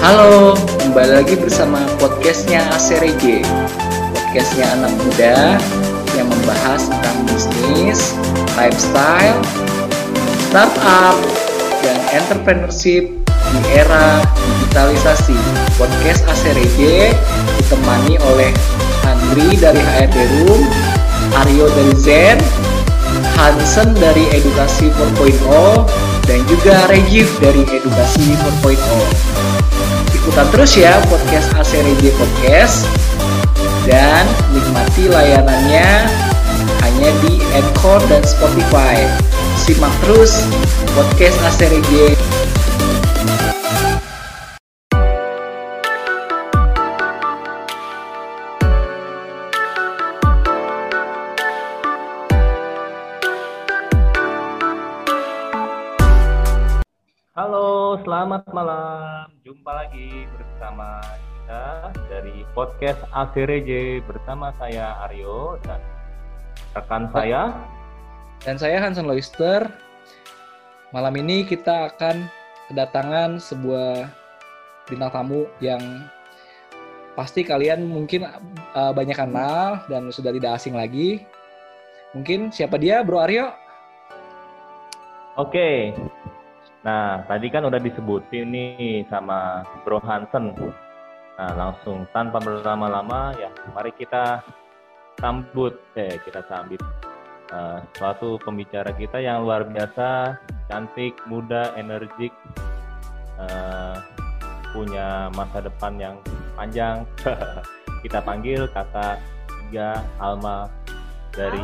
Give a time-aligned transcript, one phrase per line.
[0.00, 3.44] Halo, kembali lagi bersama podcastnya ACRG
[4.16, 5.60] Podcastnya anak muda
[6.16, 8.16] yang membahas tentang bisnis,
[8.56, 9.36] lifestyle,
[10.48, 11.20] startup,
[11.84, 15.36] dan entrepreneurship di era digitalisasi.
[15.76, 17.12] Podcast ACRG
[17.60, 18.56] ditemani oleh
[19.04, 20.64] Andri dari HRD Room,
[21.44, 22.40] Aryo dari Zen,
[23.36, 25.84] Hansen dari Edukasi 4.0,
[26.24, 28.32] dan juga Regif dari Edukasi
[28.64, 29.60] 4.0.
[30.20, 32.84] Ikutan terus ya podcast ACRJ Podcast
[33.88, 35.88] dan nikmati layanannya
[36.84, 39.00] hanya di Anchor dan Spotify.
[39.56, 40.44] Simak terus
[40.92, 42.20] podcast ACRJ.
[57.32, 58.89] Halo, selamat malam.
[59.90, 65.82] Lagi bersama kita dari podcast ACRJ bersama saya Aryo dan
[66.78, 67.58] rekan saya.
[68.46, 69.66] Dan saya Hansen Loister.
[70.94, 72.22] Malam ini kita akan
[72.70, 74.06] kedatangan sebuah
[74.86, 75.82] bintang tamu yang
[77.18, 78.30] pasti kalian mungkin
[78.78, 81.26] uh, banyak kenal dan sudah tidak asing lagi.
[82.14, 83.50] Mungkin siapa dia, Bro Aryo?
[85.34, 85.90] Oke.
[86.80, 90.56] Nah, tadi kan udah disebutin nih sama Bro Hansen.
[91.36, 94.40] Nah, langsung tanpa berlama-lama ya, mari kita
[95.20, 96.80] sambut, eh kita sambut
[97.52, 100.40] uh, suatu pembicara kita yang luar biasa,
[100.72, 102.32] cantik, muda, energik,
[103.36, 104.00] uh,
[104.72, 106.16] punya masa depan yang
[106.56, 107.04] panjang.
[108.04, 109.20] kita panggil kakak
[109.68, 110.72] Tiga Alma
[111.36, 111.62] dari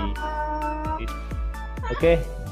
[1.89, 2.46] Oke.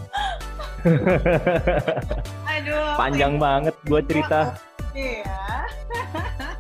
[2.45, 2.93] Aduh.
[3.01, 4.53] Panjang banget gua cerita.
[4.93, 5.65] Iya.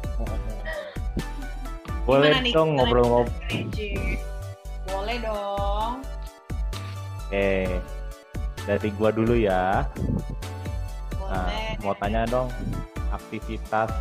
[2.08, 3.32] Boleh nih dong ngobrol-ngobrol.
[4.88, 5.92] Boleh dong.
[7.28, 7.80] Oke.
[8.64, 9.84] Dari gua dulu ya.
[11.24, 11.76] Nah, Boleh.
[11.84, 12.48] mau tanya dong
[13.12, 13.92] aktivitas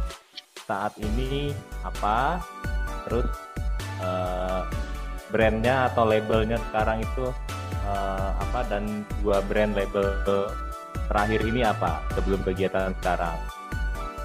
[0.63, 1.51] saat ini
[1.83, 2.39] apa?
[3.07, 3.27] Terus
[3.99, 4.61] eh,
[5.31, 7.25] brandnya atau labelnya sekarang itu
[7.83, 8.59] eh, apa?
[8.67, 10.19] Dan dua brand label
[11.11, 13.37] terakhir ini apa sebelum kegiatan sekarang?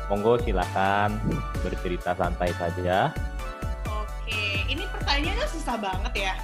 [0.08, 1.20] Monggo silakan
[1.60, 3.12] bercerita santai saja.
[3.84, 6.34] Oke, ini pertanyaannya susah banget ya.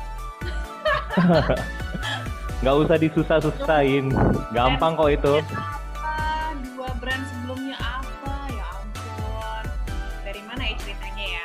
[2.61, 4.13] Nggak usah disusah-susahin,
[4.53, 5.35] gampang kok itu.
[5.49, 6.53] Apa?
[6.61, 8.35] Dua brand sebelumnya apa?
[8.53, 9.65] Ya ampun.
[10.29, 11.45] Dari mana ya ceritanya ya?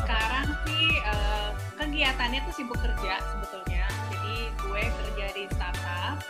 [0.00, 3.59] Sekarang sih eh, kegiatannya tuh sibuk kerja sebetulnya.
[4.70, 6.22] Gue kerja di startup,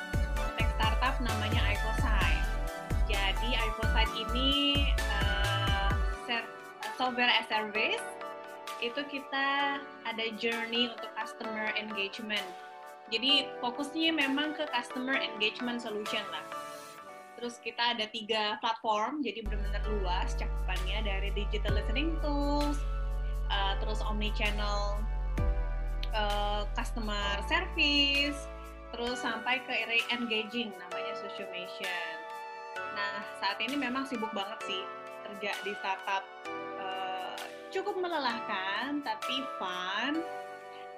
[0.57, 2.47] tech startup namanya iPhosite.
[3.05, 4.51] Jadi iPhosite ini
[6.25, 6.49] ser-
[6.97, 8.01] software as service
[8.81, 9.77] itu kita
[10.09, 12.49] ada journey untuk customer engagement.
[13.13, 16.47] Jadi fokusnya memang ke customer engagement solution lah.
[17.37, 22.81] Terus kita ada tiga platform, jadi benar-benar luas cakupannya dari digital listening tools,
[23.53, 24.97] uh, terus omni-channel
[26.75, 28.49] customer service,
[28.91, 32.15] terus sampai ke area engaging namanya socialization.
[32.77, 34.83] Nah saat ini memang sibuk banget sih
[35.27, 36.25] kerja di startup
[36.83, 37.39] uh,
[37.71, 40.21] cukup melelahkan tapi fun.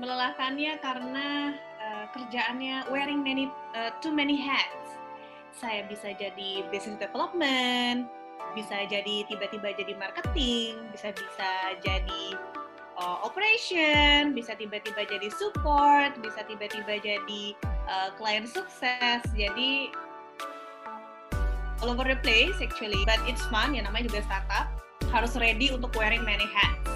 [0.00, 3.46] Melelahkannya karena uh, kerjaannya wearing many
[3.76, 4.96] uh, too many hats.
[5.52, 8.08] Saya bisa jadi business development,
[8.56, 12.24] bisa jadi tiba-tiba jadi marketing, bisa bisa jadi
[13.02, 17.44] uh, operation, bisa tiba-tiba jadi support, bisa tiba-tiba jadi
[17.90, 19.20] uh, client sukses.
[19.34, 19.90] Jadi
[21.82, 23.74] all over the place actually, but it's fun.
[23.74, 24.66] Ya namanya juga startup,
[25.10, 26.90] harus ready untuk wearing many hats.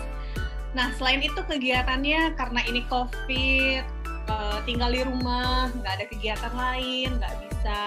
[0.79, 3.83] Nah selain itu kegiatannya karena ini covid,
[4.31, 7.79] uh, tinggal di rumah, nggak ada kegiatan lain, nggak bisa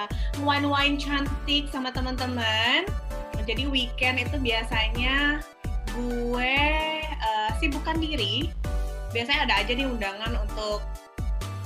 [0.43, 2.83] wine-wine cantik sama teman-teman.
[3.47, 5.41] Jadi weekend itu biasanya
[5.95, 6.98] gue
[7.59, 8.49] sibukkan diri.
[9.11, 10.79] Biasanya ada aja nih undangan untuk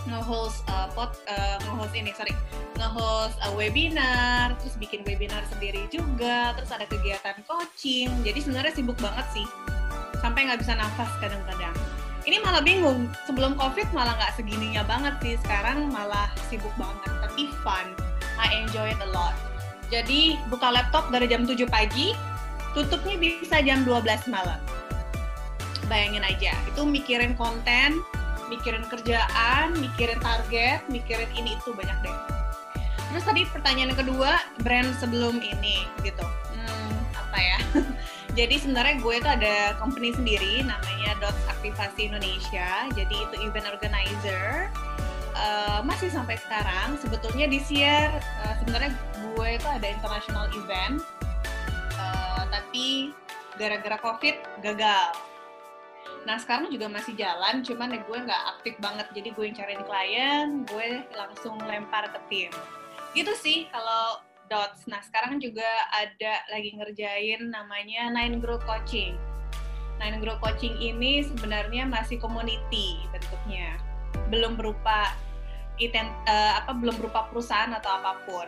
[0.07, 2.35] nge-host uh, pot, uh, nge-host ini sorry,
[2.75, 8.11] nge-host uh, webinar, terus bikin webinar sendiri juga, terus ada kegiatan coaching.
[8.23, 9.47] Jadi sebenarnya sibuk banget sih,
[10.19, 11.75] sampai nggak bisa nafas kadang-kadang.
[12.23, 17.51] Ini malah bingung, sebelum covid malah nggak segininya banget sih, sekarang malah sibuk banget, tapi
[17.63, 17.87] fun.
[18.39, 19.35] I enjoy it a lot.
[19.91, 22.15] Jadi buka laptop dari jam 7 pagi,
[22.73, 24.57] tutupnya bisa jam 12 malam.
[25.93, 28.01] Bayangin aja, itu mikirin konten,
[28.49, 32.17] mikirin kerjaan, mikirin target, mikirin ini itu banyak deh.
[33.13, 36.25] Terus tadi pertanyaan yang kedua, brand sebelum ini gitu.
[36.25, 37.57] Hmm, apa ya?
[38.33, 42.89] Jadi sebenarnya gue itu ada company sendiri namanya Dot Aktivasi Indonesia.
[42.97, 44.73] Jadi itu event organizer.
[45.37, 46.97] Uh, masih sampai sekarang.
[46.97, 48.09] Sebetulnya di year
[48.41, 50.97] uh, sebenarnya gue itu ada international event,
[52.01, 53.13] uh, tapi
[53.61, 55.13] gara-gara covid gagal.
[56.23, 59.07] Nah sekarang juga masih jalan, cuman ya gue nggak aktif banget.
[59.11, 62.51] Jadi gue yang cariin klien, gue langsung lempar ke tim.
[63.13, 64.85] Gitu sih kalau Dots.
[64.85, 69.15] Nah, sekarang juga ada lagi ngerjain namanya Nine Grow Coaching.
[69.97, 73.79] Nine Grow Coaching ini sebenarnya masih community bentuknya.
[74.27, 75.15] Belum berupa
[75.81, 78.45] iten, uh, apa belum berupa perusahaan atau apa pun.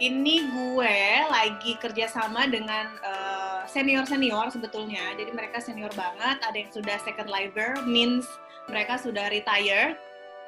[0.00, 0.98] Ini gue
[1.28, 5.12] lagi kerjasama dengan uh, senior-senior sebetulnya.
[5.12, 6.40] Jadi mereka senior banget.
[6.40, 8.24] Ada yang sudah second liver, means
[8.72, 10.00] mereka sudah retire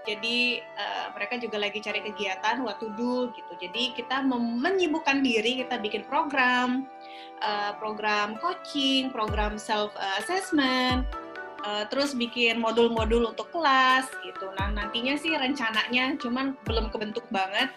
[0.02, 3.52] jadi uh, mereka juga lagi cari kegiatan what to do gitu.
[3.62, 6.90] Jadi kita menyibukkan diri, kita bikin program,
[7.38, 11.06] uh, program coaching, program self assessment,
[11.62, 14.50] uh, terus bikin modul-modul untuk kelas gitu.
[14.58, 17.70] Nah nantinya sih rencananya, cuman belum kebentuk banget.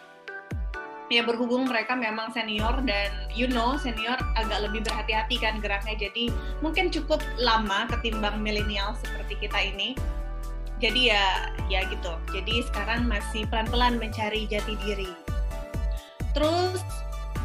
[1.14, 6.34] Ya berhubung mereka memang senior dan you know senior agak lebih berhati-hati kan geraknya, jadi
[6.66, 9.94] mungkin cukup lama ketimbang milenial seperti kita ini.
[10.82, 12.18] Jadi ya ya gitu.
[12.34, 15.14] Jadi sekarang masih pelan-pelan mencari jati diri.
[16.34, 16.82] Terus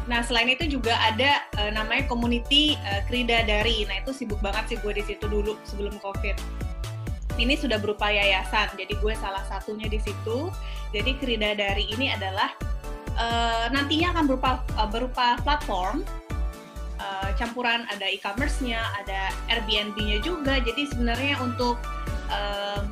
[0.09, 4.73] nah selain itu juga ada uh, namanya community uh, Krida Dari nah itu sibuk banget
[4.73, 6.33] sih gue di situ dulu sebelum covid.
[7.37, 8.73] Ini sudah berupa yayasan.
[8.73, 10.49] Jadi gue salah satunya di situ.
[10.91, 12.51] Jadi Krida Dari ini adalah
[13.17, 16.03] uh, nantinya akan berupa uh, berupa platform.
[17.01, 20.61] Uh, campuran ada e-commerce-nya, ada Airbnb-nya juga.
[20.61, 21.81] Jadi sebenarnya untuk
[22.29, 22.85] uh,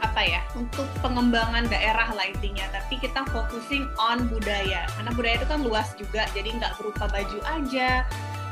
[0.00, 2.66] apa ya untuk pengembangan daerah lah intinya.
[2.74, 4.88] Tapi kita focusing on budaya.
[4.98, 8.02] Karena budaya itu kan luas juga jadi nggak berupa baju aja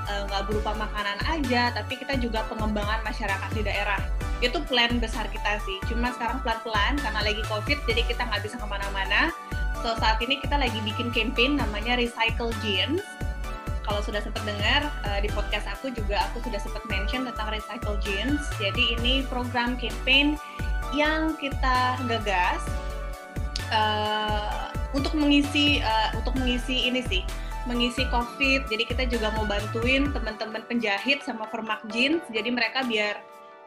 [0.09, 3.99] eh, nggak berupa makanan aja tapi kita juga pengembangan masyarakat di daerah.
[4.39, 5.83] Itu plan besar kita sih.
[5.91, 9.35] Cuma sekarang pelan-pelan karena lagi covid jadi kita nggak bisa ke mana-mana
[9.83, 13.03] so saat ini kita lagi bikin campaign namanya recycle jeans
[13.87, 17.97] kalau sudah sempat dengar uh, di podcast aku juga aku sudah sempat mention tentang recycle
[18.05, 20.37] jeans jadi ini program campaign
[20.93, 22.63] yang kita gagas
[23.73, 27.23] uh, untuk mengisi uh, untuk mengisi ini sih
[27.69, 28.65] mengisi covid.
[28.73, 33.21] Jadi kita juga mau bantuin teman-teman penjahit sama permak jeans jadi mereka biar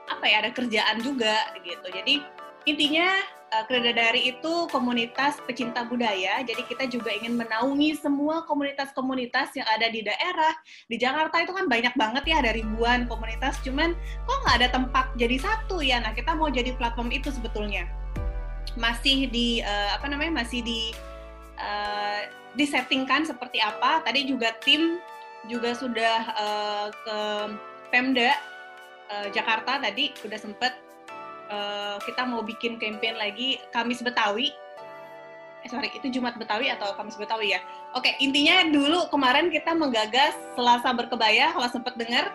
[0.10, 1.88] apa ya ada kerjaan juga gitu.
[1.94, 2.26] Jadi
[2.66, 3.14] intinya
[3.52, 9.92] uh, Dari itu komunitas pecinta budaya, jadi kita juga ingin menaungi semua komunitas-komunitas yang ada
[9.92, 10.56] di daerah.
[10.88, 13.94] Di Jakarta itu kan banyak banget ya, ada ribuan komunitas, cuman
[14.24, 16.00] kok nggak ada tempat jadi satu ya.
[16.00, 17.88] Nah, kita mau jadi platform itu sebetulnya.
[18.80, 20.96] Masih di, uh, apa namanya, masih di,
[21.60, 24.04] uh, disettingkan seperti apa.
[24.04, 25.00] Tadi juga tim
[25.50, 27.20] juga sudah uh, ke
[27.92, 28.32] Pemda
[29.36, 30.72] Jakarta tadi, sudah sempat
[31.52, 34.56] uh, kita mau bikin campaign lagi Kamis Betawi.
[35.62, 37.62] Eh sorry, itu Jumat Betawi atau Kamis Betawi ya?
[37.94, 42.34] Oke, intinya dulu kemarin kita menggagas Selasa Berkebaya, kalau sempat dengar,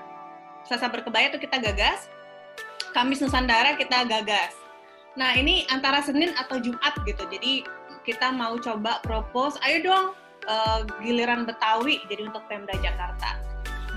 [0.62, 2.06] Selasa Berkebaya itu kita gagas,
[2.94, 4.54] Kamis Nusantara kita gagas.
[5.18, 7.66] Nah, ini antara Senin atau Jumat gitu, jadi
[8.06, 10.06] kita mau coba propose, ayo dong
[10.46, 13.42] uh, giliran Betawi jadi untuk Pemda Jakarta.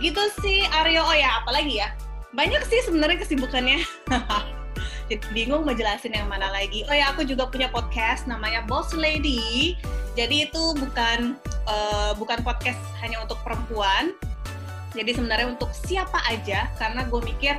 [0.02, 1.94] Gitu sih Aryo, oh ya apalagi ya?
[2.34, 3.84] Banyak sih sebenarnya kesibukannya.
[5.34, 6.86] bingung mau jelasin yang mana lagi.
[6.86, 9.74] Oh ya, aku juga punya podcast namanya Boss Lady.
[10.14, 14.14] Jadi itu bukan uh, bukan podcast hanya untuk perempuan.
[14.94, 17.58] Jadi sebenarnya untuk siapa aja, karena gue mikir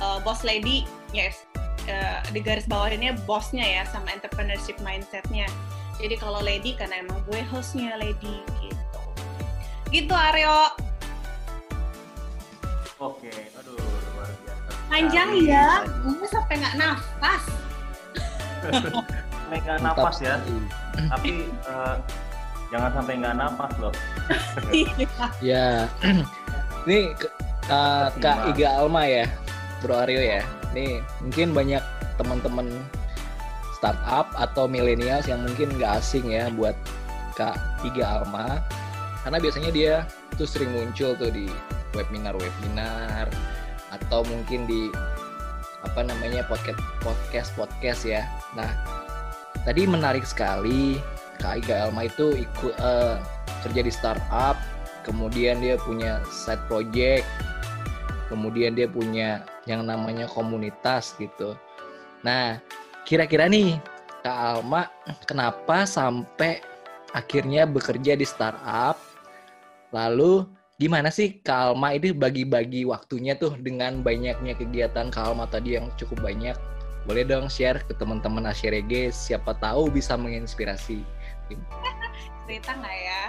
[0.00, 1.44] uh, Boss Lady, yes,
[1.88, 5.48] uh, di garis bawah ini bosnya ya, sama entrepreneurship mindsetnya.
[5.98, 9.00] Jadi kalau lady karena emang gue hostnya lady gitu.
[9.90, 10.70] Gitu Aryo.
[13.02, 13.87] Oke, aduh
[14.88, 17.44] Panjang ya, gue sampai nggak nafas.
[18.64, 20.34] sampai nggak nafas ya.
[21.12, 21.94] Tapi uh,
[22.72, 23.94] jangan sampai nggak nafas loh.
[25.44, 25.86] ya,
[26.88, 27.12] ini
[27.68, 29.28] uh, Kak Iga Alma ya,
[29.84, 30.42] Bro Aryo ya.
[30.72, 31.84] Nih mungkin banyak
[32.16, 32.66] teman-teman
[33.78, 36.74] startup atau milenials yang mungkin nggak asing ya buat
[37.38, 37.54] Kak
[37.86, 38.58] Iga Alma
[39.22, 39.94] karena biasanya dia
[40.34, 41.46] tuh sering muncul tuh di
[41.94, 43.30] webinar-webinar
[43.94, 44.92] atau mungkin di
[45.86, 48.26] apa namanya podcast podcast podcast ya.
[48.58, 48.68] Nah
[49.62, 50.98] tadi menarik sekali
[51.38, 53.22] Kak Iga Elma itu ikut uh,
[53.62, 54.58] kerja di startup,
[55.06, 57.22] kemudian dia punya side project,
[58.26, 61.54] kemudian dia punya yang namanya komunitas gitu.
[62.26, 62.58] Nah
[63.06, 63.78] kira-kira nih
[64.26, 64.90] Kak Alma
[65.30, 66.58] kenapa sampai
[67.14, 68.98] akhirnya bekerja di startup
[69.94, 70.44] lalu
[70.78, 76.54] gimana sih Kalma ini bagi-bagi waktunya tuh dengan banyaknya kegiatan Kalma tadi yang cukup banyak?
[77.02, 81.02] Boleh dong share ke teman-teman Asyirege, siapa tahu bisa menginspirasi.
[82.46, 83.24] Cerita nggak ya?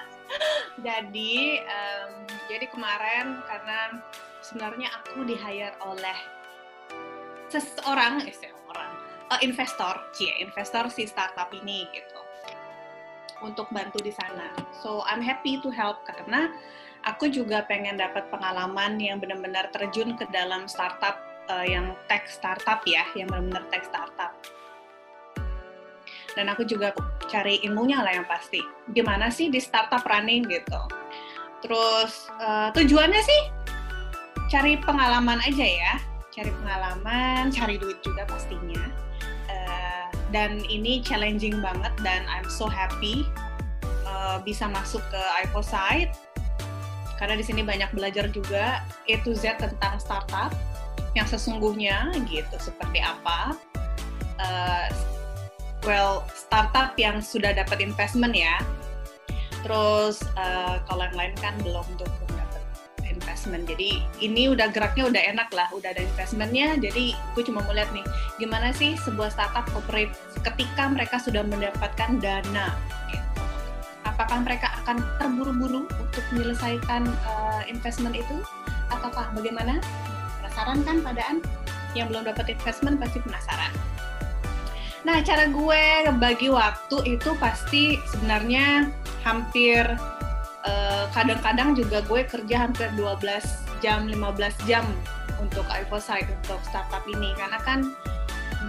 [0.90, 2.10] jadi, um,
[2.50, 4.02] jadi kemarin karena
[4.42, 6.18] sebenarnya aku di hire oleh
[7.54, 8.92] seseorang, eh, seseorang,
[9.30, 12.13] uh, investor, cie, investor si startup ini gitu
[13.44, 14.56] untuk bantu di sana.
[14.80, 16.48] So I'm happy to help karena
[17.04, 21.20] aku juga pengen dapat pengalaman yang benar-benar terjun ke dalam startup
[21.52, 24.32] uh, yang tech startup ya, yang benar-benar tech startup.
[26.34, 26.90] Dan aku juga
[27.30, 28.58] cari ilmunya lah yang pasti.
[28.90, 30.80] Gimana sih di startup running gitu.
[31.62, 33.42] Terus uh, tujuannya sih
[34.50, 35.94] cari pengalaman aja ya,
[36.34, 39.04] cari pengalaman, cari duit juga pastinya
[40.34, 43.22] dan ini challenging banget dan I'm so happy
[44.02, 46.10] uh, bisa masuk ke iPhone
[47.14, 50.50] karena di sini banyak belajar juga A to Z tentang startup
[51.14, 53.54] yang sesungguhnya gitu seperti apa.
[54.42, 54.90] Uh,
[55.86, 58.58] well startup yang sudah dapat investment ya.
[59.62, 62.10] Terus uh, kalau yang lain kan belum tuh
[63.14, 63.70] investment.
[63.70, 66.74] Jadi ini udah geraknya udah enak lah, udah ada investmentnya.
[66.76, 68.02] Jadi gue cuma mau lihat nih,
[68.42, 70.10] gimana sih sebuah startup operate
[70.42, 72.74] ketika mereka sudah mendapatkan dana.
[73.08, 73.42] Gitu.
[74.04, 78.42] Apakah mereka akan terburu-buru untuk menyelesaikan uh, investment itu,
[78.90, 79.78] ataukah bagaimana?
[80.42, 81.36] Penasaran kan padaan?
[81.94, 83.72] Yang belum dapat investment pasti penasaran.
[85.04, 85.84] Nah, cara gue
[86.16, 88.88] bagi waktu itu pasti sebenarnya
[89.20, 89.84] hampir
[91.12, 93.20] kadang-kadang uh, juga gue kerja hampir 12
[93.84, 94.84] jam, 15 jam
[95.40, 97.36] untuk Ivosite, untuk startup ini.
[97.36, 97.92] Karena kan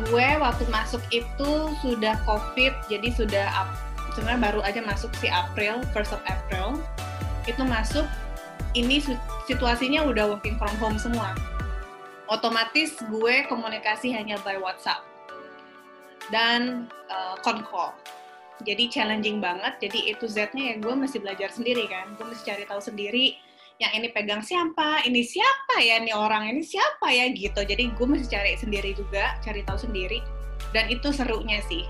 [0.04, 3.48] gue waktu masuk itu sudah COVID, jadi sudah
[4.16, 6.80] sebenarnya baru aja masuk si April, first of April.
[7.48, 8.04] Itu masuk,
[8.76, 9.00] ini
[9.48, 11.32] situasinya udah working from home semua.
[12.28, 15.06] Otomatis gue komunikasi hanya by WhatsApp
[16.34, 17.38] dan uh,
[18.64, 19.76] jadi challenging banget.
[19.84, 22.16] Jadi itu Z-nya ya gue mesti belajar sendiri kan.
[22.16, 23.36] Gue mesti cari tahu sendiri
[23.76, 27.60] yang ini pegang siapa ini siapa ya ini orang ini siapa ya gitu.
[27.60, 30.24] Jadi gue mesti cari sendiri juga cari tahu sendiri.
[30.72, 31.84] Dan itu serunya sih.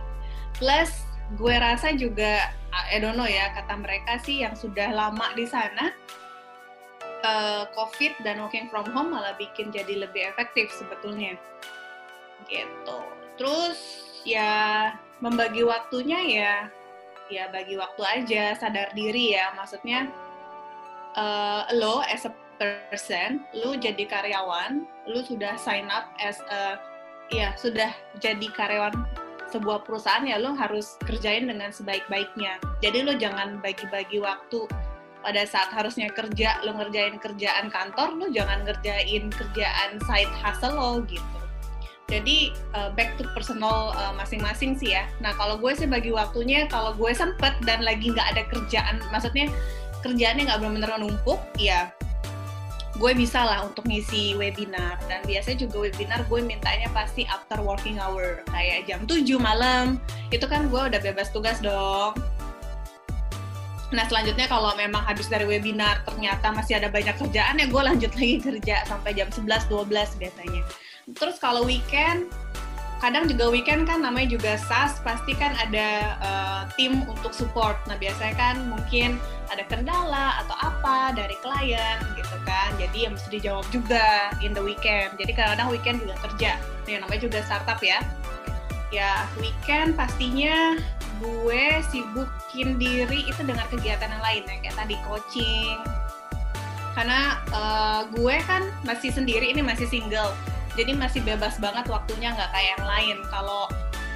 [0.57, 0.89] Plus
[1.37, 5.93] gue rasa juga I don't know ya kata mereka sih yang sudah lama di sana
[7.25, 11.37] uh, COVID dan working from home malah bikin jadi lebih efektif sebetulnya.
[12.49, 12.97] Gitu.
[13.37, 13.79] Terus
[14.25, 14.93] ya
[15.23, 16.53] membagi waktunya ya
[17.31, 19.53] ya bagi waktu aja sadar diri ya.
[19.55, 20.11] Maksudnya
[21.15, 26.79] uh, lo as a person lo jadi karyawan lo sudah sign up as a
[27.33, 27.91] ya sudah
[28.23, 28.95] jadi karyawan
[29.51, 32.59] sebuah perusahaan ya lo harus kerjain dengan sebaik-baiknya.
[32.83, 34.67] Jadi lo jangan bagi-bagi waktu.
[35.25, 41.01] Pada saat harusnya kerja lo ngerjain kerjaan kantor lo jangan ngerjain kerjaan side hustle lo
[41.09, 41.44] gitu
[42.05, 45.09] jadi uh, back to personal uh, masing-masing sih ya.
[45.21, 49.49] Nah kalau gue sih bagi waktunya kalau gue sempet dan lagi nggak ada kerjaan, maksudnya
[50.05, 51.89] kerjaannya nggak benar-benar numpuk, ya
[52.95, 57.99] gue bisa lah untuk ngisi webinar dan biasanya juga webinar gue mintanya pasti after working
[57.99, 59.99] hour kayak jam 7 malam
[60.31, 62.15] itu kan gue udah bebas tugas dong
[63.93, 68.11] Nah selanjutnya kalau memang habis dari webinar ternyata masih ada banyak kerjaan ya gue lanjut
[68.17, 70.61] lagi kerja sampai jam 11-12 biasanya.
[71.13, 72.33] Terus kalau weekend,
[72.97, 77.77] kadang juga weekend kan namanya juga SAS, pasti kan ada uh, tim untuk support.
[77.85, 79.21] Nah biasanya kan mungkin
[79.53, 82.73] ada kendala atau apa dari klien gitu kan.
[82.81, 85.13] Jadi yang mesti dijawab juga in the weekend.
[85.21, 86.57] Jadi kadang-kadang weekend juga kerja.
[86.57, 88.01] Nah, yang namanya juga startup ya.
[88.89, 90.73] Ya weekend pastinya
[91.21, 95.77] gue sibukin diri itu dengan kegiatan yang lain ya kayak tadi coaching.
[96.97, 100.33] Karena uh, gue kan masih sendiri ini masih single
[100.75, 103.17] jadi masih bebas banget waktunya nggak kayak yang lain.
[103.31, 103.71] Kalau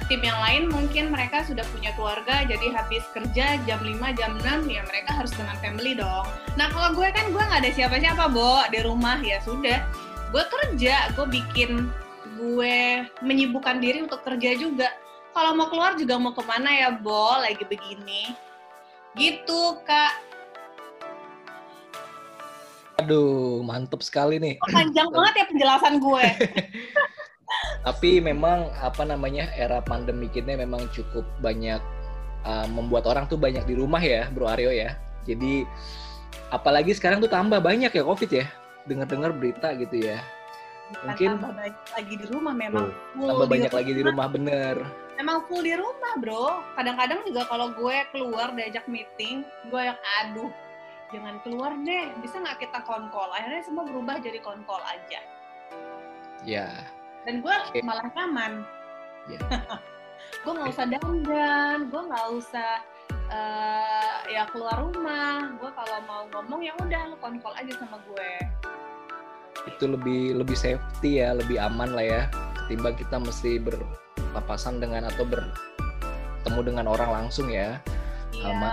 [0.06, 4.66] tim yang lain mungkin mereka sudah punya keluarga jadi habis kerja jam 5 jam 6
[4.66, 6.26] ya mereka harus dengan family dong.
[6.58, 8.66] Nah kalau gue kan gue nggak ada siapa-siapa Bo.
[8.68, 9.80] Di rumah ya sudah.
[10.30, 11.90] Gue kerja gue bikin
[12.38, 14.92] gue menyibukkan diri untuk kerja juga.
[15.30, 17.38] Kalau mau keluar juga mau ke mana ya Bo?
[17.38, 18.34] Lagi begini.
[19.14, 20.29] Gitu kak
[23.00, 24.60] Aduh, mantep sekali nih.
[24.60, 26.24] Panjang banget ya penjelasan gue.
[27.88, 31.80] Tapi memang apa namanya era pandemi ini memang cukup banyak
[32.44, 35.00] uh, membuat orang tuh banyak di rumah ya, Bro Aryo ya.
[35.24, 35.64] Jadi
[36.52, 38.46] apalagi sekarang tuh tambah banyak ya COVID ya.
[38.84, 40.20] Dengar-dengar berita gitu ya.
[41.00, 44.76] Mungkin tambah banyak lagi di rumah memang full tambah banyak lagi di rumah bener.
[45.16, 46.64] Memang full di rumah, Bro.
[46.76, 50.52] Kadang-kadang juga kalau gue keluar diajak meeting, gue yang aduh
[51.10, 55.20] jangan keluar deh bisa nggak kita konkol akhirnya semua berubah jadi konkol aja
[56.46, 56.70] ya
[57.28, 57.80] dan gue Oke.
[57.84, 58.64] malah nyaman
[59.28, 59.36] Ya.
[60.42, 62.80] gue nggak usah dandan gue nggak usah
[63.28, 68.32] eh, ya keluar rumah gue kalau mau ngomong ya udah lu konkol aja sama gue
[69.68, 72.22] itu lebih lebih safety ya lebih aman lah ya
[72.64, 77.76] ketimbang kita mesti berpapasan dengan atau bertemu dengan orang langsung ya
[78.30, 78.56] Iya.
[78.56, 78.70] Alma.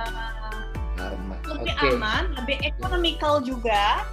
[0.97, 4.03] Karma lebih oke aman, lebih economical juga,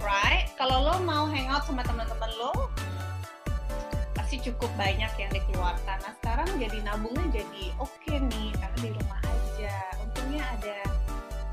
[0.00, 0.48] right?
[0.56, 2.70] Kalau lo mau hangout sama teman-teman lo,
[4.16, 5.98] pasti cukup banyak yang dikeluarkan.
[6.00, 9.74] Nah sekarang jadi nabungnya jadi oke nih, karena di rumah aja.
[10.00, 10.78] Untungnya ada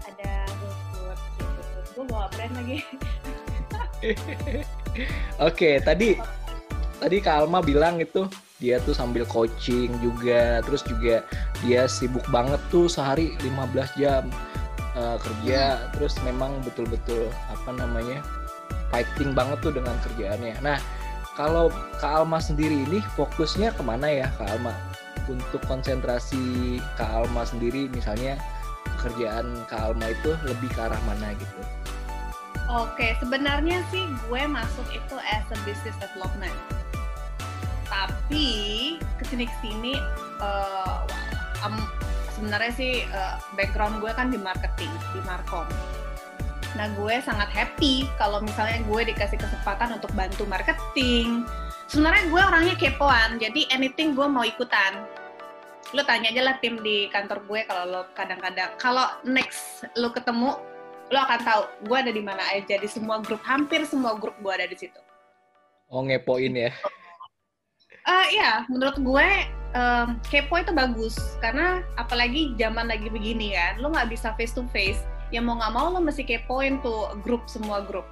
[0.07, 0.31] ada
[0.61, 1.61] GoFood gitu.
[1.97, 2.79] Gue bawa brand lagi.
[5.41, 6.17] Oke, tadi
[7.01, 11.25] tadi Kak Alma bilang itu dia tuh sambil coaching juga, terus juga
[11.61, 14.29] dia sibuk banget tuh sehari 15 jam
[14.97, 15.61] eh, kerja,
[15.93, 18.25] terus memang betul-betul apa namanya
[18.89, 20.57] fighting banget tuh dengan kerjaannya.
[20.65, 20.81] Nah,
[21.37, 21.69] kalau
[22.01, 24.73] Kak Alma sendiri ini fokusnya ke mana ya Kak Alma?
[25.29, 28.41] Untuk konsentrasi Kak Alma sendiri misalnya
[28.97, 31.61] pekerjaan Kak Alma itu lebih ke arah mana gitu?
[32.67, 36.51] Oke, sebenarnya sih gue masuk itu as a business development.
[37.87, 38.47] Tapi
[38.99, 39.93] ke sini ke sini,
[40.43, 41.07] uh,
[42.37, 45.65] sebenarnya sih uh, background gue kan di marketing, di markom.
[46.77, 51.41] Nah gue sangat happy kalau misalnya gue dikasih kesempatan untuk bantu marketing.
[51.89, 55.01] Sebenarnya gue orangnya kepoan, jadi anything gue mau ikutan.
[55.95, 60.61] Lo tanya aja lah tim di kantor gue kalau lo kadang-kadang, kalau next lo ketemu
[61.07, 64.51] lo akan tahu gue ada di mana aja di semua grup hampir semua grup gue
[64.51, 64.99] ada di situ.
[65.87, 66.71] Oh ngepoin ya?
[68.03, 69.27] Eh ya menurut gue
[69.75, 74.63] em, kepo itu bagus karena apalagi zaman lagi begini kan lo nggak bisa face to
[74.71, 78.07] face ya mau nggak mau lo mesti kepoin tuh grup semua grup.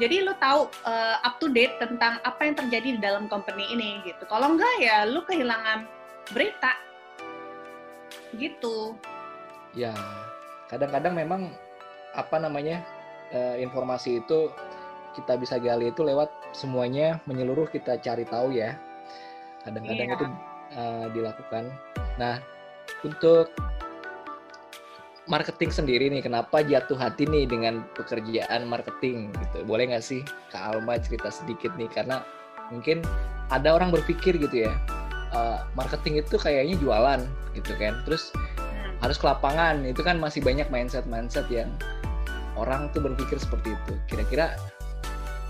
[0.00, 4.00] Jadi lo tahu eh, up to date tentang apa yang terjadi di dalam company ini
[4.08, 4.24] gitu.
[4.24, 5.84] Kalau enggak ya lo kehilangan
[6.32, 6.72] berita
[8.36, 8.96] gitu.
[9.76, 9.92] Ya,
[10.68, 11.52] kadang-kadang memang
[12.16, 12.84] apa namanya
[13.32, 14.52] eh, informasi itu
[15.12, 18.76] kita bisa gali itu lewat semuanya menyeluruh kita cari tahu ya.
[19.64, 20.16] Kadang-kadang Iya.
[20.16, 20.26] itu
[20.72, 21.68] eh, dilakukan.
[22.16, 22.40] Nah,
[23.04, 23.52] untuk
[25.30, 29.62] marketing sendiri nih, kenapa jatuh hati nih dengan pekerjaan marketing gitu?
[29.64, 31.88] Boleh nggak sih Kak Alma cerita sedikit nih?
[31.88, 32.24] Karena
[32.74, 33.04] mungkin
[33.52, 34.72] ada orang berpikir gitu ya,
[35.32, 37.20] eh, marketing itu kayaknya jualan
[37.54, 38.02] gitu kan.
[38.08, 38.32] Terus
[38.82, 38.98] Hmm.
[39.04, 41.70] harus ke lapangan itu kan masih banyak mindset mindset yang
[42.56, 44.56] orang tuh berpikir seperti itu kira-kira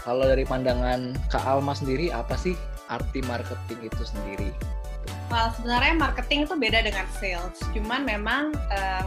[0.02, 2.58] kalau dari pandangan Kak Alma sendiri apa sih
[2.90, 4.50] arti marketing itu sendiri
[5.33, 7.57] Well, sebenarnya marketing itu beda dengan sales.
[7.73, 9.05] Cuman memang eh,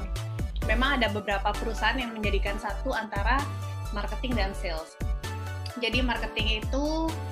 [0.66, 3.38] memang ada beberapa perusahaan yang menjadikan satu antara
[3.94, 4.98] marketing dan sales.
[5.78, 6.86] Jadi marketing itu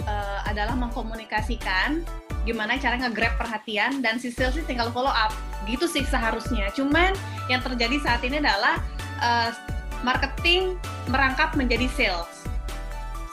[0.06, 2.06] eh, adalah mengkomunikasikan
[2.43, 5.34] gimana cara nge-grab perhatian dan si sales ini tinggal follow up.
[5.65, 6.69] Gitu sih seharusnya.
[6.78, 7.17] Cuman
[7.49, 8.78] yang terjadi saat ini adalah
[9.26, 9.49] eh,
[10.06, 10.78] marketing
[11.10, 12.45] merangkap menjadi sales.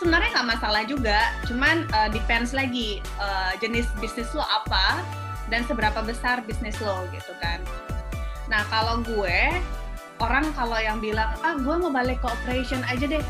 [0.00, 5.04] Sebenarnya nggak masalah juga, cuman eh, depends lagi eh, jenis bisnis lo apa
[5.50, 7.60] dan seberapa besar bisnis lo gitu kan.
[8.46, 9.58] Nah kalau gue
[10.22, 13.24] orang kalau yang bilang ah gue mau balik ke operation aja deh,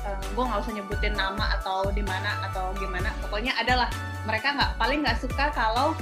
[0.00, 3.92] Eh, gue nggak usah nyebutin nama atau di mana atau gimana, pokoknya adalah
[4.24, 5.92] mereka nggak paling nggak suka kalau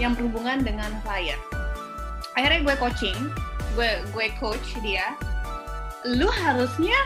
[0.00, 1.38] yang berhubungan dengan klien.
[2.34, 3.18] Akhirnya gue coaching,
[3.78, 5.14] gue gue coach dia.
[6.02, 6.96] Lu harusnya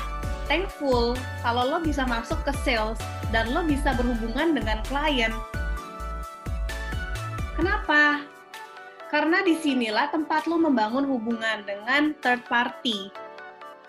[0.49, 1.13] thankful
[1.45, 2.97] kalau lo bisa masuk ke sales
[3.29, 5.35] dan lo bisa berhubungan dengan klien.
[7.57, 8.21] Kenapa?
[9.09, 13.09] Karena di sinilah tempat lo membangun hubungan dengan third party.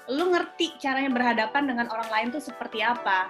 [0.08, 3.28] Lo ngerti caranya berhadapan dengan orang lain tuh seperti apa.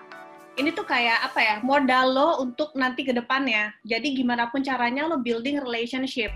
[0.62, 3.74] Ini tuh kayak apa ya, modal lo untuk nanti ke depannya.
[3.82, 6.30] Jadi gimana pun caranya lo building relationship.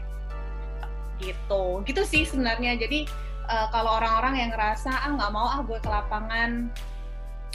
[1.22, 1.86] Gitu.
[1.86, 2.82] Gitu sih sebenarnya.
[2.82, 3.06] Jadi
[3.54, 6.74] eh, kalau orang-orang yang ngerasa, ah nggak mau ah gue ke lapangan,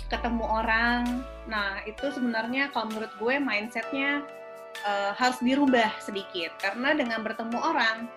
[0.07, 1.27] ketemu orang.
[1.51, 4.23] Nah itu sebenarnya kalau menurut gue mindsetnya
[4.85, 6.53] eh, harus dirubah sedikit.
[6.61, 8.09] Karena dengan bertemu orang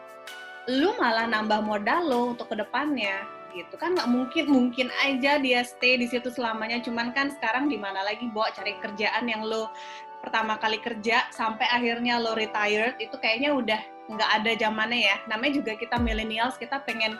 [0.69, 3.73] lu malah nambah modal lo untuk ke depannya gitu.
[3.79, 6.77] Kan nggak mungkin mungkin aja dia stay di situ selamanya.
[6.83, 9.73] Cuman kan sekarang di mana lagi bawa cari kerjaan yang lo
[10.19, 15.15] pertama kali kerja sampai akhirnya lo retired itu kayaknya udah nggak ada zamannya ya.
[15.25, 17.17] Namanya juga kita millennials kita pengen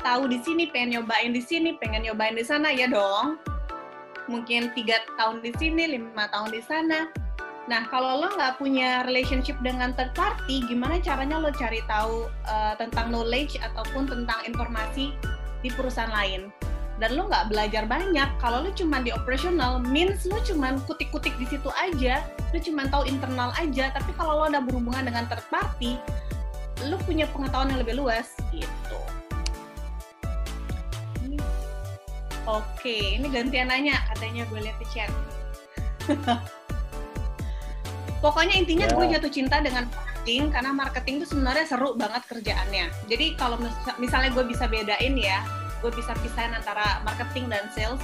[0.00, 2.72] tahu di sini pengen nyobain di sini pengen nyobain di sana.
[2.72, 3.36] Ya dong.
[4.28, 7.27] Mungkin tiga tahun di sini lima tahun di sana
[7.68, 12.74] Nah, kalau lo nggak punya relationship dengan third party, gimana caranya lo cari tahu uh,
[12.80, 15.12] tentang knowledge ataupun tentang informasi
[15.60, 16.48] di perusahaan lain?
[16.98, 18.26] dan lu nggak belajar banyak.
[18.42, 22.26] Kalau lu cuma di operational means lu cuma kutik-kutik di situ aja.
[22.50, 23.94] Lu cuma tahu internal aja.
[23.94, 25.94] Tapi kalau lu ada berhubungan dengan third party
[26.86, 29.00] lu punya pengetahuan yang lebih luas gitu.
[32.46, 35.10] Oke ini gantian nanya katanya gue lihat di chat
[38.18, 38.94] pokoknya intinya Ya.
[38.94, 43.96] gue jatuh cinta dengan marketing karena marketing itu sebenarnya seru banget kerjaannya jadi kalau mis-
[43.96, 45.40] misalnya gue bisa bedain ya
[45.78, 48.02] gue bisa pisahin antara marketing dan sales.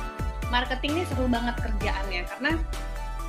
[0.52, 2.50] Marketing ini seru banget kerjaannya karena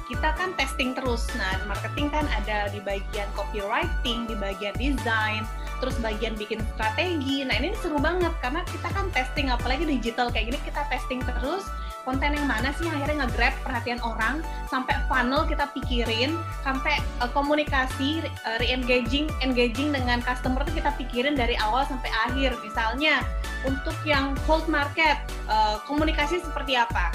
[0.06, 1.26] kita kan testing terus.
[1.34, 5.42] Nah, marketing kan ada di bagian copywriting, di bagian design,
[5.82, 7.42] terus bagian bikin strategi.
[7.42, 11.66] Nah, ini seru banget karena kita kan testing apalagi digital kayak gini kita testing terus
[12.06, 17.30] konten yang mana sih yang akhirnya nge-grab perhatian orang sampai funnel kita pikirin sampai uh,
[17.34, 22.54] komunikasi uh, re-engaging engaging dengan customer tuh kita pikirin dari awal sampai akhir.
[22.62, 23.26] Misalnya
[23.66, 25.18] untuk yang cold market
[25.50, 27.10] uh, komunikasi seperti apa?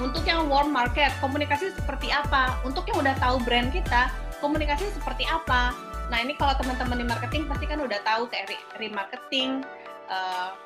[0.00, 2.56] Untuk yang warm market komunikasi seperti apa?
[2.64, 4.08] Untuk yang udah tahu brand kita
[4.40, 5.76] komunikasi seperti apa?
[6.08, 9.64] Nah ini kalau teman-teman di marketing pasti kan udah tahu kayak re- remarketing
[10.08, 10.56] uh,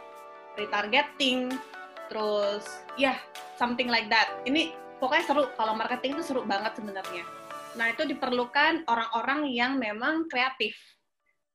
[0.59, 1.55] retargeting
[2.11, 2.67] terus
[2.99, 3.15] ya
[3.55, 4.29] something like that.
[4.45, 5.45] Ini pokoknya seru.
[5.55, 7.25] Kalau marketing itu seru banget sebenarnya.
[7.79, 10.75] Nah itu diperlukan orang-orang yang memang kreatif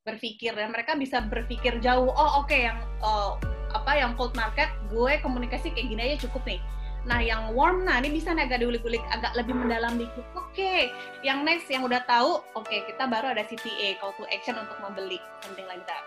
[0.08, 0.56] berpikir.
[0.56, 3.36] Dan mereka bisa berpikir jauh oh oke yang oh,
[3.76, 6.62] apa yang cold market gue komunikasi kayak gini aja cukup nih.
[7.06, 10.24] Nah yang warm nah ini bisa nih agak diulik-ulik agak lebih mendalam dikit.
[10.40, 10.90] Oke
[11.22, 15.20] yang next yang udah tahu oke kita baru ada CTA call to action untuk membeli
[15.44, 16.02] something like that.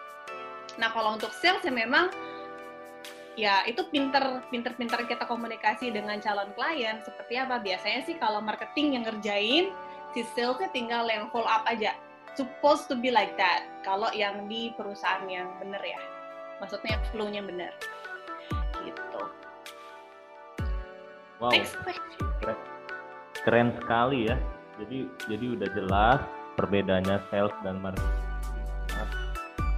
[0.81, 2.09] Nah kalau untuk sales ya memang
[3.39, 6.99] ya itu pinter pinter pinter kita komunikasi dengan calon klien.
[7.07, 7.63] Seperti apa?
[7.63, 9.71] Biasanya sih kalau marketing yang ngerjain
[10.11, 11.95] si salesnya tinggal yang follow up aja.
[12.35, 13.63] Supposed to be like that.
[13.87, 16.03] Kalau yang di perusahaan yang bener ya.
[16.59, 17.71] Maksudnya flow-nya bener.
[18.83, 19.23] Gitu.
[21.39, 22.27] Wow, next question.
[22.43, 22.59] Keren,
[23.47, 24.37] keren sekali ya.
[24.83, 26.19] Jadi jadi udah jelas
[26.59, 28.27] perbedaannya sales dan marketing.
[28.91, 29.09] Nah,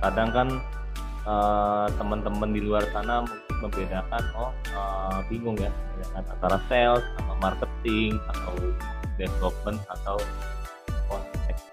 [0.00, 0.48] kadang kan
[1.28, 3.24] eh, teman-teman di luar sana
[3.60, 8.54] membedakan, oh eh, bingung ya, membedakan antara sales sama marketing atau
[9.20, 10.16] development atau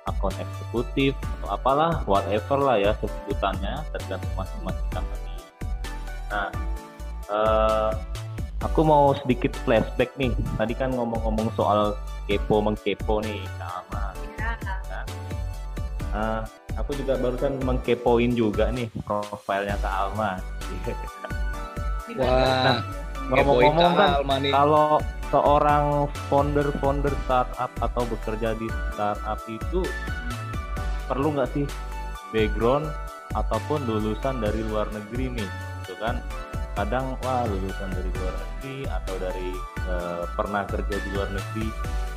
[0.08, 5.36] account eksekutif atau apalah whatever lah ya sebutannya tergantung masing-masing company.
[6.32, 6.50] Nah,
[7.30, 7.92] eh,
[8.64, 10.34] aku mau sedikit flashback nih.
[10.58, 11.94] Tadi kan ngomong-ngomong soal
[12.26, 14.04] kepo mengkepo nih, Kak Alma.
[14.40, 14.52] ya
[16.18, 16.42] Ah,
[16.80, 20.40] aku juga barusan mengkepoin juga nih profilnya Kak Alma.
[22.16, 22.80] Wah,
[23.28, 24.52] Ngomong-ngomong kepoin kan, Kak Alma nih.
[24.56, 24.90] kalau
[25.28, 25.86] seorang
[26.32, 29.84] founder-founder startup atau bekerja di startup itu
[31.12, 31.66] perlu nggak sih
[32.32, 32.88] background
[33.36, 35.50] ataupun lulusan dari luar negeri nih,
[35.84, 36.24] gitu kan?
[36.80, 39.50] Kadang wah lulusan dari luar negeri atau dari
[39.92, 41.68] eh, pernah kerja di luar negeri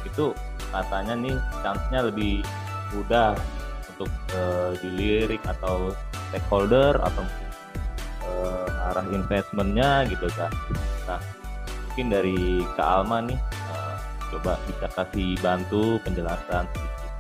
[0.07, 0.26] itu
[0.70, 2.46] katanya nih chance-nya lebih
[2.94, 3.35] mudah
[3.90, 5.90] untuk eh, dilirik atau
[6.31, 7.26] stakeholder atau
[8.24, 10.52] eh, arah investmentnya gitu kan.
[11.09, 11.20] Nah
[11.90, 13.96] mungkin dari Kak Alma nih eh,
[14.30, 17.12] coba bisa kasih bantu penjelasan sedikit.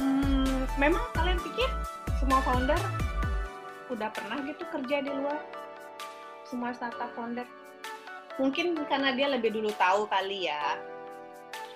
[0.00, 1.70] Hmm, memang kalian pikir
[2.20, 2.80] semua founder
[3.90, 5.40] udah pernah gitu kerja di luar?
[6.46, 7.46] Semua startup founder?
[8.38, 10.78] Mungkin karena dia lebih dulu tahu kali ya.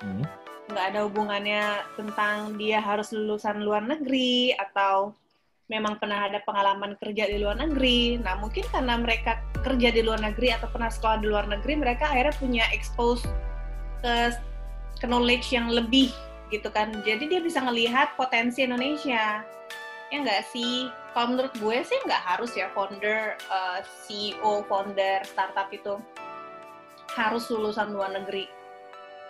[0.00, 0.24] Hmm.
[0.70, 5.12] Nggak ada hubungannya tentang dia harus lulusan luar negeri atau
[5.74, 8.22] memang pernah ada pengalaman kerja di luar negeri.
[8.22, 12.14] Nah, mungkin karena mereka kerja di luar negeri atau pernah sekolah di luar negeri, mereka
[12.14, 13.26] akhirnya punya expose
[13.98, 14.38] ke,
[15.02, 16.14] ke knowledge yang lebih
[16.54, 16.94] gitu kan.
[17.02, 19.42] Jadi dia bisa ngelihat potensi Indonesia.
[20.14, 20.86] Ya nggak sih?
[21.10, 25.98] Kalau menurut gue sih nggak harus ya founder, eh, CEO, founder startup itu
[27.18, 28.46] harus lulusan luar negeri.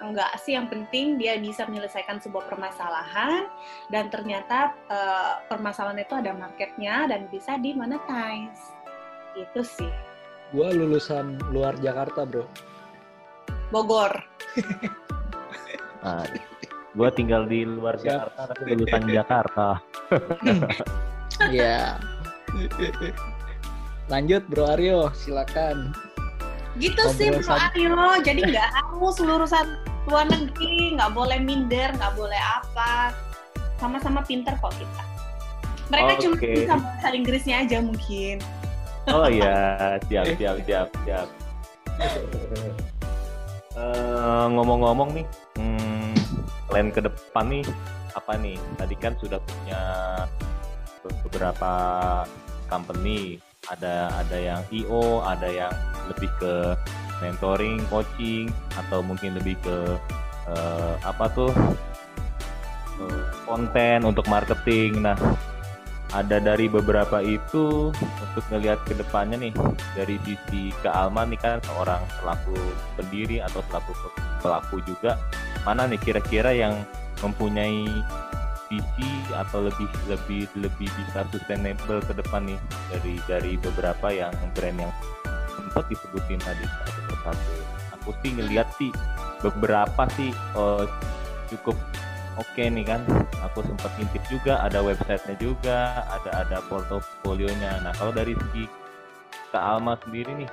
[0.02, 3.46] Enggak sih, yang penting dia bisa menyelesaikan sebuah permasalahan
[3.94, 8.74] dan ternyata eh, permasalahan itu ada marketnya dan bisa di monetize.
[9.38, 9.90] Itu sih.
[10.50, 12.46] Gua lulusan luar Jakarta, Bro.
[13.70, 14.12] Bogor.
[16.02, 16.26] Nah,
[16.98, 18.06] gua tinggal di luar Siap.
[18.06, 19.68] Jakarta tapi lulusan Jakarta.
[21.50, 21.98] Iya.
[24.12, 25.90] Lanjut, Bro Aryo, silakan.
[26.78, 28.18] Gitu sih Bro Aryo.
[28.22, 29.78] Jadi nggak harus lulusan
[30.10, 33.14] luar negeri, nggak boleh minder, nggak boleh apa.
[33.78, 35.02] Sama-sama pinter kok kita.
[35.92, 36.50] Mereka cuma Oke.
[36.64, 38.40] bisa bahasa Inggrisnya aja mungkin.
[39.12, 39.54] Oh iya,
[40.08, 41.28] siap siap siap siap.
[43.74, 45.26] Eh, ngomong-ngomong nih,
[45.58, 46.14] hmm,
[46.70, 47.64] plan ke depan nih
[48.16, 48.56] apa nih?
[48.80, 49.82] Tadi kan sudah punya
[51.04, 51.72] beberapa
[52.70, 53.38] company
[53.70, 55.74] ada ada yang IO, ada yang
[56.10, 56.76] lebih ke
[57.22, 59.76] mentoring, coaching, atau mungkin lebih ke
[60.50, 61.52] uh, apa tuh
[63.00, 65.00] uh, konten untuk marketing.
[65.00, 65.16] Nah,
[66.14, 69.54] ada dari beberapa itu untuk ngelihat ke depannya nih
[69.98, 72.54] dari sisi ke Alma nih kan seorang pelaku
[72.94, 73.92] pendiri atau pelaku
[74.38, 75.18] pelaku juga
[75.66, 76.86] mana nih kira-kira yang
[77.18, 77.88] mempunyai
[79.34, 82.58] atau lebih lebih lebih bisa sustainable ke depan nih
[82.90, 84.92] dari dari beberapa yang brand yang
[85.54, 87.54] sempat disebutin tadi satu persatu.
[87.98, 88.90] Aku sih ngelihat sih
[89.42, 90.86] beberapa sih uh,
[91.50, 91.76] cukup
[92.38, 93.02] oke okay nih kan.
[93.50, 97.82] Aku sempat intip juga ada websitenya juga, ada ada portofolionya.
[97.84, 98.64] Nah kalau dari segi
[99.54, 100.50] Kak Alma sendiri nih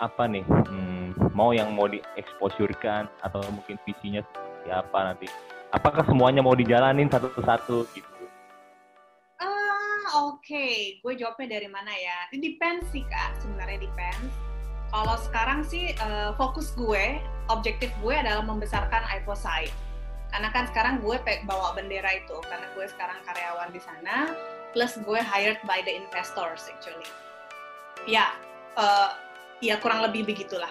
[0.00, 4.24] apa nih hmm, mau yang mau dieksposurkan atau mungkin visinya
[4.64, 5.28] siapa nanti
[5.70, 8.24] apakah semuanya mau dijalanin satu-satu gitu?
[9.38, 10.42] Ah, oke.
[10.42, 10.98] Okay.
[11.00, 12.28] Gue jawabnya dari mana ya?
[12.34, 13.38] Ini depends sih, Kak.
[13.40, 14.34] Sebenarnya depends.
[14.90, 19.38] Kalau sekarang sih uh, fokus gue, objektif gue adalah membesarkan iPhone
[20.30, 24.30] Karena kan sekarang gue bawa bendera itu, karena gue sekarang karyawan di sana,
[24.70, 27.06] plus gue hired by the investors actually.
[28.06, 28.34] Ya,
[28.78, 29.14] uh,
[29.58, 30.70] ya kurang lebih begitulah.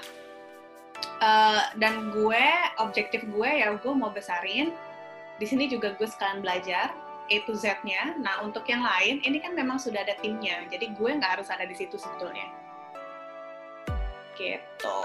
[1.20, 2.44] Uh, dan gue,
[2.80, 4.72] objektif gue ya gue mau besarin
[5.40, 6.92] di sini juga gue sekalian belajar
[7.32, 8.20] A to Z-nya.
[8.20, 11.64] Nah, untuk yang lain, ini kan memang sudah ada timnya, jadi gue nggak harus ada
[11.64, 12.52] di situ sebetulnya.
[14.36, 15.02] Gitu.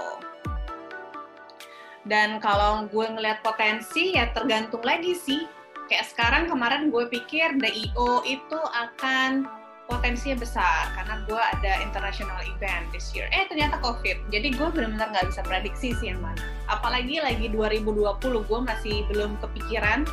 [2.05, 5.47] Dan kalau gue ngeliat potensi, ya tergantung lagi sih.
[5.85, 9.45] Kayak sekarang kemarin gue pikir DIO itu akan
[9.85, 13.29] potensinya besar karena gue ada international event this year.
[13.29, 14.33] Eh ternyata COVID.
[14.33, 16.41] Jadi gue benar-benar nggak bisa prediksi sih yang mana.
[16.69, 20.05] Apalagi lagi 2020 gue masih belum kepikiran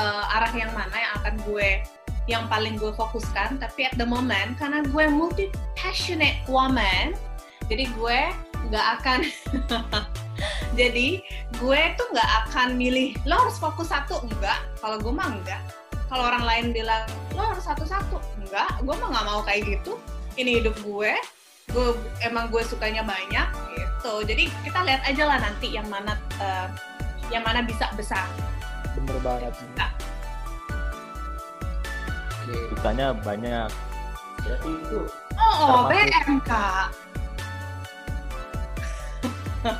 [0.00, 1.68] uh, arah yang mana yang akan gue
[2.28, 3.60] yang paling gue fokuskan.
[3.60, 7.12] Tapi at the moment karena gue multi passionate woman,
[7.68, 8.20] jadi gue
[8.68, 9.20] nggak akan
[10.78, 11.08] jadi
[11.58, 15.62] gue tuh nggak akan milih lo harus fokus satu enggak kalau gue mah enggak
[16.10, 17.06] kalau orang lain bilang
[17.38, 18.18] lo harus satu-satu.
[18.42, 19.94] Enggak gue mah nggak mau kayak gitu.
[20.34, 21.14] Ini hidup gue
[21.70, 21.94] gue
[22.26, 23.46] emang gue sukanya banyak
[23.78, 24.26] gitu.
[24.26, 26.66] Jadi kita lihat aja lah nanti yang mana uh,
[27.30, 28.26] yang mana bisa besar.
[28.98, 29.54] Bener banget.
[29.78, 29.94] Nah.
[32.42, 32.74] Oke.
[32.74, 33.70] sukanya banyak.
[34.40, 35.00] Berarti itu
[35.38, 36.90] oh, oh BM kak.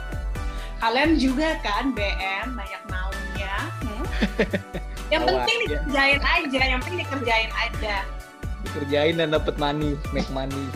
[0.81, 3.55] Kalian juga kan BM banyak maunya.
[3.83, 4.05] hmm?
[5.11, 5.67] yang penting ya.
[5.67, 7.97] dikerjain aja yang penting dikerjain aja.
[8.63, 10.71] Dikerjain dan dapat money make money.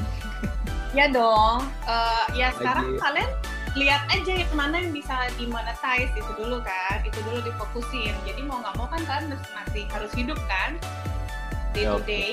[0.94, 1.66] Ya dong.
[1.86, 3.30] Uh, ya sekarang kalian
[3.74, 7.02] lihat aja yang mana yang bisa dimonetize itu dulu kan.
[7.06, 8.14] Itu dulu difokusin.
[8.26, 10.78] Jadi mau nggak mau kan kalian masih harus hidup kan?
[11.74, 12.30] Day to day.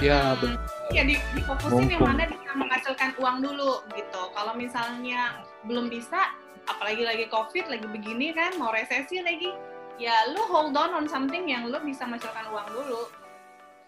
[0.00, 0.60] Ya betul.
[0.92, 4.22] Ya di, difokusin yang mana bisa menghasilkan uang dulu gitu.
[4.36, 9.54] Kalau misalnya belum bisa apalagi lagi covid lagi begini kan mau resesi lagi
[9.96, 13.02] ya lu hold on on something yang lu bisa menghasilkan uang dulu.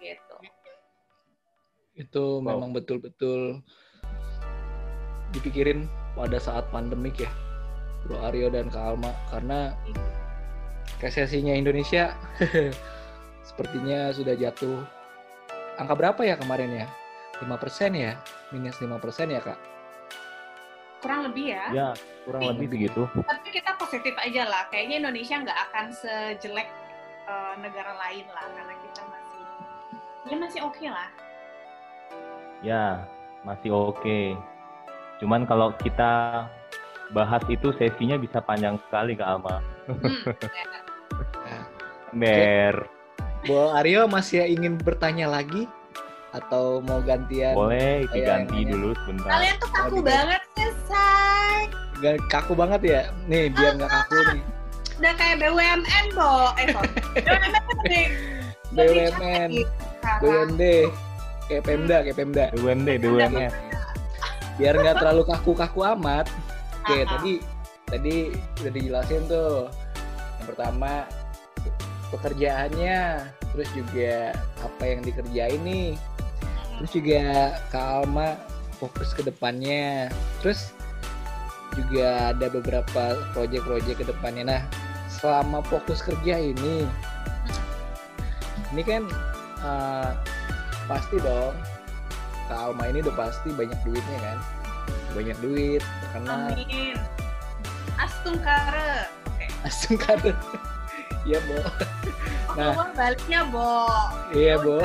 [0.01, 0.37] Gitu.
[1.99, 2.55] Itu wow.
[2.55, 3.61] memang betul-betul
[5.37, 7.31] dipikirin pada saat pandemik ya
[8.07, 9.13] Bro Aryo dan Kak Alma.
[9.29, 9.77] Karena
[11.03, 12.17] resesinya Indonesia
[13.49, 14.85] sepertinya sudah jatuh.
[15.79, 16.87] Angka berapa ya kemarin ya?
[17.39, 18.19] 5% ya?
[18.51, 19.78] Minus 5% ya Kak
[20.99, 21.65] kurang lebih ya.
[21.71, 21.89] Ya,
[22.27, 23.03] kurang tapi, lebih begitu.
[23.15, 24.63] Tapi kita positif aja lah.
[24.71, 26.69] Kayaknya Indonesia nggak akan sejelek
[27.27, 29.43] uh, negara lain lah, karena kita masih,
[30.29, 31.09] ya masih oke okay lah.
[32.59, 32.85] Ya,
[33.47, 34.03] masih oke.
[34.03, 34.27] Okay.
[35.23, 36.47] Cuman kalau kita
[37.15, 39.57] bahas itu sesinya bisa panjang sekali Kak Alma.
[39.89, 40.17] Hmm,
[42.21, 42.75] Ber.
[43.47, 45.71] Bo Aryo masih ingin bertanya lagi?
[46.37, 47.57] Atau mau gantian?
[47.57, 49.31] Boleh, diganti dulu sebentar.
[49.33, 51.69] Kalian tuh kaku banget sih, say.
[52.29, 53.03] Kaku banget ya?
[53.27, 54.43] Nih, biar nggak kaku nih.
[54.99, 56.51] Udah kayak BUMN, Bo.
[56.59, 58.11] Eh, BUMN
[58.75, 59.51] BUMN.
[60.21, 60.63] BUMD.
[61.49, 62.45] Kayak Pemda, kayak Pemda.
[62.53, 63.51] BUMD, BUMN.
[64.59, 66.27] Biar nggak terlalu kaku-kaku amat.
[66.83, 67.33] Oke, tadi
[67.89, 68.17] tadi
[68.61, 69.71] udah dijelasin tuh.
[70.43, 70.93] Yang pertama
[72.09, 73.01] pekerjaannya,
[73.55, 75.97] terus juga apa yang dikerjain nih
[76.79, 77.23] terus juga
[77.75, 78.39] Kak Alma
[78.79, 80.09] fokus ke depannya.
[80.41, 80.71] Terus
[81.75, 84.43] juga ada beberapa proyek-proyek ke depannya.
[84.47, 84.63] Nah
[85.11, 86.87] selama fokus kerja ini
[88.71, 89.03] ini kan
[89.65, 90.15] uh,
[90.87, 91.53] pasti dong
[92.47, 94.39] Kak Alma ini udah pasti banyak duitnya kan?
[95.13, 96.55] Banyak duit terkenal.
[96.55, 96.97] Amin.
[97.99, 99.11] Astung kare.
[99.67, 100.33] Astung kare.
[101.29, 101.61] Iya bo.
[102.57, 103.85] Nah baliknya bo.
[104.33, 104.81] Iya bo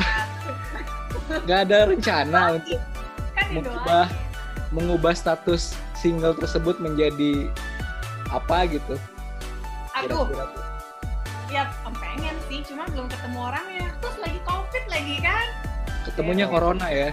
[1.29, 2.79] nggak ada rencana untuk
[3.33, 4.05] kan mengubah
[4.73, 7.47] mengubah status single tersebut menjadi
[8.33, 8.97] apa gitu
[9.93, 10.25] Aduh,
[11.53, 11.69] ya
[12.01, 13.93] pengen sih, cuma belum ketemu orangnya.
[14.01, 15.45] Terus lagi covid lagi kan,
[16.09, 16.51] ketemunya Iya.
[16.51, 17.09] corona ya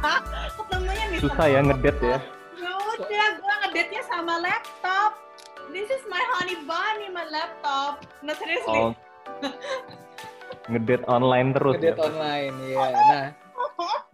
[0.58, 1.18] ketemunya nih.
[1.20, 2.18] Susah ya ngedet ya.
[2.56, 5.20] Ya udah, gue ngedate-nya sama laptop.
[5.68, 8.00] This is my honey bunny, my laptop.
[8.24, 8.72] No seriously.
[8.72, 8.96] Oh.
[10.72, 12.04] ngedet online terus ngedate ya.
[12.08, 13.24] online ya nah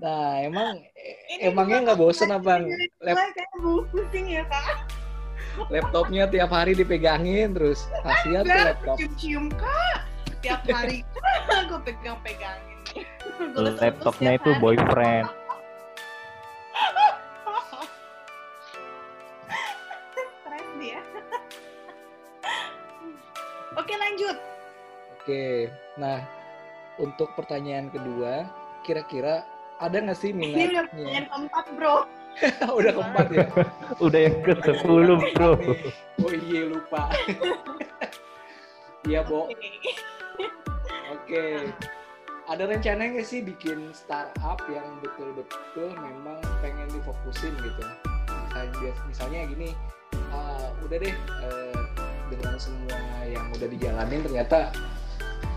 [0.00, 0.80] nah emang
[1.40, 2.64] emangnya nggak bosen apa
[3.04, 3.18] lap,
[3.92, 4.88] pusing ya kak.
[5.68, 9.98] laptopnya tiap hari dipegangin terus kasihan tuh laptop cium-cium kak.
[10.40, 11.04] Tiap hari
[11.68, 12.78] gue pegang-pegangin.
[13.76, 14.62] Laptopnya itu hari.
[14.64, 15.28] boyfriend.
[20.16, 21.00] Stres dia.
[23.76, 24.36] Oke lanjut.
[25.20, 25.70] oke
[26.00, 26.24] nah
[26.98, 28.48] untuk pertanyaan kedua
[28.84, 29.44] kira-kira
[29.80, 31.96] ada nggak sih Ini udah minatnya keempat bro.
[32.78, 33.46] udah keempat ya
[34.06, 35.50] Udah yang ke 10 bro.
[36.20, 37.02] oh iya lupa
[39.08, 39.70] iya bo Oke.
[41.10, 41.44] Oke.
[42.50, 47.84] Ada rencana nggak sih bikin startup yang betul-betul memang pengen difokusin gitu?
[48.50, 49.70] Misalnya, misalnya gini,
[50.34, 51.14] uh, udah deh
[51.46, 51.82] uh,
[52.26, 54.74] dengan semua yang udah dijalanin ternyata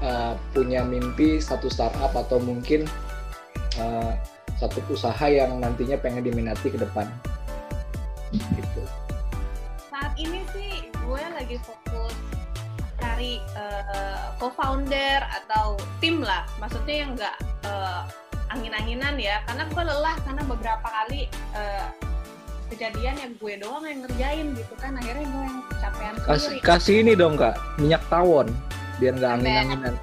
[0.04, 2.86] uh, punya mimpi satu startup atau mungkin
[3.80, 4.14] uh,
[4.64, 7.10] satu usaha yang nantinya pengen diminati ke depan.
[8.32, 8.82] Gitu.
[9.92, 12.16] Saat ini sih gue lagi fokus
[13.04, 16.48] cari eh, co-founder atau tim lah.
[16.64, 17.36] Maksudnya yang nggak
[17.68, 18.02] eh,
[18.56, 19.44] angin-anginan ya.
[19.44, 21.88] Karena gue lelah karena beberapa kali eh,
[22.72, 24.96] kejadian yang gue doang yang ngerjain gitu kan.
[24.96, 26.64] Akhirnya gue yang kecapean Kasih, sendiri.
[26.64, 28.48] kasih ini dong kak, minyak tawon
[29.02, 29.96] biar nggak angin-anginan.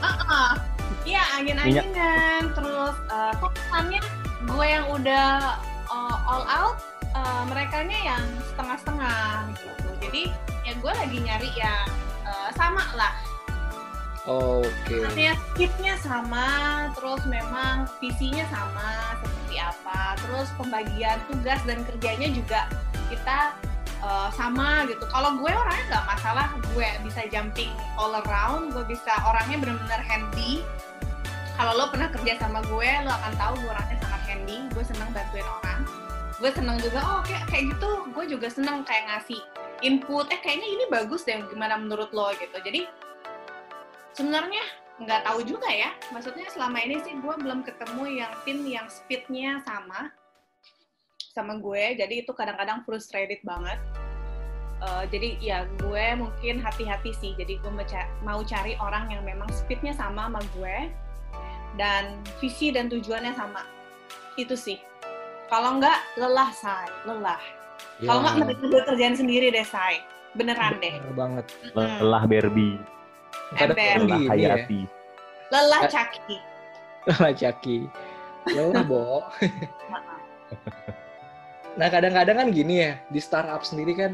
[0.00, 0.56] Ah,
[1.04, 2.42] Iya angin-anginan.
[2.56, 4.00] Terus eh, kok kesannya
[4.48, 6.76] gue yang udah eh, all out,
[7.12, 9.88] eh, merekanya yang setengah-setengah gitu.
[10.00, 10.22] Jadi
[10.64, 11.86] ya gue lagi nyari yang
[12.24, 13.14] eh, sama lah.
[14.24, 15.04] Oke.
[15.04, 16.48] Artinya skipnya sama,
[16.96, 22.64] terus memang visinya sama seperti apa, terus pembagian tugas dan kerjanya juga
[23.12, 23.52] kita
[24.02, 25.04] uh, sama gitu.
[25.12, 30.64] Kalau gue orangnya nggak masalah, gue bisa jumping all around, gue bisa orangnya benar-benar handy.
[31.54, 34.58] Kalau lo pernah kerja sama gue, lo akan tahu gue orangnya sangat handy.
[34.74, 35.80] Gue senang bantuin orang.
[36.42, 37.90] Gue senang juga, oh kayak kayak gitu.
[38.10, 39.40] Gue juga senang kayak ngasih
[39.86, 40.26] input.
[40.34, 42.58] Eh kayaknya ini bagus deh, gimana menurut lo gitu.
[42.58, 42.90] Jadi
[44.14, 44.62] sebenarnya
[44.94, 49.58] nggak tahu juga ya maksudnya selama ini sih gue belum ketemu yang tim yang speednya
[49.66, 50.14] sama
[51.34, 53.76] sama gue jadi itu kadang-kadang frustrated banget
[54.84, 57.72] Eh, jadi ya gue mungkin hati-hati sih jadi gue
[58.20, 60.76] mau cari orang yang memang speednya sama sama gue
[61.80, 63.64] dan visi dan tujuannya sama
[64.36, 64.76] itu sih
[65.48, 67.40] kalau nggak lelah say lelah
[68.04, 70.04] kalau nggak Ya, mending gue kerjaan sendiri deh say
[70.36, 71.44] beneran deh bener banget.
[71.72, 72.76] Lelah Barbie.
[73.56, 74.04] Kadang Ember.
[74.04, 74.52] Lelah gini ya.
[74.58, 74.80] Hayati.
[75.54, 75.90] lelah Eh.
[75.90, 76.36] caki
[77.04, 77.78] Lah Caki.
[78.52, 79.24] Lelah, Bo.
[81.76, 84.12] nah, kadang-kadang kan gini ya, di startup sendiri kan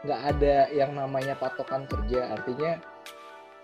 [0.00, 2.32] nggak ada yang namanya patokan kerja.
[2.32, 2.80] Artinya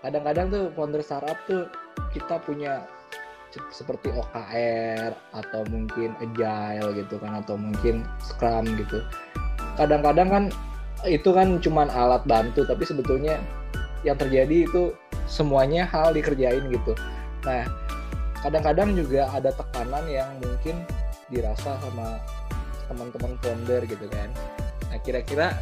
[0.05, 1.65] kadang-kadang tuh founder startup tuh
[2.13, 2.85] kita punya
[3.49, 9.01] se- seperti OKR atau mungkin agile gitu kan atau mungkin scrum gitu.
[9.77, 10.43] Kadang-kadang kan
[11.05, 13.37] itu kan cuman alat bantu tapi sebetulnya
[14.05, 14.93] yang terjadi itu
[15.25, 16.93] semuanya hal dikerjain gitu.
[17.45, 17.65] Nah,
[18.41, 20.85] kadang-kadang juga ada tekanan yang mungkin
[21.27, 22.21] dirasa sama
[22.87, 24.29] teman-teman founder gitu kan.
[24.87, 25.55] Nah kira-kira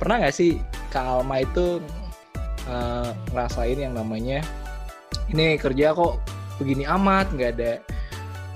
[0.00, 1.80] pernah nggak sih Kak Alma itu
[2.68, 4.40] eh, ngerasain yang namanya
[5.28, 6.24] ini kerja kok
[6.56, 7.72] begini amat, nggak ada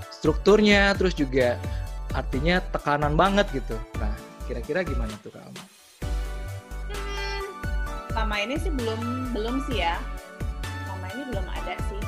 [0.09, 1.61] strukturnya, terus juga
[2.16, 3.76] artinya tekanan banget gitu.
[4.00, 4.12] Nah
[4.48, 5.64] kira-kira gimana tuh Kak Alma?
[6.88, 7.42] Hmm,
[8.16, 10.00] lama ini sih belum belum sih ya.
[10.88, 12.02] Lama ini belum ada sih.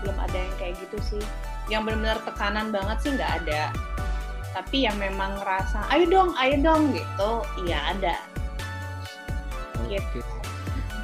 [0.00, 1.24] Belum ada yang kayak gitu sih.
[1.68, 3.62] Yang benar-benar tekanan banget sih nggak ada.
[4.50, 7.30] Tapi yang memang ngerasa, ayo dong, ayo dong gitu,
[7.66, 8.16] iya ada.
[9.86, 10.18] Gitu.
[10.20, 10.40] Oke.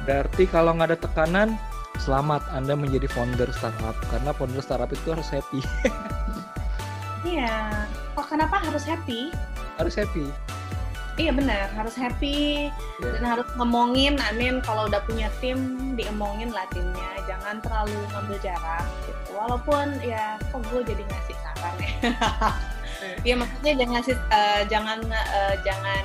[0.03, 1.49] Berarti kalau nggak ada tekanan,
[1.99, 5.59] selamat Anda menjadi founder startup karena founder startup itu harus happy.
[7.25, 7.83] Iya.
[8.15, 9.33] Kok kenapa harus happy?
[9.77, 10.25] harus happy.
[11.17, 12.69] Iya benar, harus happy
[13.01, 13.09] Ya.
[13.17, 14.17] dan harus ngomongin.
[14.29, 17.09] Amin kalau udah punya tim, diemongin lah timnya.
[17.25, 19.33] Jangan terlalu ngambil jarak gitu.
[19.37, 21.91] Walaupun ya, kok gue jadi ngasih saran ya.
[23.21, 26.03] Iya maksudnya jangan eh, jangan eh, jangan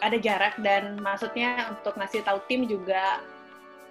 [0.00, 3.20] ada jarak dan maksudnya untuk ngasih tahu tim juga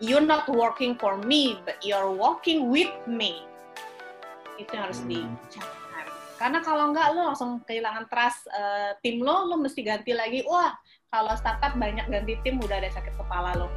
[0.02, 3.42] you're not working for me but you're working with me
[4.56, 5.36] itu yang harus Hmm.
[6.36, 10.76] karena kalau nggak lo langsung kehilangan trust eh, tim lo lo mesti ganti lagi wah
[11.12, 13.70] kalau startup banyak ganti tim udah ada sakit kepala lo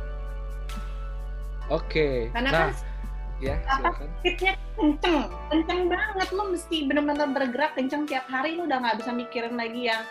[1.68, 2.32] Oke.
[2.32, 2.68] karena nah, kan
[3.39, 3.95] ya apa?
[3.95, 4.09] silakan.
[4.78, 5.28] kenceng.
[5.51, 6.28] Kenceng banget.
[6.34, 8.59] Lo mesti bener-bener bergerak kenceng tiap hari.
[8.59, 10.03] Lo udah nggak bisa mikirin lagi yang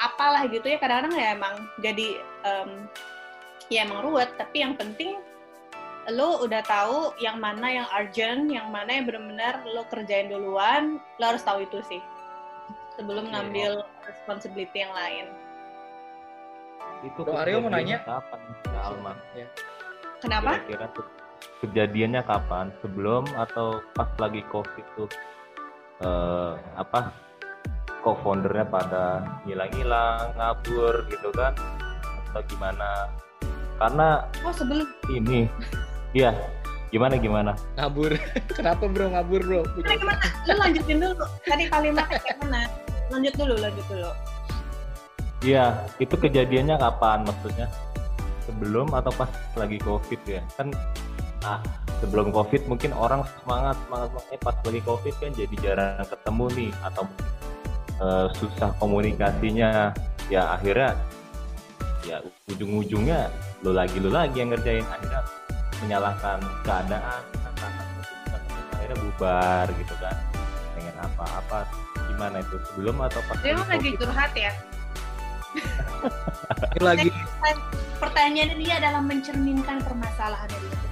[0.00, 0.80] apalah gitu ya.
[0.80, 1.54] Kadang-kadang ya emang
[1.84, 2.08] jadi
[2.44, 2.70] em,
[3.68, 4.32] ya emang ruwet.
[4.36, 5.20] Tapi yang penting
[6.10, 11.24] lo udah tahu yang mana yang urgent yang mana yang benar-benar lo kerjain duluan lo
[11.24, 12.02] harus tahu itu sih.
[12.98, 13.32] Sebelum Oke.
[13.32, 13.72] ngambil
[14.04, 15.26] responsibility yang lain.
[17.02, 18.02] Itu Bro Aryo mau nanya?
[18.06, 18.40] Kapan,
[18.78, 19.12] Alma?
[20.22, 20.62] kenapa?
[20.62, 21.06] Kira-kira tuh
[21.62, 22.74] kejadiannya kapan?
[22.82, 25.08] Sebelum atau pas lagi COVID tuh
[26.02, 27.14] eh, apa
[28.02, 31.54] co-foundernya pada ngilang-ngilang, ngabur gitu kan?
[32.30, 33.06] Atau gimana?
[33.78, 35.46] Karena oh sebelum ini,
[36.14, 36.34] iya,
[36.90, 37.54] gimana gimana?
[37.78, 38.12] Ngabur.
[38.58, 39.62] Kenapa bro ngabur bro?
[39.80, 40.26] Tadi gimana?
[40.50, 41.26] Lu lanjutin dulu.
[41.46, 42.60] Tadi kalimatnya kayak mana?
[43.10, 44.10] Lanjut dulu, lanjut dulu.
[45.42, 47.66] Iya, itu kejadiannya kapan maksudnya?
[48.46, 50.42] Sebelum atau pas lagi COVID ya?
[50.54, 50.70] Kan
[51.42, 51.58] ah
[52.02, 54.40] sebelum COVID mungkin orang semangat semangat semangat.
[54.42, 57.26] pas lagi COVID kan jadi jarang ketemu nih atau mungkin
[58.02, 59.70] eh, susah komunikasinya.
[60.30, 60.96] Ya akhirnya
[62.02, 62.18] ya
[62.50, 63.30] ujung-ujungnya
[63.62, 65.22] lo lagi lo lagi yang ngerjain akhirnya
[65.82, 67.22] menyalahkan keadaan
[68.74, 70.16] akhirnya bubar gitu kan
[70.74, 71.58] pengen apa-apa
[72.10, 74.52] gimana itu sebelum atau pas Dia lagi curhat ya.
[76.74, 77.08] Ini lagi
[78.02, 80.91] Pertanyaannya dia adalah mencerminkan permasalahan dari itu.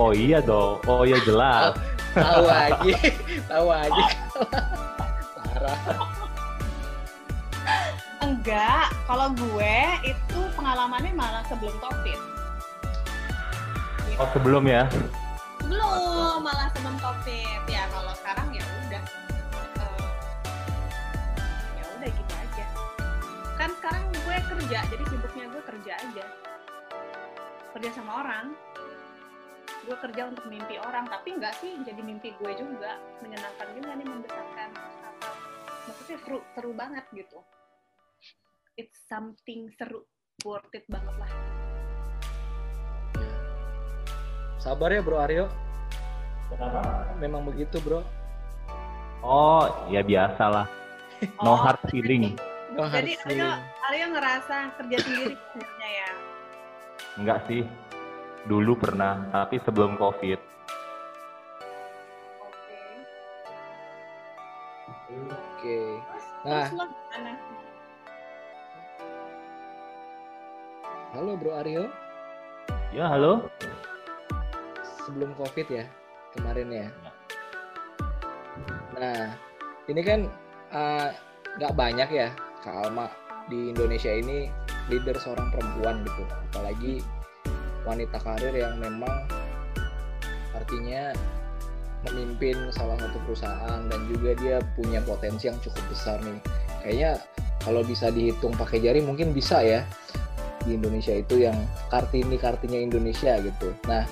[0.00, 1.76] Oh iya dong, oh iya jelas.
[2.12, 2.96] tahu aja,
[3.48, 4.04] tahu aja.
[5.36, 5.78] Parah.
[8.22, 12.20] Enggak, kalau gue itu pengalamannya malah sebelum COVID.
[14.20, 14.86] Oh sebelum ya?
[15.64, 17.60] Belum, malah sebelum COVID.
[17.70, 19.02] Ya kalau sekarang ya udah.
[19.78, 20.04] Eh,
[21.80, 22.66] ya udah gitu aja.
[23.56, 26.24] Kan sekarang gue kerja, jadi sibuknya gue kerja aja.
[27.72, 28.52] Kerja sama orang.
[29.82, 33.02] Gue kerja untuk mimpi orang, tapi enggak sih jadi mimpi gue juga.
[33.18, 35.36] Menyenangkan juga nih membesarkan startup.
[35.90, 37.42] Maksudnya seru, seru banget gitu.
[38.78, 40.06] It's something seru,
[40.46, 41.32] worth it banget lah.
[44.62, 45.50] Sabar ya bro Aryo.
[47.18, 48.06] Memang begitu bro.
[49.18, 50.66] Oh ya biasa lah.
[51.42, 52.38] No Oh, hard feeling.
[52.78, 53.58] No hard Jadi Aryo, feeling.
[53.90, 56.10] Aryo ngerasa kerja sendiri sebenarnya ya.
[57.18, 57.66] Enggak sih.
[58.42, 60.40] Dulu pernah, tapi sebelum COVID.
[62.42, 62.80] Oke.
[65.30, 65.78] Oke.
[66.42, 66.90] Terus, Nah.
[71.12, 71.86] Halo bro Aryo.
[72.90, 73.46] Ya halo.
[75.04, 75.84] Sebelum covid ya
[76.32, 76.88] kemarin ya.
[78.96, 79.36] Nah
[79.92, 80.24] ini kan
[80.72, 81.12] uh,
[81.60, 82.28] nggak banyak ya
[82.64, 83.12] Kak Alma
[83.52, 84.48] di Indonesia ini
[84.88, 86.24] leader seorang perempuan gitu.
[86.48, 87.04] Apalagi
[87.82, 89.26] wanita karir yang memang
[90.54, 91.10] artinya
[92.02, 96.38] memimpin salah satu perusahaan dan juga dia punya potensi yang cukup besar nih.
[96.82, 97.10] Kayaknya
[97.62, 99.86] kalau bisa dihitung pakai jari mungkin bisa ya
[100.66, 101.54] di Indonesia itu yang
[101.90, 103.70] kartini kartinya Indonesia gitu.
[103.86, 104.06] Nah,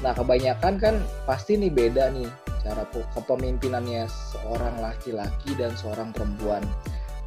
[0.00, 0.94] nah kebanyakan kan
[1.28, 2.28] pasti nih beda nih
[2.64, 6.64] cara pe- kepemimpinannya seorang laki-laki dan seorang perempuan.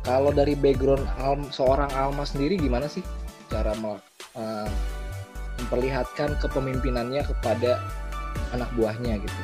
[0.02, 3.06] Kalau dari background Alm- seorang Alma sendiri gimana sih
[3.50, 3.74] cara
[4.38, 4.70] eh,
[5.66, 7.84] memperlihatkan kepemimpinannya kepada
[8.56, 9.42] anak buahnya gitu?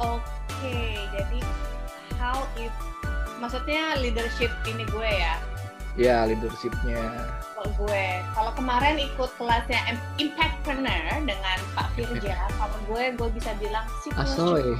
[0.00, 1.40] Oke, jadi
[2.16, 2.72] how if
[3.40, 5.36] maksudnya leadership ini gue ya.
[5.96, 7.00] Ya leadershipnya.
[7.56, 8.04] Kalau gue,
[8.36, 14.76] kalau kemarin ikut kelasnya Im- Impactpreneur dengan Pak Firja, kalau gue gue bisa bilang situational,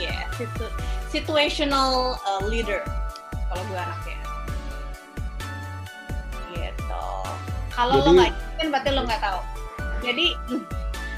[0.00, 0.74] ya, situ-
[1.12, 2.80] situational uh, leader.
[3.52, 4.18] Kalau gue anaknya.
[6.56, 7.04] Gitu.
[7.76, 9.40] Kalau lo nggak kan berarti lo nggak tahu.
[10.04, 10.26] Jadi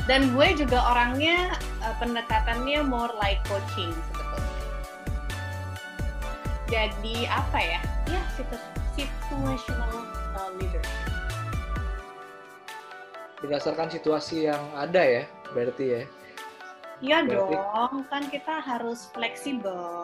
[0.09, 1.53] dan gue juga orangnya
[1.85, 4.57] uh, pendekatannya more like coaching sebetulnya.
[6.69, 7.81] Jadi apa ya?
[8.09, 9.93] Ya situ- situational
[10.37, 10.85] uh, leader.
[13.39, 15.23] Berdasarkan situasi yang ada ya,
[15.55, 16.03] berarti ya.
[16.99, 20.03] Iya Berarti- dong, kan kita harus fleksibel.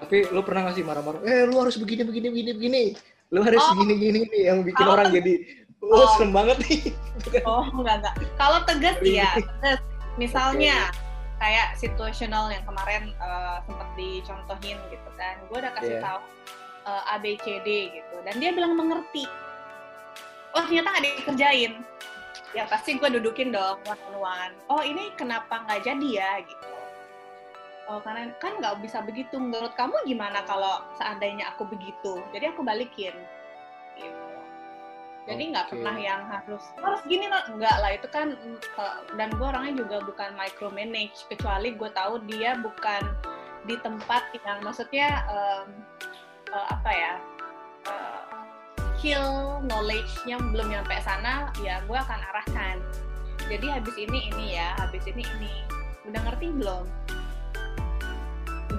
[0.00, 1.20] Tapi lu pernah nggak sih marah-marah?
[1.22, 2.84] Eh, lu harus begini, begini, begini, begini.
[3.30, 3.74] Lu harus Oh.
[3.78, 4.20] gini, gini.
[4.34, 5.32] Yang bikin Kalau orang tegas- jadi,
[5.80, 6.08] oh, Oh.
[6.14, 6.80] serem banget nih.
[7.44, 8.14] Oh enggak enggak.
[8.34, 9.06] Kalau tegas Iya.
[9.06, 9.78] iya, tegas.
[10.16, 10.76] Misalnya
[11.36, 16.02] kayak situational yang kemarin uh, sempat dicontohin gitu kan, gue udah kasih Iya.
[16.02, 16.20] tahu
[16.84, 19.24] uh, A B C D gitu, dan dia bilang mengerti.
[20.50, 21.72] Oh ternyata nggak dikerjain.
[22.50, 24.52] ya pasti gue dudukin dong one on one.
[24.66, 26.66] Oh ini kenapa nggak jadi ya gitu.
[27.90, 29.34] Oh karena kan nggak bisa begitu.
[29.34, 32.22] Menurut kamu gimana kalau seandainya aku begitu?
[32.30, 33.18] Jadi aku balikin.
[33.98, 34.30] Gitu.
[35.26, 35.72] Jadi nggak Oke.
[35.74, 38.34] pernah yang harus harus gini lah enggak lah itu kan
[38.78, 43.02] kalau- dan gue orangnya juga bukan micromanage kecuali gue tahu dia bukan
[43.68, 45.68] di tempat yang maksudnya em,
[46.50, 47.12] eh, apa ya
[47.84, 48.22] eh,
[48.96, 52.76] skill knowledge-nya belum nyampe sana ya gue akan arahkan
[53.46, 55.52] jadi habis ini ini ya habis ini ini
[56.08, 56.84] udah ngerti belum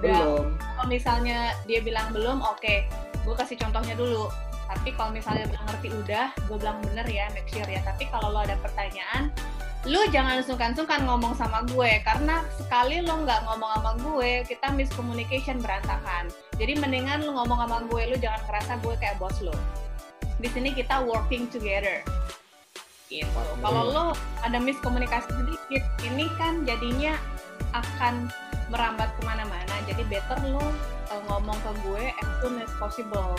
[0.01, 0.45] udah Belum.
[0.57, 2.89] kalau misalnya dia bilang belum oke
[3.21, 4.33] gue kasih contohnya dulu.
[4.71, 7.83] Tapi kalau misalnya bilang ngerti udah gue bilang bener ya make sure ya.
[7.85, 9.29] Tapi kalau lo ada pertanyaan
[9.89, 12.01] lu jangan sungkan-sungkan ngomong sama gue.
[12.01, 16.29] Karena sekali lo nggak ngomong sama gue kita miscommunication berantakan.
[16.57, 19.53] Jadi mendingan lu ngomong sama gue lu jangan kerasa gue kayak bos lo.
[20.41, 22.01] Di sini kita working together.
[23.11, 23.27] Gitu.
[23.59, 24.05] Kalau lo
[24.41, 27.19] ada miskomunikasi sedikit ini kan jadinya
[27.75, 28.31] akan
[28.71, 33.35] merambat ke mana-mana jadi better lo uh, ngomong ke gue as soon as possible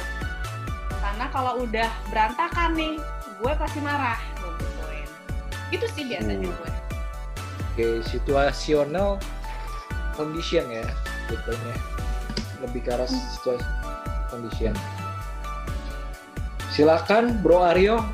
[1.01, 2.95] karena kalau udah berantakan nih
[3.41, 4.53] gue pasti marah gue
[5.73, 6.57] itu sih biasanya Hmm.
[6.61, 6.71] gue
[7.73, 9.17] Oke, situasional
[10.13, 10.85] condition ya,
[11.25, 11.73] betulnya.
[12.61, 13.65] Lebih ke arah situasi
[14.29, 14.77] condition.
[16.69, 18.05] Silakan Bro Aryo,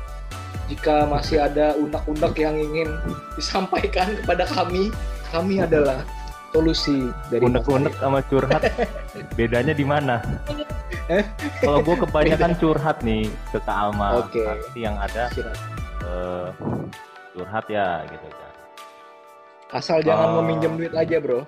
[0.71, 2.87] jika masih ada unek-unek yang ingin
[3.35, 4.95] disampaikan kepada kami,
[5.27, 6.07] kami adalah
[6.49, 8.61] solusi dari Unek-unek sama curhat
[9.37, 10.21] bedanya di mana?
[11.09, 11.25] Eh?
[11.59, 14.41] Kalau gue kebanyakan curhat nih ke Kak Alma, Oke.
[14.41, 15.69] nanti yang ada Silakan.
[16.05, 16.47] eh,
[17.33, 18.51] curhat ya gitu kan.
[19.69, 20.35] Asal jangan Oh.
[20.41, 21.45] meminjam duit aja, Bro.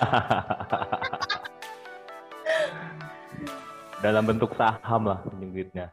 [4.00, 5.86] Dalam bentuk saham lah pinjam duitnya.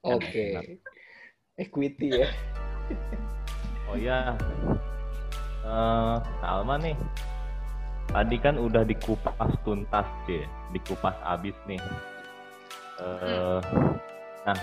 [0.00, 0.56] Oke.
[0.56, 0.64] Enak.
[1.56, 2.28] Equity ya.
[3.84, 4.32] Oh iya,
[5.62, 6.96] Kak Alma nih,
[8.10, 10.42] tadi kan udah dikupas tuntas sih,
[10.72, 11.80] dikupas abis nih.
[13.00, 13.60] Eh,
[14.44, 14.58] nah,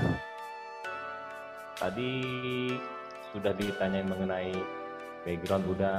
[1.78, 2.12] tadi
[3.34, 4.54] sudah ditanyain mengenai
[5.26, 5.98] background udah,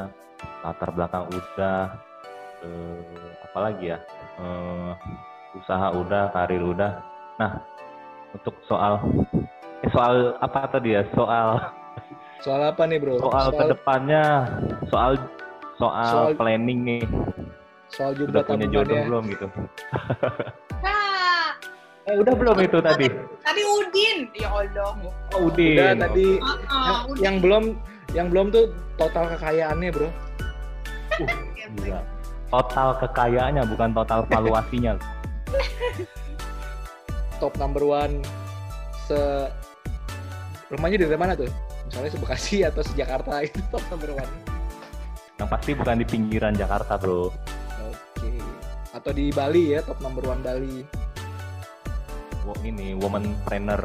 [0.63, 1.95] latar belakang udah,
[2.63, 3.99] eh, apalagi ya,
[4.39, 4.95] Eh,
[5.59, 7.03] usaha udah, karir udah.
[7.43, 7.59] Nah,
[8.31, 9.03] untuk soal,
[9.83, 11.03] eh, soal apa tadi ya?
[11.11, 11.59] Soal
[12.39, 13.19] Soal apa nih, Bro?
[13.21, 14.25] soal ke depannya
[14.87, 15.13] soal
[15.75, 17.03] soal, Soal- planning nih
[17.89, 19.05] soal udah jumlah punya jodoh ya.
[19.07, 19.47] belum gitu
[20.79, 21.51] Kak,
[22.09, 23.07] eh udah belum itu tadi
[23.41, 24.93] tadi Udin ya Allah
[25.33, 27.23] oh Udin Udah tadi Ah, yang, Udin.
[27.23, 27.65] yang belum
[28.11, 28.65] yang belum tuh
[28.97, 30.09] total kekayaannya, Bro.
[31.79, 32.01] Gila.
[32.49, 34.97] total kekayaannya bukan total valuasinya
[37.41, 38.19] Top number one
[39.05, 39.47] se
[40.69, 41.47] rumahnya dari mana tuh?
[41.89, 44.33] Misalnya se Bekasi atau se Jakarta itu top number one.
[45.39, 47.31] yang pasti bukan di pinggiran Jakarta bro
[47.81, 48.31] Oke.
[48.91, 50.83] Atau di Bali ya, top number one Bali.
[52.43, 53.79] Wo- ini woman trainer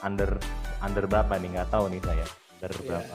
[0.00, 0.38] under
[0.78, 2.84] under berapa nih nggak tahu nih saya under Iya.
[2.86, 3.14] berapa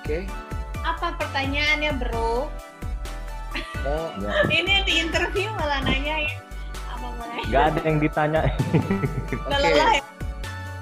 [0.00, 0.18] Oke.
[0.80, 2.48] apa pertanyaannya bro
[3.80, 6.20] Mau Ya, ini di interview malah nanya
[7.50, 9.34] nggak ada yang ditanya Oke.
[9.50, 10.02] lelah ya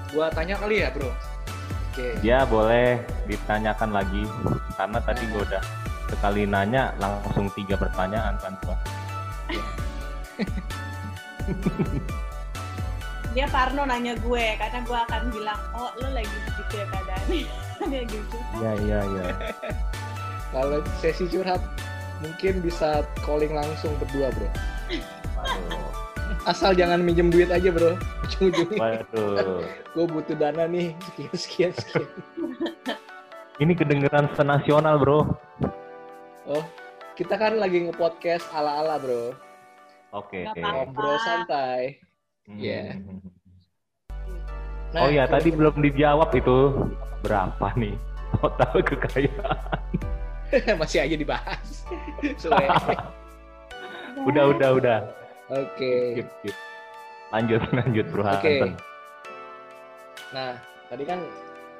[0.09, 1.05] Gua tanya kali ya, Bro.
[1.93, 2.17] Oke.
[2.25, 2.97] ya boleh
[3.29, 4.25] ditanyakan lagi
[4.73, 5.61] karena tadi gue udah
[6.09, 8.73] sekali nanya langsung tiga pertanyaan kan gua.
[13.37, 17.45] dia Parno nanya gue karena gue akan bilang oh lo lagi begitu ya keadaannya
[17.93, 19.25] dia gitu Iya iya iya.
[20.49, 21.61] Kalau sesi curhat
[22.25, 24.49] mungkin bisa calling langsung berdua, Bro.
[25.37, 26.08] Waduh.
[26.45, 27.97] Asal jangan minjem duit aja, Bro.
[28.25, 29.65] Ujung-ujungnya Waduh.
[29.65, 32.07] gue butuh dana nih sekian sekian sekian.
[33.59, 35.35] Ini kedengeran senasional bro.
[36.47, 36.63] Oh,
[37.19, 39.35] kita kan lagi nge-podcast ala-ala, Bro.
[40.15, 40.47] Oke.
[40.47, 40.87] Apa-apa.
[40.87, 41.99] Ngobrol santai.
[42.47, 42.55] Hmm.
[42.55, 42.83] Iya.
[44.95, 46.57] oh iya kalau- tadi belum dijawab itu
[47.21, 47.93] berapa nih
[48.39, 49.59] total kekayaan?
[50.81, 51.83] masih aja dibahas.
[54.19, 54.99] Udah udah udah.
[55.49, 55.93] Oke.
[56.17, 56.55] Skip, skip.
[57.33, 58.21] Lanjut lanjut bro.
[58.25, 58.33] Oke.
[58.37, 58.71] Hansen.
[60.29, 60.51] Nah,
[60.89, 61.19] tadi kan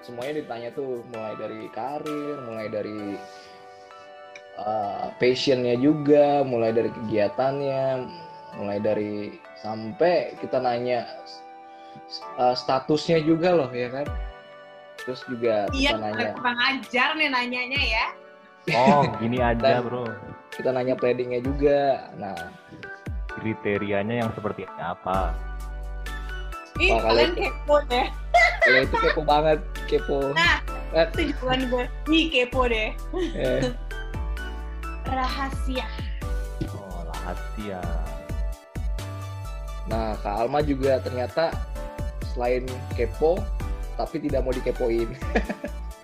[0.02, 3.18] semuanya ditanya tuh mulai dari karir, mulai dari
[4.58, 8.10] uh, passionnya juga, mulai dari kegiatannya,
[8.58, 11.06] mulai dari sampai kita nanya
[12.42, 14.08] uh, statusnya juga loh, ya kan?
[15.06, 18.06] Terus juga iya kita nanya, kurang ajar nih nanyanya ya
[18.76, 20.06] Oh gini aja bro.
[20.54, 22.12] kita nanya planning-nya juga.
[22.20, 22.36] Nah,
[23.32, 25.34] Kriterianya yang seperti apa?
[26.78, 28.08] Ih, Wah, kalau kalian itu- kepo deh.
[28.60, 30.20] Kalau itu kepo banget, kepo.
[30.32, 30.58] Nah,
[30.90, 31.86] Eh, itu jawaban gue.
[32.10, 32.90] Ih, kepo deh.
[33.36, 33.62] eh,
[35.06, 35.86] Rahasia.
[36.72, 37.82] Oh, rahasia.
[39.86, 41.50] Nah, Kak Alma juga ternyata
[42.30, 43.42] selain kepo,
[43.96, 45.10] tapi tidak mau dikepoin.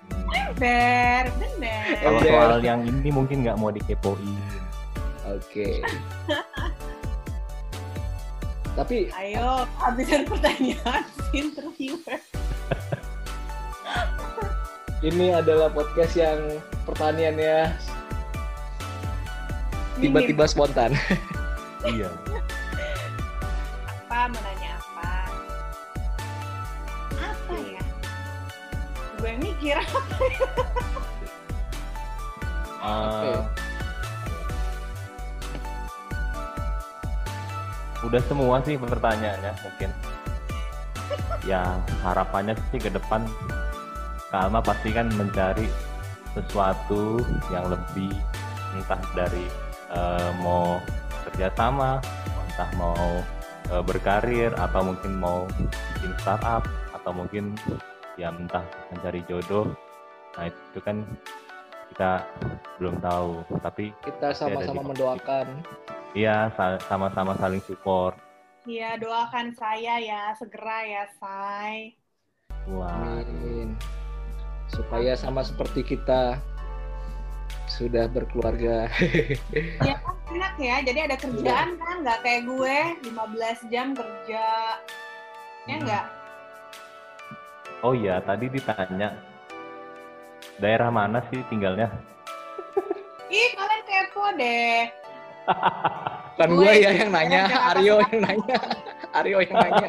[0.06, 0.54] Hmm.
[0.54, 1.82] Bener, bener.
[2.00, 4.38] Kalau soal yang ini mungkin nggak mau dikepoin.
[5.28, 5.82] Oke.
[8.76, 11.02] tapi Ayo, habisan pertanyaan
[11.32, 12.20] interviewer.
[15.00, 16.40] ini adalah podcast yang
[16.84, 17.72] pertaniannya
[19.96, 20.92] tiba-tiba spontan.
[21.88, 22.12] iya.
[23.88, 25.10] Apa, mau nanya apa?
[27.16, 27.82] Apa ya?
[29.16, 29.76] Gue mikir
[32.86, 33.40] Eh,
[38.06, 39.90] udah semua sih pertanyaannya mungkin.
[41.46, 43.26] Ya harapannya sih ke depan
[44.26, 45.70] Kalma pasti kan mencari
[46.34, 47.22] sesuatu
[47.54, 48.10] yang lebih
[48.74, 49.46] entah dari
[49.94, 50.82] eh, mau
[51.30, 52.02] kerjasama,
[52.50, 53.22] entah mau
[53.70, 55.46] eh, berkarir atau mungkin mau
[55.94, 57.54] bikin startup atau mungkin
[58.18, 59.70] ya entah mencari jodoh.
[60.36, 61.06] Nah itu kan
[61.96, 62.28] kita
[62.76, 65.64] belum tahu, tapi Kita sama-sama mendoakan.
[66.12, 68.20] Iya, sa- sama-sama saling support.
[68.68, 71.96] Ya, doakan saya ya, segera ya, Say.
[72.68, 73.80] Wah, Amin.
[74.68, 76.36] Supaya sama seperti kita
[77.64, 78.92] sudah berkeluarga.
[79.80, 82.78] Ya kan enak ya, jadi ada kerjaan kan, nggak kayak gue,
[83.08, 84.44] 15 jam kerja.
[85.64, 86.06] Ya nggak?
[87.80, 89.16] oh iya, tadi ditanya
[90.56, 91.90] daerah mana sih tinggalnya?
[93.32, 94.80] Ih, kalian kepo deh.
[96.36, 98.56] Kan Gue ya yang nanya, Aryo yang nanya.
[99.16, 99.88] Aryo yang nanya.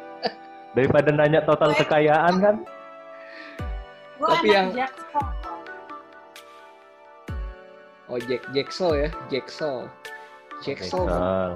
[0.76, 2.56] Daripada nanya total Gue- kekayaan kan?
[4.16, 5.26] Gue Tapi anak yang- Jaksel.
[8.08, 9.08] Oh, Jack Jacksel ya.
[9.28, 9.76] Jacksel.
[10.64, 11.50] Betul.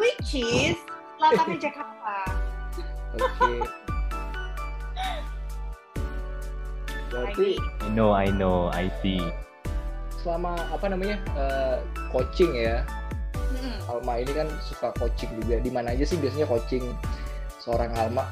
[0.00, 0.80] Which is
[1.20, 2.16] selatannya Jakarta.
[3.20, 3.52] Oke.
[7.08, 9.20] Berarti I know, I know, I see.
[10.18, 11.78] selama apa namanya eh,
[12.10, 12.82] coaching ya,
[13.54, 13.78] Mm-mm.
[13.86, 15.62] Alma ini kan suka coaching juga.
[15.62, 16.84] Di mana aja sih biasanya coaching
[17.62, 18.26] seorang Alma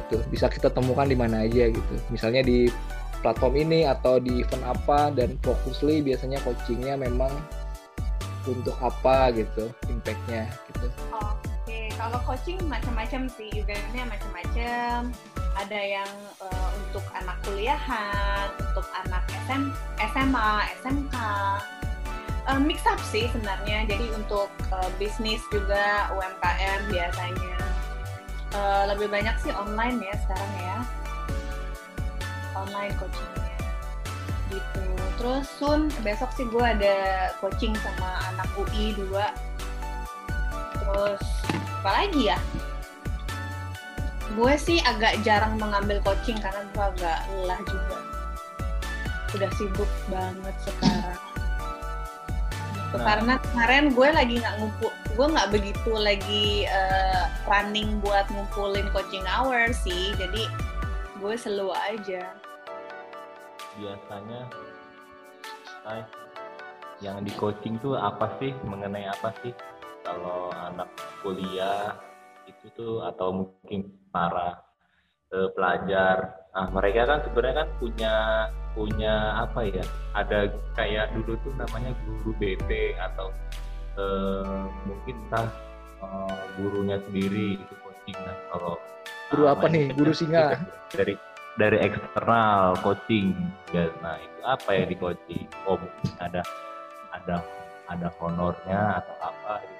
[0.00, 0.18] gitu.
[0.32, 1.94] Bisa kita temukan di mana aja gitu.
[2.08, 2.72] Misalnya di
[3.20, 7.30] platform ini atau di event apa dan fokusly biasanya coachingnya memang
[8.48, 10.88] untuk apa gitu, impactnya gitu.
[11.12, 15.12] Oke, kalau coaching macam-macam sih, eventnya macam-macam.
[15.60, 19.68] Ada yang eh, untuk anak kuliahan, untuk anak SM,
[20.16, 20.50] SMA,
[20.80, 21.16] SMK.
[22.48, 23.84] Eh, mix up sih sebenarnya.
[23.84, 27.60] Jadi untuk eh, bisnis juga UMKM biasanya.
[28.56, 30.76] Eh, lebih banyak sih online ya sekarang ya.
[32.56, 33.40] Online coachingnya
[34.50, 34.84] gitu.
[35.20, 39.12] Terus soon besok sih gue ada coaching sama anak UI 2
[40.80, 41.22] Terus
[41.80, 42.38] apa lagi ya?
[44.38, 47.98] Gue sih agak jarang mengambil coaching karena gue agak lelah juga.
[49.34, 51.18] Udah sibuk banget sekarang.
[51.18, 51.30] Gitu,
[52.90, 53.06] Nah.
[53.06, 59.22] Karena kemarin gue lagi nggak ngumpul, gue nggak begitu lagi eh, running buat ngumpulin coaching
[59.30, 60.10] hour sih.
[60.18, 60.50] Jadi
[61.22, 62.34] gue slow aja.
[63.78, 64.42] Biasanya,
[65.86, 66.02] Ay,
[67.00, 68.50] yang di coaching tuh apa sih?
[68.66, 69.54] Mengenai apa sih?
[70.02, 70.90] Kalau anak
[71.22, 71.94] kuliah
[72.66, 74.60] itu atau mungkin para
[75.32, 78.14] eh, pelajar, nah mereka kan sebenarnya kan punya
[78.74, 79.14] punya
[79.46, 79.84] apa ya?
[80.14, 80.38] Ada
[80.74, 83.28] kayak dulu tuh namanya guru BP atau
[83.98, 85.48] eh, mungkin entah
[86.02, 88.18] eh, gurunya sendiri itu coaching.
[88.22, 88.74] Nah kalau
[89.30, 89.86] Guru apa Alma ini nih?
[89.86, 90.44] kan Guru singa?
[90.90, 91.14] dari
[91.58, 93.34] dari eksternal coaching
[93.74, 96.42] ya nah itu apa ya di coaching oh mungkin ada
[97.14, 97.36] ada
[97.90, 99.79] ada honornya atau apa gitu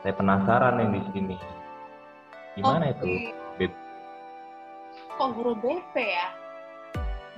[0.00, 1.36] saya penasaran yang di sini
[2.56, 2.96] gimana Oke.
[2.96, 3.06] itu
[3.60, 3.72] Bet?
[5.20, 6.28] Kok guru BP ya?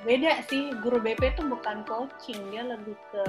[0.03, 3.25] Beda sih, guru BP itu bukan coaching, dia lebih ke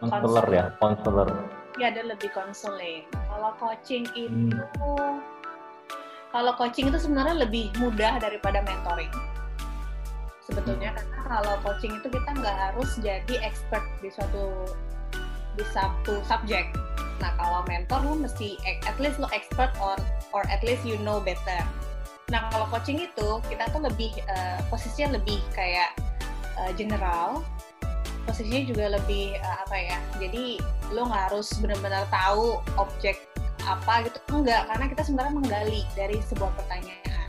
[0.00, 1.28] konselor ya konselor
[1.76, 3.04] ya ada lebih konseling.
[3.12, 4.40] Kalau coaching itu
[4.80, 5.20] Hmm.
[6.32, 9.12] kalau coaching itu sebenarnya lebih mudah daripada mentoring.
[10.44, 14.66] Sebetulnya karena kalau coaching itu kita nggak harus jadi expert di suatu
[15.54, 16.72] di satu subjek.
[17.20, 19.96] Nah kalau mentor lu mesti at least lu expert or
[20.32, 21.60] or at least you know better.
[22.32, 25.94] Nah kalau coaching itu kita tuh lebih eh, posisinya lebih kayak
[26.56, 27.44] eh, general,
[28.24, 29.98] posisinya juga lebih eh, apa ya?
[30.16, 30.58] Jadi
[30.90, 33.30] lu nggak harus benar-benar tahu objek
[33.68, 37.28] apa gitu enggak karena kita sebenarnya menggali dari sebuah pertanyaan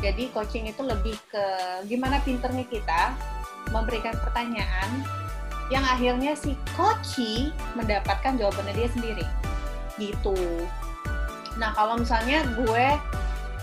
[0.00, 1.44] jadi coaching itu lebih ke
[1.84, 3.12] gimana pinternya kita
[3.68, 5.04] memberikan pertanyaan
[5.70, 9.26] yang akhirnya si coachy mendapatkan jawabannya dia sendiri.
[9.96, 10.66] Gitu.
[11.56, 12.86] Nah kalau misalnya gue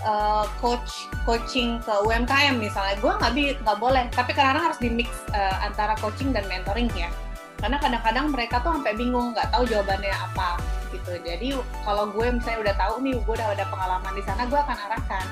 [0.08, 3.32] uh, coach coaching ke UMKM misalnya gue nggak
[3.62, 4.08] nggak boleh.
[4.16, 7.12] Tapi kadang-kadang harus di mix uh, antara coaching dan mentoring ya.
[7.60, 10.56] Karena kadang-kadang mereka tuh sampai bingung nggak tahu jawabannya apa
[10.88, 11.12] gitu.
[11.20, 11.52] Jadi
[11.84, 15.26] kalau gue misalnya udah tahu nih gue udah ada pengalaman di sana gue akan arahkan.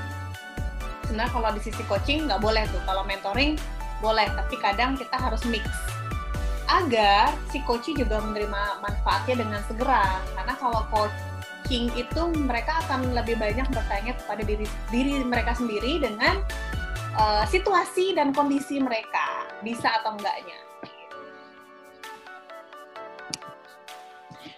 [1.08, 2.84] Sebenarnya kalau di sisi coaching nggak boleh tuh.
[2.84, 3.56] Kalau mentoring
[4.04, 4.28] boleh.
[4.36, 5.64] Tapi kadang kita harus mix
[6.66, 10.22] agar si coach juga menerima manfaatnya dengan segera.
[10.34, 16.42] Karena kalau coaching itu mereka akan lebih banyak bertanya kepada diri diri mereka sendiri dengan
[17.14, 19.46] uh, situasi dan kondisi mereka.
[19.62, 20.58] Bisa atau enggaknya.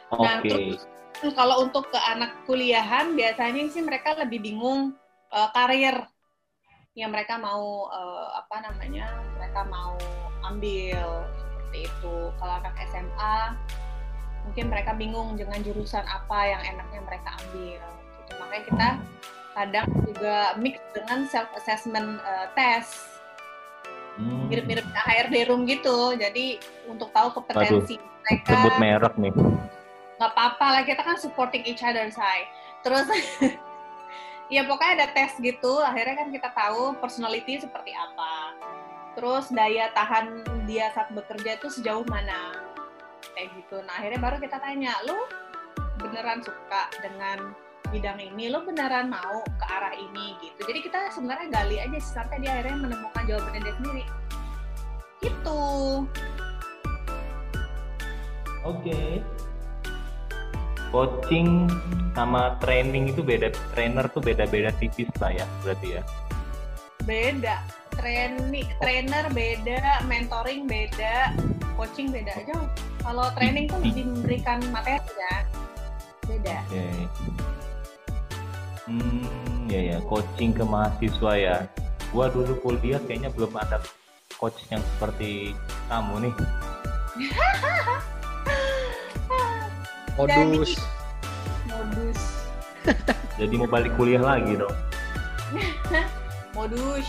[0.09, 0.80] Nah, okay.
[1.20, 4.96] terus kalau untuk ke anak kuliahan biasanya sih mereka lebih bingung
[5.28, 6.00] uh, karir
[6.96, 9.94] yang mereka mau uh, apa namanya mereka mau
[10.48, 11.28] ambil
[11.68, 12.16] seperti itu.
[12.40, 13.36] Kalau anak SMA
[14.48, 17.84] mungkin mereka bingung dengan jurusan apa yang enaknya mereka ambil.
[17.84, 18.32] Gitu.
[18.40, 18.88] Makanya kita
[19.52, 23.20] kadang juga mix dengan self assessment uh, test
[24.16, 24.48] hmm.
[24.48, 26.16] mirip-mirip HRD room gitu.
[26.16, 26.56] Jadi
[26.88, 28.52] untuk tahu kompetensi Aduh, mereka.
[28.56, 29.32] Sebut merek nih
[30.18, 32.50] nggak apa-apa lah kita kan supporting each other say
[32.82, 33.06] terus
[34.54, 38.58] ya pokoknya ada tes gitu akhirnya kan kita tahu personality seperti apa
[39.14, 42.52] terus daya tahan dia saat bekerja itu sejauh mana?
[43.32, 43.80] Kayak gitu.
[43.88, 45.16] Nah akhirnya baru kita tanya lu
[45.96, 47.56] beneran suka dengan
[47.88, 48.52] bidang ini?
[48.52, 50.36] Lo beneran mau ke arah ini?
[50.44, 50.60] Gitu.
[50.68, 54.04] Jadi kita sebenarnya gali aja sampai dia akhirnya menemukan jawabannya dia sendiri.
[55.24, 55.62] Gitu.
[58.68, 58.84] Oke.
[58.84, 59.24] Okay
[60.88, 61.68] coaching
[62.16, 66.02] sama training itu beda trainer tuh beda-beda tipis lah ya berarti ya?
[67.04, 71.34] Beda training trainer beda mentoring beda
[71.78, 72.59] coaching beda aja.
[73.07, 75.46] Kalau training tuh lebih memberikan materi ya.
[76.26, 76.57] Beda.
[76.66, 77.07] Okay.
[78.90, 79.99] hmm ya ya.
[80.11, 81.57] Coaching ke mahasiswa ya.
[82.11, 83.78] Gua dulu kuliah kayaknya belum ada
[84.34, 85.55] coach yang seperti
[85.86, 86.34] kamu nih.
[90.18, 90.74] Modus.
[91.70, 92.20] Modus.
[93.38, 94.74] Jadi mau balik kuliah lagi dong.
[96.59, 97.07] Modus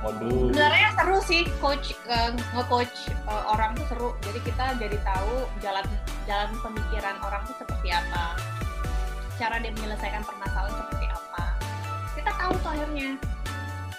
[0.00, 4.10] modus sebenarnya seru sih coach uh, nge-coach uh, orang tuh seru.
[4.24, 5.86] Jadi kita jadi tahu jalan
[6.24, 8.36] jalan pemikiran orang tuh seperti apa.
[9.36, 11.44] Cara dia menyelesaikan permasalahan seperti apa.
[12.16, 13.10] Kita tahu tuh akhirnya.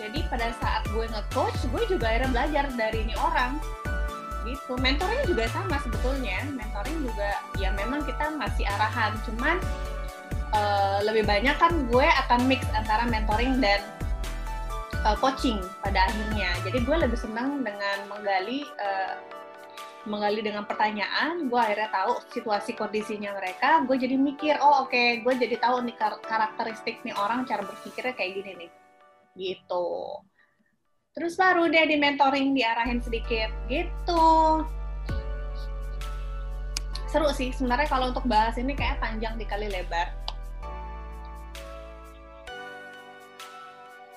[0.02, 3.62] Jadi pada saat gue nge-coach gue juga akhirnya belajar dari ini orang.
[4.42, 4.74] Gitu.
[4.82, 6.42] Mentoring juga sama sebetulnya.
[6.50, 9.14] Mentoring juga ya memang kita masih arahan.
[9.30, 9.62] Cuman
[10.58, 13.82] uh, lebih banyak kan gue akan mix antara mentoring dan
[15.06, 16.54] uh, coaching pada akhirnya.
[16.66, 19.16] Jadi gue lebih senang dengan menggali uh,
[20.06, 21.50] menggali dengan pertanyaan.
[21.50, 23.86] Gue akhirnya tahu situasi kondisinya mereka.
[23.86, 27.66] Gue jadi mikir oh oke okay, gue jadi tahu nih kar karakteristik nih orang cara
[27.66, 28.72] berpikirnya kayak gini nih.
[29.38, 29.90] Gitu.
[31.12, 33.52] Terus baru dia di mentoring diarahin sedikit.
[33.68, 34.26] Gitu.
[37.12, 37.52] Seru sih.
[37.52, 40.22] Sebenarnya kalau untuk bahas ini kayak panjang dikali lebar.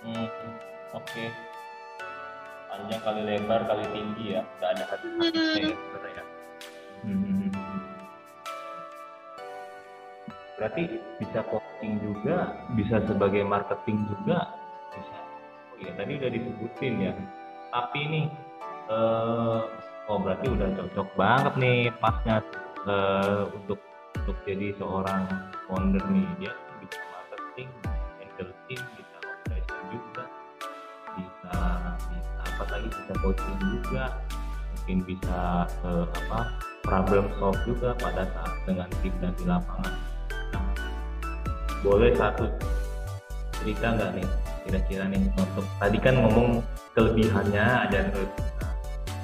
[0.04, 0.28] Hmm,
[0.94, 1.28] oke okay.
[2.70, 5.22] panjang kali lebar kali tinggi ya nggak ada hati hmm.
[6.06, 6.24] ya
[7.02, 7.50] hmm.
[10.54, 10.82] berarti
[11.18, 12.36] bisa coaching juga
[12.78, 14.54] bisa sebagai marketing juga
[15.82, 17.12] ya tadi udah disebutin ya
[17.74, 18.22] tapi ini
[18.88, 19.66] uh,
[20.06, 22.38] oh berarti udah cocok banget nih pasnya
[22.86, 23.82] uh, untuk
[24.22, 25.26] untuk jadi seorang
[25.66, 27.93] founder nih dia bisa marketing
[31.54, 34.04] bisa bisa apa lagi bisa coaching juga?
[34.74, 35.40] Mungkin bisa
[35.86, 36.40] uh, apa
[36.84, 39.94] problem solve juga pada saat dengan tim dan di lapangan.
[40.52, 40.72] Nah,
[41.80, 42.44] boleh satu
[43.62, 44.28] cerita nggak nih
[44.64, 46.60] kira-kira nih untuk tadi kan ngomong
[46.92, 48.30] kelebihannya ada terus.
[48.60, 48.72] Nah,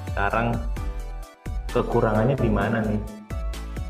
[0.09, 0.47] sekarang
[1.69, 2.99] kekurangannya di mana nih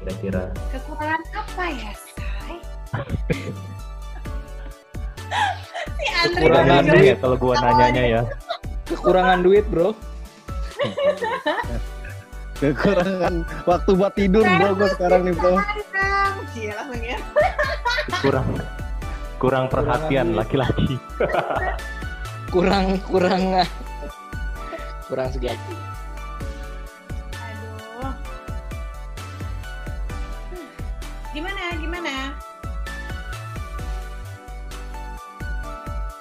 [0.02, 0.44] kira-kira?
[0.76, 2.60] Kekurangan apa ya say
[5.98, 8.22] si Andre kekurangan duit kalau gua nanyanya ya.
[8.88, 9.90] Kekurangan duit bro.
[12.62, 15.56] Kekurangan waktu buat tidur bro gue sekarang nih bro.
[16.52, 17.18] Gila, ya.
[18.22, 18.48] kurang
[19.42, 21.00] kurang perhatian laki-laki.
[22.52, 23.64] Kurang kurang
[25.08, 25.91] kurang sejati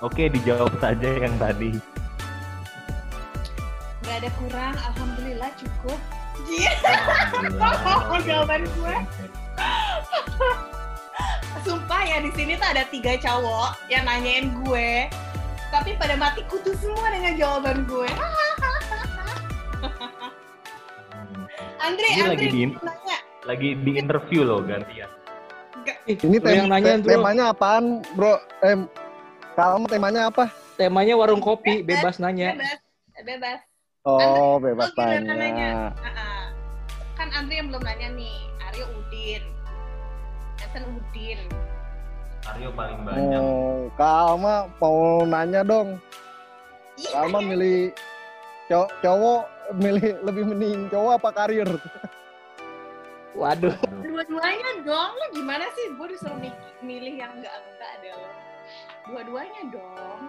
[0.01, 1.77] Oke, dijawab saja yang tadi.
[4.01, 5.99] Nggak ada kurang, alhamdulillah cukup.
[6.43, 8.21] Iya, Alhamdulillah.
[8.29, 8.95] Jawaban gue.
[11.61, 15.13] sumpah ya di sini tuh ada tiga cowok yang nanyain gue,
[15.69, 18.09] tapi pada mati kutu semua dengan jawaban gue.
[21.81, 23.19] Andre, Ini Andre, lagi di- nanya.
[23.43, 25.09] Lagi di interview loh gantian.
[26.05, 27.13] Ih, Ini tem yang nanya, te- bro.
[27.15, 27.85] temanya apaan,
[28.15, 28.37] bro?
[28.63, 28.77] Eh,
[29.67, 30.45] kamu temanya apa?
[30.75, 32.55] Temanya warung kopi, bebas nanya.
[32.55, 32.79] Bebas,
[33.21, 33.59] bebas.
[34.01, 35.21] Oh, bebas Oh, tanya.
[35.31, 35.71] nanya.
[35.95, 36.43] Ah-ah.
[37.13, 39.43] Kan Andre yang belum nanya nih, Aryo Udin,
[40.57, 41.41] Nathan Udin.
[42.47, 43.37] Aryo paling banyak.
[43.39, 46.01] Oh, Kalma mau nanya dong.
[46.97, 47.93] Iya, Kalma milih
[48.67, 49.43] cow- cowok
[49.77, 51.69] milih lebih mending cowok apa karir?
[53.31, 53.77] Waduh.
[54.01, 55.15] dua-duanya dong.
[55.31, 55.93] Gimana sih?
[55.95, 56.51] Gue disuruh mi-
[56.81, 58.33] milih yang enggak-enggak adalah
[59.07, 60.21] dua-duanya dong.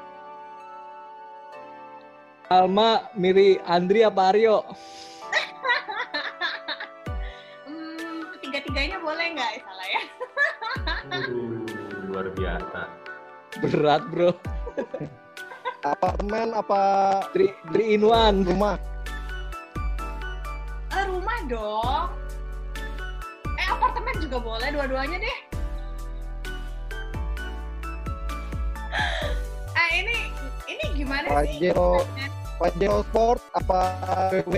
[2.48, 4.64] Alma milih Andri apa Aryo?
[7.64, 9.52] Hmm, tiga-tiganya boleh nggak?
[9.56, 10.02] Eh, salah ya.
[11.08, 11.64] Waduh,
[12.12, 12.82] luar biasa.
[13.64, 14.32] Berat bro.
[15.82, 16.82] Apartemen apa
[17.32, 18.44] Three, three in one.
[18.44, 18.76] rumah?
[20.92, 22.06] Eh, rumah dong.
[23.56, 25.38] Eh, apartemen juga boleh dua-duanya deh.
[29.78, 30.16] Eh, ini
[30.68, 31.58] ini gimana sih?
[31.72, 32.04] Pajero,
[32.60, 33.80] Pajero Sport apa
[34.32, 34.54] BW?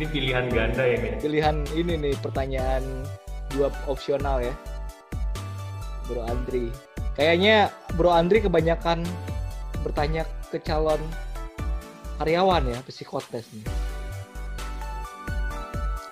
[0.00, 1.12] Ini pilihan ganda ya nih.
[1.20, 2.82] Pilihan ini nih pertanyaan
[3.52, 4.54] dua opsional ya.
[6.08, 6.72] Bro Andri.
[7.14, 9.04] Kayaknya Bro Andri kebanyakan
[9.84, 10.98] bertanya ke calon
[12.16, 13.66] karyawan ya, psikotes nih.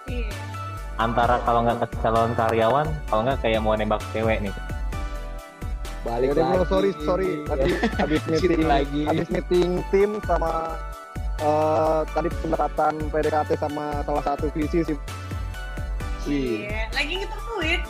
[0.09, 0.33] Iya.
[0.99, 4.55] Antara kalau nggak ke calon karyawan, kalau nggak kayak mau nembak cewek nih.
[6.09, 6.55] Balik Yaudah, lagi.
[6.55, 7.31] bro, sorry, sorry.
[7.45, 9.03] Tadi habis meeting lagi.
[9.05, 10.73] habis meeting tim sama
[11.39, 14.99] eh, tadi pendekatan PDKT sama salah satu visi sih.
[16.25, 16.89] Iya.
[16.91, 17.81] Lagi ngitung duit.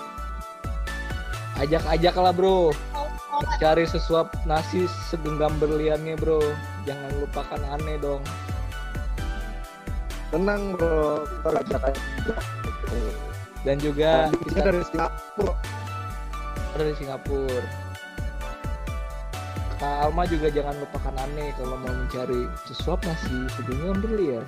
[1.58, 2.70] Ajak-ajak lah bro.
[2.94, 6.38] Oh, oh, Cari sesuap nasi segenggam berliannya bro.
[6.84, 8.22] Jangan lupakan aneh dong.
[10.28, 12.34] Tenang bro, kita ajak aja.
[13.62, 15.54] Dan juga Bisnisnya dari Singapura.
[16.74, 17.66] dari Singapura.
[19.78, 24.42] Kak Alma juga jangan lupakan aneh kalau mau mencari sesuap nasi segenggam berlian.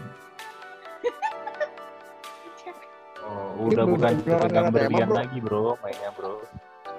[3.23, 5.15] Oh, udah Ini bukan pegang berlian bro.
[5.15, 6.43] lagi bro, mainnya bro.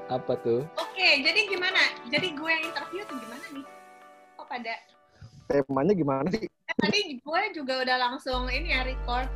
[0.08, 0.64] Apa tuh?
[0.80, 1.84] Oke, jadi gimana?
[2.08, 3.66] Jadi gue yang interview tuh gimana nih?
[4.40, 4.74] Kok pada
[5.52, 6.48] Temanya gimana sih?
[6.48, 9.28] Eh, tadi gue juga udah langsung ini ya record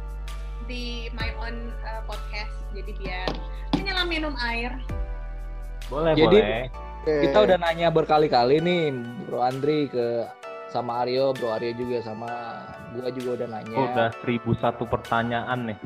[0.72, 3.30] di my own uh, podcast jadi biar
[3.76, 4.72] menyelam minum air
[5.90, 6.64] Boleh, Jadi- boleh.
[7.06, 7.16] Oke.
[7.30, 8.90] Kita udah nanya berkali-kali nih
[9.30, 10.26] Bro Andri ke
[10.74, 12.30] sama Aryo, Bro Aryo juga sama
[12.98, 13.78] gua juga udah nanya.
[13.78, 15.78] Oh, udah seribu satu pertanyaan nih.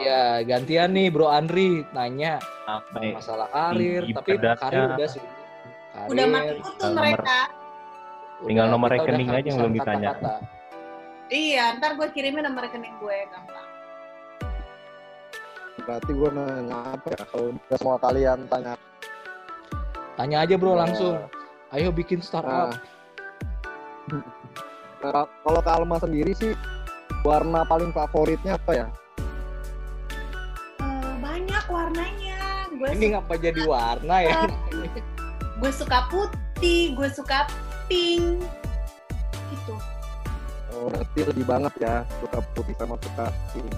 [0.00, 4.60] Iya, gantian nih Bro Andri nanya Sampai masalah karir, tapi badannya.
[4.64, 5.22] karir udah sih.
[5.92, 7.38] Karir, udah mati kutu mereka
[8.42, 10.08] tinggal nomor udah rekening aja yang belum ditanya.
[10.16, 10.34] kata-kata.
[11.30, 13.68] iya ntar gue kirimin nomor rekening gue gampang
[15.82, 17.22] Berarti gue nanya apa ya?
[17.26, 18.72] Kalau udah semua kalian tanya.
[20.14, 21.16] Tanya aja Bro langsung.
[21.72, 22.76] Ayo bikin startup.
[25.02, 26.52] Nah, kalau Kalma sendiri sih
[27.22, 28.86] warna paling favoritnya apa ya?
[30.78, 32.38] Eh, banyak warnanya
[32.68, 34.46] gue Ini ngapa jadi warna ya?
[35.56, 37.46] gue suka putih gue suka
[37.86, 38.42] pink
[39.48, 39.74] gitu
[40.72, 43.70] Oh, berarti lebih banget ya suka putih sama suka pink.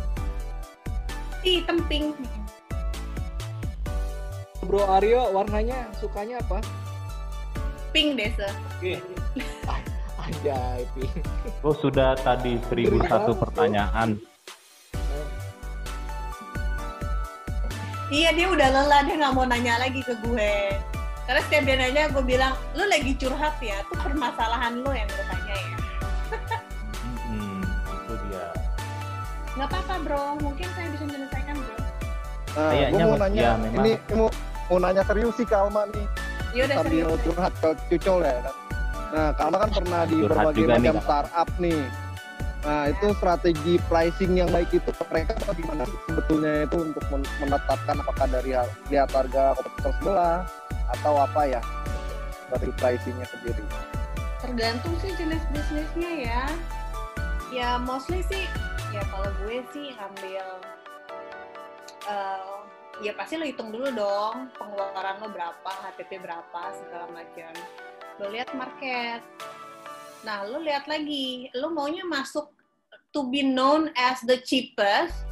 [1.42, 2.16] hitam pink
[4.64, 6.58] Bro Aryo warnanya sukanya apa?
[7.90, 8.48] pink deh se
[10.18, 11.12] Anjay, pink.
[11.60, 13.42] Oh, sudah tadi seribu banget, satu bro.
[13.44, 14.16] pertanyaan.
[18.06, 20.54] iya dia udah lelah dia nggak mau nanya lagi ke gue
[21.24, 25.24] karena setiap dia nanya gue bilang lu lagi curhat ya tuh permasalahan lu yang gue
[25.26, 25.68] tanya ya
[27.26, 28.46] Hmm, itu dia.
[29.54, 31.92] nggak apa-apa bro mungkin saya bisa menyelesaikan bro gue
[32.54, 33.76] Kayaknya, mau nanya, ya, memang.
[33.80, 34.28] ini mau,
[34.70, 36.06] mau nanya serius sih Kalma nih,
[36.56, 38.36] ya udah sambil serius curhat ke Cucol ya.
[39.14, 41.04] Nah, Kalma kan pernah di Curhat berbagai nih, macam Kak.
[41.04, 41.82] startup nih.
[42.64, 47.96] Nah, itu strategi pricing yang baik itu mereka bagaimana sih sebetulnya itu untuk men- menetapkan
[48.00, 48.56] apakah dari
[48.88, 50.38] lihat harga kompetitor sebelah
[50.96, 51.60] atau apa ya
[52.48, 53.64] strategi pricingnya sendiri.
[54.40, 56.42] tergantung sih jenis bisnisnya ya
[57.48, 58.44] ya mostly sih
[58.92, 60.44] ya kalau gue sih ngambil
[62.04, 62.53] eh,
[63.02, 67.52] ya pasti lo hitung dulu dong pengeluaran lo berapa, HPP berapa, segala macam.
[68.22, 69.22] Lo lihat market.
[70.22, 72.54] Nah, lo lihat lagi, lo maunya masuk
[73.12, 75.26] to be known as the cheapest,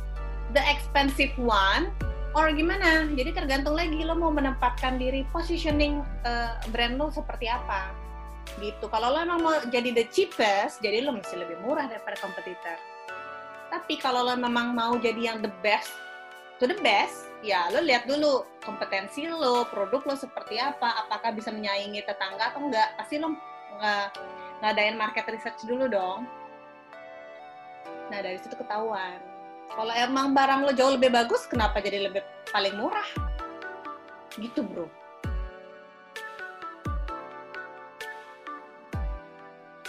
[0.54, 1.90] the expensive one,
[2.36, 3.10] or gimana?
[3.14, 7.94] Jadi tergantung lagi lo mau menempatkan diri positioning uh, brand lo seperti apa.
[8.60, 8.84] Gitu.
[8.90, 12.76] Kalau lo mau jadi the cheapest, jadi lo mesti lebih murah daripada kompetitor.
[13.72, 15.88] Tapi kalau lo memang mau jadi yang the best,
[16.60, 21.50] to the best, ya lo lihat dulu kompetensi lo, produk lo seperti apa, apakah bisa
[21.50, 22.94] menyaingi tetangga atau enggak.
[22.94, 23.34] Pasti lo
[23.76, 24.06] nggak
[24.62, 26.24] ngadain market research dulu dong.
[28.08, 29.18] Nah dari situ ketahuan.
[29.72, 32.22] Kalau emang barang lo jauh lebih bagus, kenapa jadi lebih
[32.54, 33.08] paling murah?
[34.38, 34.86] Gitu bro.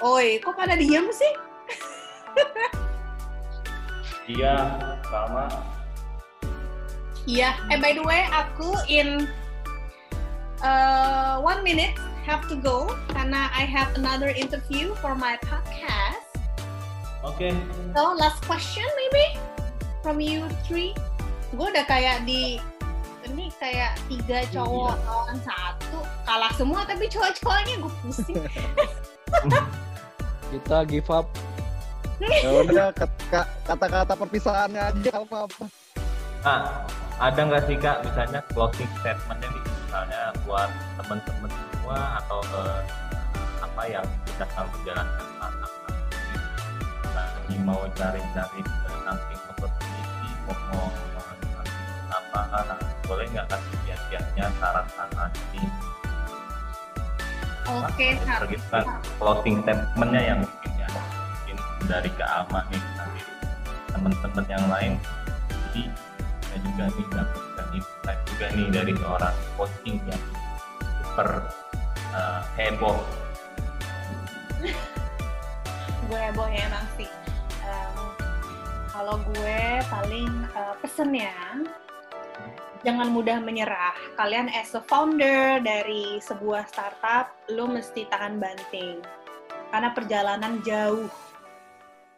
[0.03, 1.33] Oi, kok pada diem sih?
[4.23, 4.55] Iya,
[5.11, 5.51] sama.
[7.23, 7.55] Iya.
[7.71, 9.31] Eh by the way, aku in
[10.59, 16.23] uh, one minute have to go karena I have another interview for my podcast.
[17.23, 17.39] Oke.
[17.39, 17.51] Okay.
[17.95, 19.39] So last question maybe
[20.03, 20.91] from you three.
[21.55, 22.59] Gue udah kayak di
[23.23, 25.07] ini kayak tiga cowok iya.
[25.07, 25.97] lawan satu
[26.27, 28.43] kalah semua tapi cowok-cowoknya gue pusing.
[30.51, 31.31] Kita give up.
[32.23, 32.87] ya udah
[33.67, 35.65] kata-kata perpisahannya aja apa apa.
[36.43, 36.83] Ah,
[37.21, 39.63] ada nggak sih kak misalnya closing statementnya nih?
[39.65, 40.69] Misalnya buat
[41.01, 42.81] teman-teman semua atau uh,
[43.61, 45.53] apa yang kita sedang menjalankan
[47.13, 48.61] lagi mau cari-cari
[49.05, 50.87] samping opportunity mau mau
[52.13, 52.65] apa
[53.03, 55.69] boleh nggak kasih kiat-kiatnya saran-saran ini?
[57.63, 58.89] Oke, okay,
[59.21, 61.57] closing statementnya yang mungkin ya mungkin
[61.87, 63.21] dari Kak Alma nih nanti
[63.93, 64.93] teman-teman yang lain?
[65.47, 65.83] Jadi
[66.53, 70.23] kita juga nih dapatkan insight juga nih dari seorang coaching yang
[71.01, 71.29] super
[72.13, 72.99] uh, heboh
[76.09, 77.09] gue heboh ya emang sih
[77.65, 78.13] um,
[78.93, 81.33] kalau gue paling uh, pesen ya
[82.83, 83.95] jangan mudah menyerah.
[84.19, 88.99] Kalian as a founder dari sebuah startup, lo mesti tahan banting.
[89.71, 91.07] Karena perjalanan jauh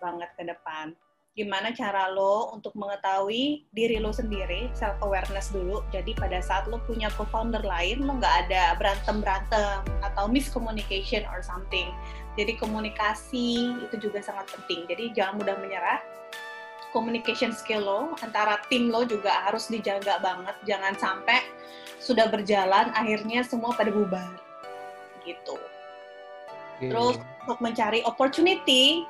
[0.01, 0.97] banget ke depan.
[1.35, 5.83] Gimana cara lo untuk mengetahui diri lo sendiri, self awareness dulu.
[5.91, 11.91] Jadi pada saat lo punya co-founder lain, lo nggak ada berantem-berantem atau miscommunication or something.
[12.39, 14.87] Jadi komunikasi itu juga sangat penting.
[14.87, 15.99] Jadi jangan mudah menyerah
[16.95, 21.43] communication skill lo antara tim lo juga harus dijaga banget jangan sampai
[21.99, 24.31] sudah berjalan akhirnya semua pada bubar
[25.27, 25.59] gitu
[26.79, 29.03] terus untuk mencari opportunity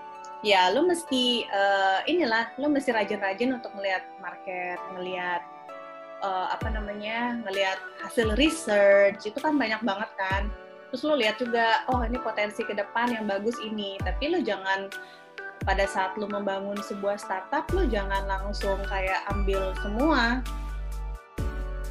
[0.44, 5.42] ya lo mesti uh, inilah lo mesti rajin-rajin untuk melihat market melihat
[6.26, 10.52] uh, apa namanya melihat hasil research itu kan banyak banget kan.
[10.92, 14.00] Terus lo lihat juga oh ini potensi ke depan yang bagus ini.
[14.00, 14.88] Tapi lo jangan
[15.66, 20.46] pada saat lu membangun sebuah startup lu jangan langsung kayak ambil semua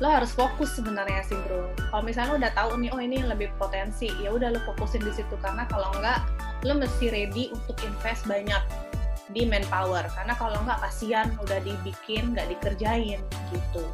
[0.02, 1.70] lo harus fokus sebenarnya sih bro.
[1.90, 5.12] Kalau misalnya lo udah tahu nih oh ini lebih potensi ya udah lo fokusin di
[5.14, 5.34] situ.
[5.38, 6.26] Karena kalau enggak
[6.66, 8.62] lo mesti ready untuk invest banyak
[9.30, 10.06] di manpower.
[10.14, 13.22] Karena kalau enggak kasihan udah dibikin nggak dikerjain
[13.54, 13.84] gitu.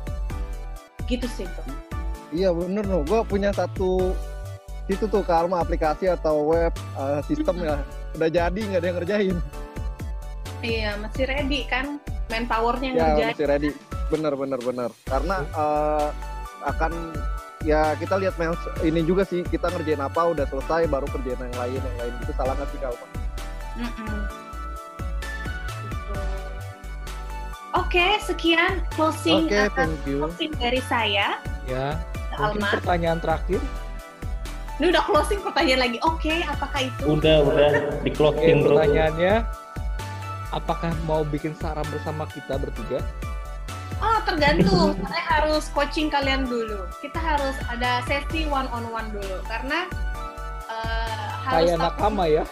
[1.05, 1.65] Gitu sih bro.
[2.31, 4.15] Iya bener loh gue punya satu
[4.87, 7.77] situ tuh karma aplikasi atau web uh, sistem ya.
[8.17, 9.37] Udah jadi nggak ada yang ngerjain.
[10.61, 11.97] Iya, masih ready kan?
[12.29, 13.33] Manpowernya ya, ngerjain.
[13.33, 13.71] masih ready.
[14.11, 14.91] Bener, bener, bener.
[15.07, 16.11] Karena uh,
[16.67, 16.93] akan
[17.65, 18.35] ya kita lihat
[18.81, 22.33] ini juga sih kita ngerjain apa udah selesai baru kerjain yang lain yang lain itu
[22.33, 22.99] salah nggak sih kalau
[23.77, 24.21] mm -mm.
[27.71, 30.27] Oke, okay, sekian closing, okay, thank you.
[30.27, 31.39] closing dari saya.
[31.71, 31.95] Ya,
[32.35, 32.75] Alma.
[32.83, 33.63] pertanyaan terakhir.
[34.83, 35.99] Ini udah closing pertanyaan lagi.
[36.03, 37.03] Oke, okay, apakah itu?
[37.07, 37.71] Udah, udah
[38.03, 38.59] di closing.
[38.59, 39.35] Okay, pertanyaannya,
[40.51, 42.99] apakah mau bikin sarap bersama kita bertiga?
[44.01, 44.97] Oh, tergantung.
[45.05, 46.89] Saya harus coaching kalian dulu.
[47.05, 49.85] Kita harus ada sesi one on one dulu karena
[50.73, 52.45] uh, harus kayak nakama ya.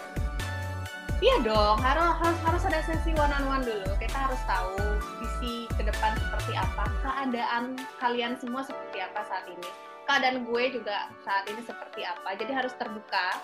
[1.19, 3.91] Iya dong, harus harus harus ada sesi one on one dulu.
[3.97, 4.77] Kita harus tahu
[5.19, 9.69] visi ke depan seperti apa, keadaan kalian semua seperti apa saat ini.
[10.07, 12.37] Keadaan gue juga saat ini seperti apa.
[12.39, 13.41] Jadi harus terbuka.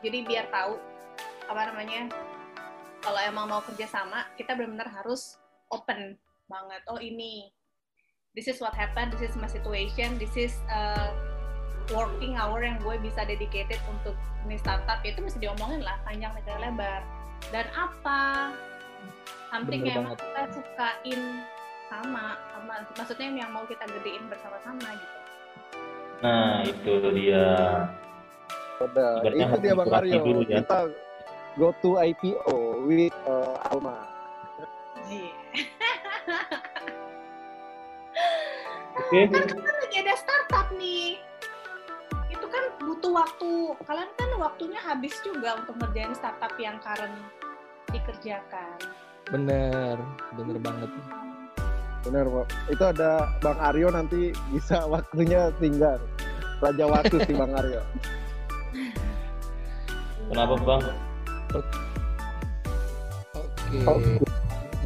[0.00, 0.80] Jadi biar tahu
[1.50, 2.08] apa namanya
[3.04, 5.36] kalau emang mau kerja sama kita benar-benar harus
[5.68, 6.16] open
[6.50, 7.48] banget oh ini
[8.34, 11.14] this is what happened this is my situation this is uh,
[11.94, 16.58] working hour yang gue bisa dedicated untuk ini startup itu mesti diomongin lah panjang lebar
[16.58, 17.00] lebar
[17.54, 18.50] dan apa
[19.54, 21.20] something yang emang kita sukain
[21.90, 25.20] sama sama maksudnya yang mau kita gedein bersama-sama gitu
[26.20, 27.48] Nah, itu dia.
[28.80, 30.20] Udah, Ibaratnya itu dia Bang Aryo.
[30.20, 30.60] dulu ya.
[30.60, 30.78] Kita
[31.56, 34.04] go to IPO with uh, Alma.
[35.08, 35.32] Iya.
[39.00, 39.26] Oke.
[39.30, 41.18] kan kita lagi ada startup nih
[42.30, 43.50] itu kan butuh waktu
[43.86, 47.14] kalian kan waktunya habis juga untuk ngerjain startup yang current
[47.90, 48.78] dikerjakan
[49.30, 49.94] Bener,
[50.34, 50.90] bener banget.
[52.02, 52.46] Bener, Pak.
[52.66, 56.02] Itu ada Bang Aryo nanti bisa waktunya tinggal.
[56.58, 57.82] Raja waktu sih Bang Aryo.
[60.30, 60.82] Kenapa bang?
[61.54, 61.78] Oke.
[63.86, 64.12] Oke.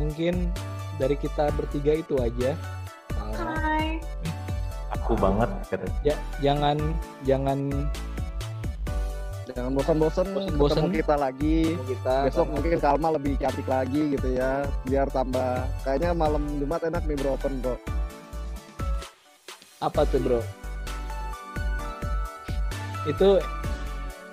[0.01, 0.35] Mungkin
[0.99, 2.55] dari kita bertiga itu aja.
[3.35, 3.99] Hai
[5.01, 5.87] Aku banget kata.
[6.07, 6.79] Ya, jangan
[7.27, 7.59] jangan
[9.55, 11.79] Jangan bosan-bosan ketemu kita lagi.
[11.87, 14.67] kita Besok mungkin Kalma lebih cantik lagi gitu ya.
[14.89, 15.63] Biar tambah.
[15.87, 17.77] Kayaknya malam Jumat enak nih bro open bro.
[19.85, 20.41] apa tuh bro?
[23.05, 23.37] Itu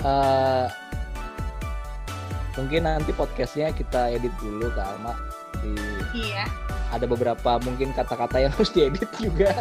[0.07, 0.65] eh,
[2.55, 5.13] mungkin nanti podcastnya kita edit dulu ke Alma.
[5.59, 5.75] Di,
[6.13, 6.45] iya
[6.89, 9.55] ada beberapa mungkin kata-kata yang harus diedit juga.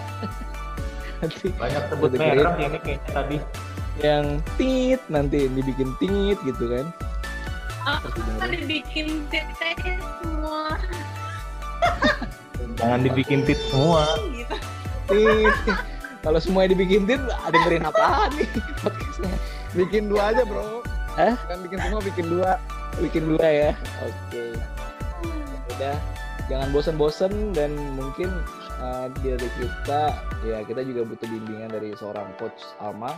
[1.20, 3.36] nanti Banyak sebut merek ini kayaknya tadi.
[4.00, 4.24] yang
[4.56, 6.86] tit nanti dibikin tit gitu kan.
[7.80, 8.40] Ah, Terus didengerin.
[8.42, 9.70] ada bikin tete
[10.20, 10.76] semua
[12.78, 14.04] Jangan dibikin tit semua.
[14.30, 14.56] gitu
[15.06, 15.54] Tit.
[16.20, 18.48] Kalau semuanya dibikin tit, dengerin apaan nih
[18.78, 19.32] podcastnya?
[19.72, 20.84] Bikin dua aja bro.
[21.12, 21.34] Hah?
[21.46, 22.50] Kan bikin semua bikin dua.
[22.98, 23.70] bikin dua ya
[24.02, 24.44] oke
[25.70, 25.96] udah
[26.50, 28.26] jangan bosen-bosen dan mungkin
[28.82, 33.14] uh, dari kita ya kita juga butuh bimbingan dari seorang coach Alma.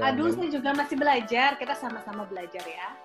[0.00, 1.60] Dan aduh saya juga masih belajar.
[1.60, 2.96] Kita sama-sama belajar ya.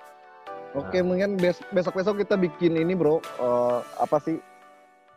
[0.71, 4.39] Oke, mungkin bes- besok-besok kita bikin ini bro, eh, apa sih?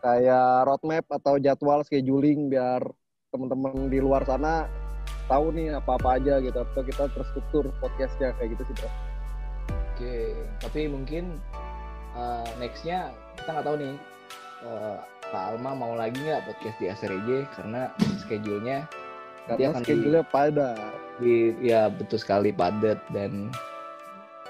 [0.02, 2.82] Kayak roadmap atau jadwal scheduling biar
[3.30, 4.66] teman-teman di luar sana
[5.30, 6.58] tahu nih apa-apa aja gitu.
[6.58, 8.90] Atau kita terstruktur podcastnya kayak gitu sih bro.
[10.00, 10.16] oke
[10.64, 11.36] tapi mungkin
[12.16, 13.94] uh, nextnya kita nggak tahu nih
[14.68, 14.96] uh,
[15.30, 17.88] Kak Alma mau lagi nggak podcast di ASRJ karena
[18.20, 18.84] schedule-nya
[19.48, 20.70] Nanti Karena akan di- schedule pada.
[21.20, 22.96] di ya betul sekali padat.
[23.12, 23.52] Dan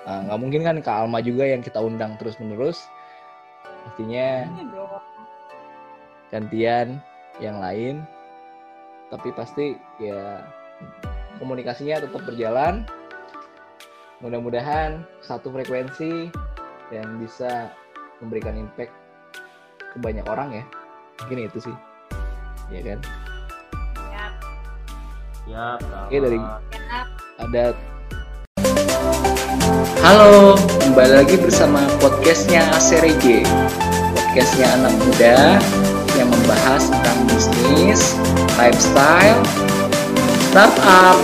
[0.06, 2.78] uh, nggak mungkin kan Kak Alma juga yang kita undang terus menerus
[3.86, 4.98] pastinya Iya
[6.30, 7.02] gantian
[7.42, 8.06] yang lain.
[9.10, 10.46] Tapi pasti ya
[11.42, 12.86] komunikasinya tetap berjalan.
[14.20, 16.28] Mudah-mudahan satu frekuensi
[16.92, 17.72] dan bisa
[18.20, 18.92] memberikan impact
[19.80, 20.64] ke banyak orang ya.
[21.24, 21.76] Mungkin itu sih.
[22.70, 22.98] Ya kan?
[24.06, 24.32] Siap,
[25.50, 25.66] Ya,
[26.06, 27.06] Oke, dari- siap.
[27.40, 27.64] ada
[30.00, 33.42] Halo, kembali lagi bersama podcastnya ACRG
[34.14, 35.58] Podcastnya anak muda
[36.14, 38.14] yang membahas tentang bisnis,
[38.54, 39.42] lifestyle,
[40.48, 41.18] startup,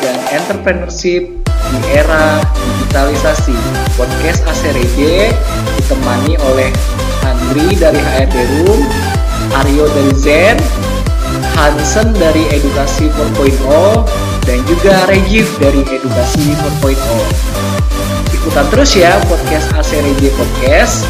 [0.00, 2.40] dan entrepreneurship di era
[2.88, 3.52] digitalisasi.
[4.00, 5.28] Podcast ACRG
[5.76, 6.72] ditemani oleh
[7.20, 8.80] Andri dari HRD Room,
[9.60, 10.56] Aryo dari Zen,
[11.52, 14.08] Hansen dari Edukasi 4.0
[14.48, 16.96] dan juga Regif dari Edukasi 4.0.
[18.40, 21.04] Ikutan terus ya podcast ACRJ Podcast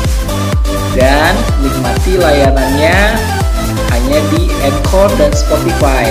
[0.99, 1.31] dan
[1.63, 2.99] nikmati layanannya
[3.95, 6.11] hanya di Anchor dan Spotify.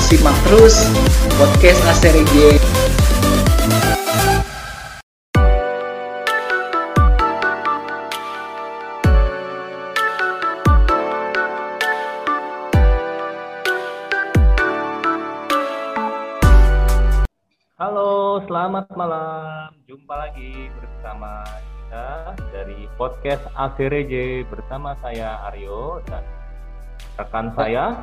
[0.00, 0.88] Simak terus
[1.36, 2.56] podcast ACRJ
[18.82, 19.70] selamat malam.
[19.86, 26.26] Jumpa lagi bersama kita dari podcast ACRJ bersama saya Aryo dan
[27.14, 27.94] rekan saya.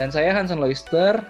[0.00, 1.20] dan saya Hansen Loister.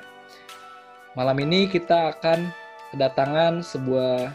[1.19, 2.55] Malam ini kita akan
[2.95, 4.31] kedatangan sebuah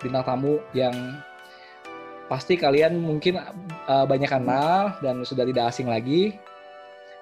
[0.00, 1.20] bintang tamu yang
[2.32, 3.36] pasti kalian mungkin
[3.84, 6.40] uh, banyak kenal dan sudah tidak asing lagi.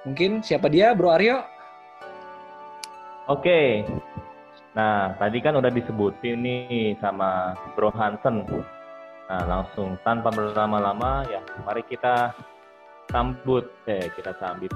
[0.07, 1.43] Mungkin siapa dia, Bro Aryo?
[3.27, 3.82] Oke.
[4.71, 8.47] Nah, tadi kan udah disebutin nih sama Bro Hansen.
[9.27, 12.35] Nah, langsung tanpa berlama-lama ya, mari kita
[13.11, 14.71] sambut, eh kita sambut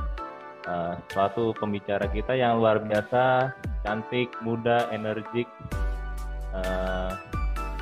[0.66, 3.54] eh, suatu pembicara kita yang luar biasa,
[3.86, 5.46] cantik, muda, energik,
[6.54, 7.10] eh,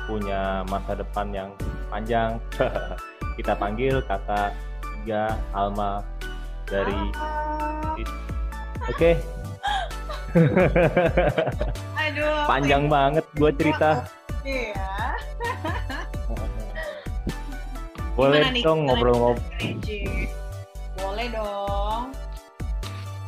[0.05, 1.49] punya masa depan yang
[1.89, 2.37] panjang.
[3.37, 4.53] kita panggil kakak
[5.01, 6.05] tiga Alma
[6.69, 6.97] dari
[8.83, 9.42] Oke.
[12.03, 12.45] Aduh.
[12.49, 13.91] Panjang banget gua cerita.
[14.41, 14.89] Iya.
[18.17, 19.41] Boleh nih dong ngobrol-ngobrol.
[20.97, 22.03] Boleh dong.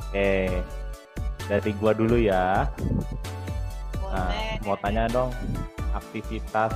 [0.10, 0.62] Oke,
[1.50, 2.70] dari gua dulu ya.
[4.16, 4.32] Nah,
[4.64, 5.34] mau tanya dong,
[5.92, 6.72] aktivitas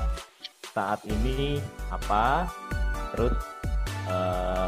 [0.74, 2.50] saat ini apa?
[3.16, 3.34] Terus
[4.10, 4.68] eh,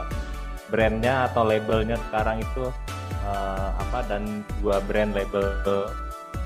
[0.72, 2.72] brandnya atau labelnya sekarang itu
[3.26, 4.00] eh, apa?
[4.10, 5.62] Dan dua brand label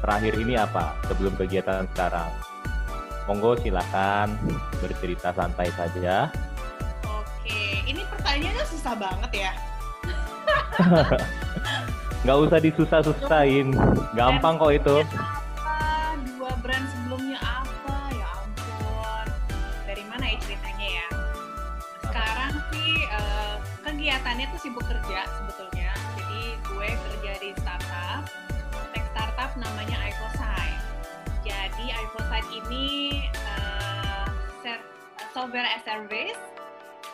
[0.03, 2.29] terakhir ini apa sebelum kegiatan sekarang?
[3.25, 4.37] Monggo silakan
[4.77, 6.29] bercerita santai saja.
[7.09, 9.51] Oke, ini pertanyaannya susah banget ya.
[12.25, 13.73] Nggak usah disusah-susahin,
[14.13, 14.95] gampang kok itu.
[15.13, 16.17] Apa?
[16.37, 17.97] Dua brand sebelumnya apa?
[18.13, 19.25] Ya ampun.
[19.89, 21.07] Dari mana ya ceritanya ya?
[22.05, 25.25] Sekarang sih eh, kegiatannya tuh sibuk kerja
[26.85, 28.29] gue kerja di startup,
[28.93, 30.81] tech startup namanya iCosite.
[31.41, 32.85] Jadi iCosite ini
[34.61, 34.85] ser-
[35.33, 36.37] software as service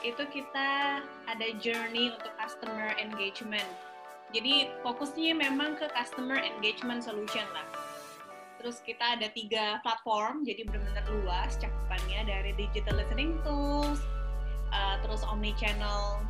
[0.03, 0.99] itu kita
[1.29, 3.67] ada journey untuk customer engagement.
[4.35, 7.67] Jadi fokusnya memang ke customer engagement solution lah.
[8.59, 14.03] Terus kita ada tiga platform, jadi benar-benar luas cakupannya dari digital listening tools,
[14.69, 16.21] uh, terus omni-channel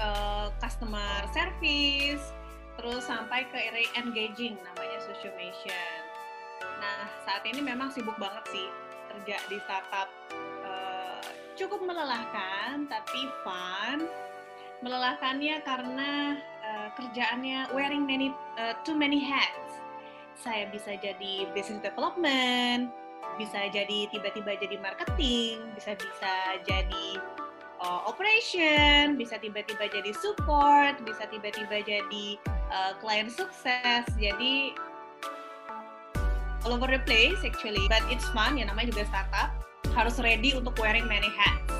[0.00, 2.32] uh, customer service,
[2.80, 3.58] terus sampai ke
[3.98, 6.00] engaging namanya socialization.
[6.80, 8.68] Nah saat ini memang sibuk banget sih
[9.12, 10.08] kerja di startup.
[10.64, 11.22] Uh,
[11.54, 14.06] cukup melelahkan tapi fun.
[14.84, 18.28] Melelahkannya karena uh, kerjaannya wearing many
[18.60, 19.64] uh, too many hats
[20.44, 22.90] saya bisa jadi business development,
[23.38, 26.34] bisa jadi tiba-tiba jadi marketing, bisa bisa
[26.66, 27.06] jadi
[27.84, 32.26] uh, operation, bisa tiba-tiba jadi support, bisa tiba-tiba jadi
[32.72, 34.08] uh, client sukses.
[34.16, 34.72] Jadi
[36.64, 38.56] all over the place actually, but it's fun.
[38.56, 39.52] Ya namanya juga startup,
[39.92, 41.76] harus ready untuk wearing many hats.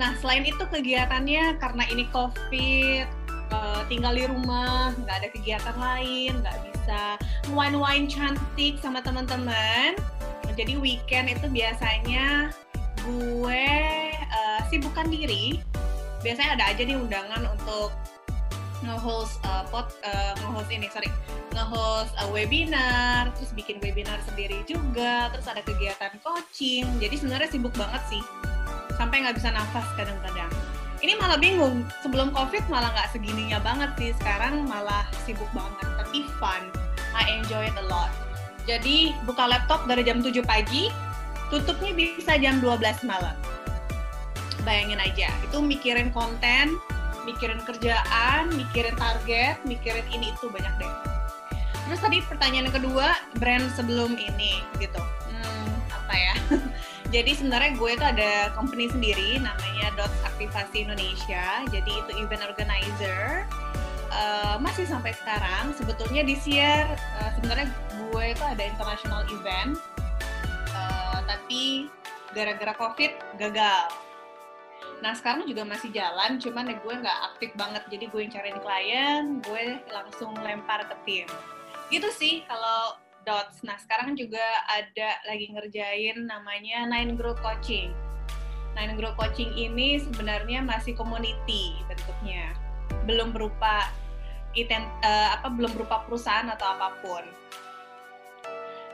[0.00, 3.04] Nah selain itu kegiatannya karena ini covid,
[3.52, 7.20] uh, tinggal di rumah, nggak ada kegiatan lain, nggak bisa
[7.52, 9.92] wine-wine cantik sama teman-teman.
[10.58, 12.50] Jadi weekend itu biasanya
[13.06, 14.07] gue
[14.68, 15.60] sibukkan diri.
[16.20, 17.92] Biasanya ada aja nih undangan untuk
[18.86, 21.10] nge-host uh, pot, uh, nge-host ini sorry,
[21.50, 26.86] nge-host uh, webinar, terus bikin webinar sendiri juga, terus ada kegiatan coaching.
[27.02, 28.22] Jadi sebenarnya sibuk banget sih,
[28.98, 30.50] sampai nggak bisa nafas kadang-kadang
[30.98, 36.26] ini malah bingung sebelum covid malah nggak segininya banget sih sekarang malah sibuk banget tapi
[36.42, 36.62] fun
[37.14, 38.10] I enjoy it a lot
[38.66, 40.90] jadi buka laptop dari jam 7 pagi
[41.48, 43.34] tutupnya bisa jam 12 malam
[44.62, 46.78] bayangin aja itu mikirin konten
[47.28, 50.94] mikirin kerjaan mikirin target mikirin ini itu banyak deh
[51.88, 56.34] terus tadi pertanyaan yang kedua brand sebelum ini gitu hmm, apa ya
[57.14, 61.64] jadi sebenarnya gue itu ada company sendiri namanya Dot Aktivasi Indonesia.
[61.72, 63.48] Jadi itu event organizer.
[64.08, 65.72] Uh, masih sampai sekarang.
[65.76, 66.84] Sebetulnya di year
[67.20, 69.76] uh, sebenarnya gue itu ada international event,
[70.72, 71.88] uh, tapi
[72.36, 73.88] gara-gara covid gagal.
[74.98, 77.82] Nah sekarang juga masih jalan, cuman ya gue nggak aktif banget.
[77.86, 81.28] Jadi gue yang cariin klien, gue langsung lempar ke tim.
[81.88, 82.98] Gitu sih kalau
[83.28, 83.60] Dots.
[83.60, 87.92] Nah, sekarang juga ada lagi ngerjain namanya Nine Grow Coaching.
[88.72, 92.56] Nine Grow Coaching ini sebenarnya masih community bentuknya.
[93.04, 93.92] Belum berupa
[94.56, 97.20] ident, uh, apa belum berupa perusahaan atau apa pun.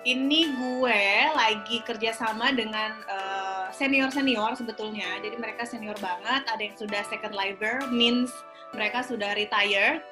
[0.04, 1.02] Ini gue
[1.32, 5.16] lagi kerjasama dengan uh, senior-senior sebetulnya.
[5.24, 6.44] Jadi mereka senior banget.
[6.44, 8.28] Ada yang sudah second liver, means
[8.76, 10.04] mereka sudah retire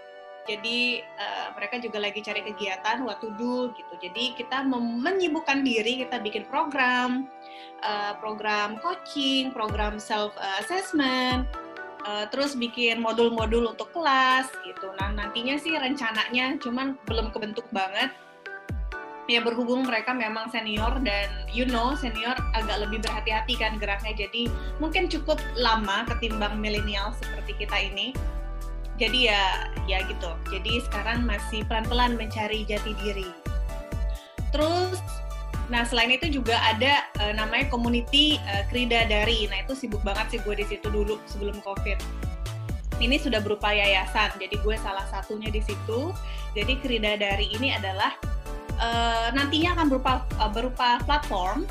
[0.43, 6.02] jadi uh, mereka juga lagi cari kegiatan what to do gitu jadi kita menyibukkan diri
[6.02, 7.31] kita bikin program
[7.86, 11.47] uh, program coaching program self assessment
[12.02, 18.10] uh, terus bikin modul-modul untuk kelas gitu nah nantinya sih rencananya cuman belum kebentuk banget
[19.31, 24.27] ya berhubung mereka memang senior dan you know senior agak lebih berhati-hati kan geraknya.
[24.27, 24.51] Jadi
[24.82, 28.11] mungkin cukup lama ketimbang milenial seperti kita ini.
[28.99, 30.31] Jadi ya ya gitu.
[30.51, 33.31] Jadi sekarang masih pelan-pelan mencari jati diri.
[34.51, 34.99] Terus
[35.70, 40.36] nah selain itu juga ada uh, namanya community uh, Krida Dari nah itu sibuk banget
[40.36, 41.97] sih gue di situ dulu sebelum covid.
[43.01, 44.35] Ini sudah berupa yayasan.
[44.39, 46.11] Jadi gue salah satunya di situ.
[46.53, 48.15] Jadi Krida Dari ini adalah
[48.78, 51.66] uh, nantinya akan berupa uh, berupa platform.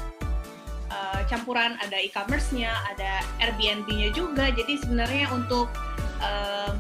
[0.92, 4.52] Uh, campuran ada e-commerce-nya ada Airbnb-nya juga.
[4.52, 5.72] Jadi sebenarnya untuk
[6.20, 6.76] uh,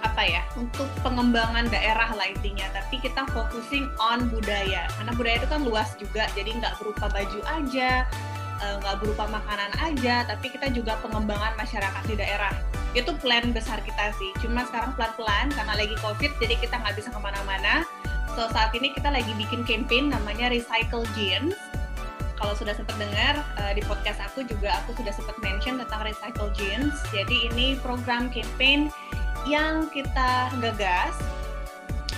[0.00, 2.66] apa ya untuk pengembangan daerah lah intinya.
[2.74, 4.90] Tapi kita focusing on budaya.
[4.98, 8.04] Karena budaya itu kan luas juga jadi nggak berupa baju aja
[8.60, 12.52] nggak berupa makanan aja tapi kita juga pengembangan masyarakat di daerah.
[12.92, 14.36] Itu plan besar kita sih.
[14.44, 17.88] Cuma sekarang pelan-pelan karena lagi covid jadi kita nggak bisa ke mana-mana
[18.34, 21.56] so saat ini kita lagi bikin campaign namanya recycle jeans
[22.40, 26.48] kalau sudah sempat dengar uh, di podcast aku juga aku sudah sempat mention tentang recycle
[26.56, 28.88] jeans jadi ini program campaign
[29.48, 31.16] yang kita gagas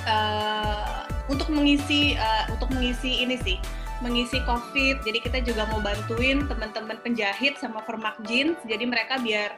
[0.07, 3.59] uh, untuk mengisi uh, untuk mengisi ini sih
[4.03, 5.07] mengisi COVID.
[5.07, 8.59] Jadi kita juga mau bantuin teman-teman penjahit sama permak jeans.
[8.67, 9.55] Jadi mereka biar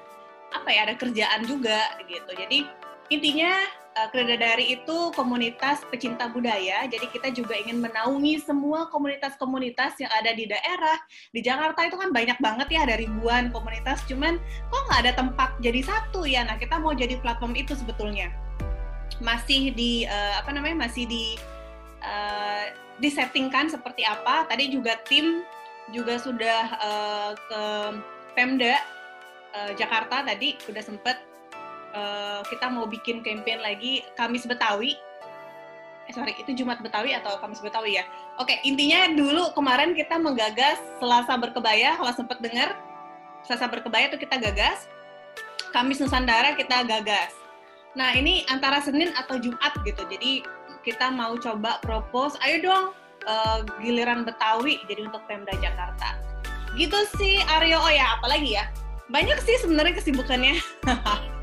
[0.52, 2.30] apa ya ada kerjaan juga gitu.
[2.36, 2.68] Jadi
[3.08, 3.56] intinya
[3.94, 6.86] uh, Dari itu komunitas pecinta budaya.
[6.90, 10.98] Jadi kita juga ingin menaungi semua komunitas-komunitas yang ada di daerah.
[11.30, 14.02] Di Jakarta itu kan banyak banget ya ada ribuan komunitas.
[14.10, 14.38] Cuman
[14.70, 16.42] kok nggak ada tempat jadi satu ya.
[16.44, 18.34] Nah kita mau jadi platform itu sebetulnya.
[19.22, 21.38] Masih di uh, apa namanya masih di
[22.02, 24.46] uh, disettingkan seperti apa.
[24.50, 25.46] Tadi juga tim
[25.92, 27.62] juga sudah uh, ke
[28.34, 28.74] Pemda
[29.78, 31.14] Jakarta tadi udah sempet
[31.94, 34.98] uh, kita mau bikin campaign lagi Kamis Betawi.
[36.04, 38.04] Eh sorry, itu Jumat Betawi atau Kamis Betawi ya?
[38.36, 42.76] Oke, intinya dulu kemarin kita menggagas Selasa Berkebaya, kalau sempat dengar
[43.46, 44.84] Selasa Berkebaya itu kita gagas,
[45.72, 47.32] Kamis Nusantara kita gagas.
[47.96, 50.44] Nah ini antara Senin atau Jumat gitu, jadi
[50.84, 52.84] kita mau coba propose, ayo dong
[53.24, 56.20] uh, giliran Betawi jadi untuk Pemda Jakarta.
[56.76, 58.68] Gitu sih Aryo, oh ya apalagi ya?
[59.08, 60.58] Banyak sih sebenarnya kesibukannya.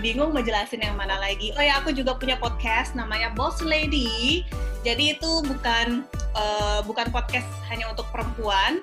[0.00, 1.52] Bingung mau jelasin yang mana lagi.
[1.56, 4.44] Oh ya, aku juga punya podcast namanya Boss Lady.
[4.80, 8.80] Jadi itu bukan uh, bukan podcast hanya untuk perempuan.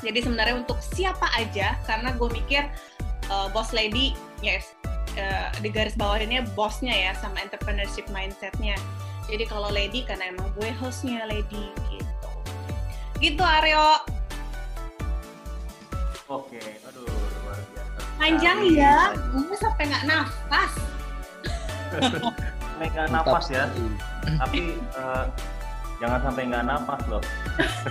[0.00, 2.64] Jadi sebenarnya untuk siapa aja karena gue mikir
[3.28, 4.76] uh, Boss Lady yes
[5.18, 8.76] uh, di garis bawah ini bosnya ya sama entrepreneurship mindsetnya.
[9.26, 12.30] Jadi kalau lady karena emang gue hostnya lady gitu.
[13.18, 14.04] Gitu Aryo.
[16.30, 17.25] Oke, aduh
[18.16, 20.72] Panjang ya, gue sampai nggak nafas.
[21.96, 23.64] sampai nggak nafas ya.
[24.40, 25.24] Tapi uh,
[26.00, 27.22] jangan sampai nggak nafas loh.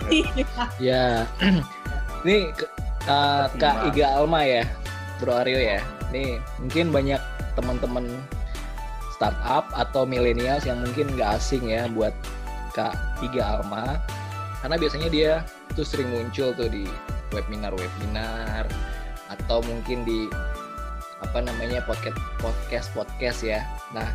[0.89, 1.23] ya,
[2.25, 2.49] ini
[3.05, 4.65] uh, Kak Iga Alma ya,
[5.21, 5.79] Bro Aryo ya.
[6.09, 7.21] Nih mungkin banyak
[7.55, 8.05] teman-teman
[9.15, 12.11] startup atau milenials yang mungkin nggak asing ya buat
[12.75, 13.95] Kak Iga Alma
[14.59, 15.31] karena biasanya dia
[15.77, 16.83] tuh sering muncul tuh di
[17.31, 18.65] webinar-webinar
[19.31, 20.29] atau mungkin di
[21.23, 23.63] apa namanya podcast podcast podcast ya.
[23.95, 24.05] Nah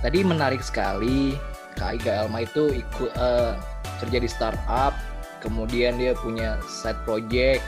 [0.00, 1.36] tadi menarik sekali
[1.74, 3.58] Kak Iga Elma itu ikut uh,
[3.98, 4.94] kerja di startup,
[5.42, 7.60] kemudian dia punya side project,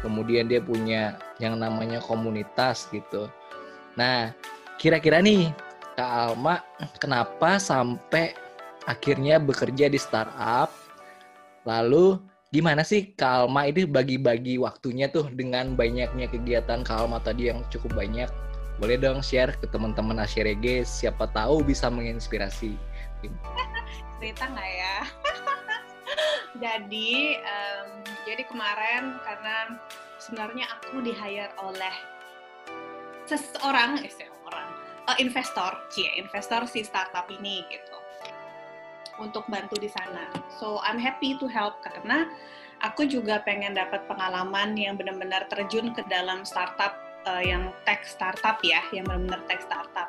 [0.00, 3.26] kemudian dia punya yang namanya komunitas gitu.
[3.98, 4.30] Nah
[4.78, 5.50] kira-kira nih
[5.98, 6.62] Kak Alma
[7.02, 8.32] kenapa sampai
[8.88, 10.72] akhirnya bekerja di startup
[11.68, 12.16] lalu
[12.50, 18.26] gimana sih Kalma ini bagi-bagi waktunya tuh dengan banyaknya kegiatan Kalma tadi yang cukup banyak?
[18.82, 22.74] Boleh dong share ke teman-teman Asyirege, siapa tahu bisa menginspirasi.
[24.18, 24.98] Cerita nggak ya?
[26.64, 27.88] jadi, um,
[28.26, 29.56] jadi kemarin karena
[30.18, 31.94] sebenarnya aku di hire oleh
[33.30, 34.68] seseorang, eh, seseorang,
[35.06, 37.99] uh, investor, cie, investor si startup ini gitu
[39.20, 40.32] untuk bantu di sana.
[40.56, 42.26] So I'm happy to help karena
[42.80, 46.96] aku juga pengen dapat pengalaman yang benar-benar terjun ke dalam startup
[47.28, 50.08] uh, yang tech startup ya, yang benar-benar tech startup.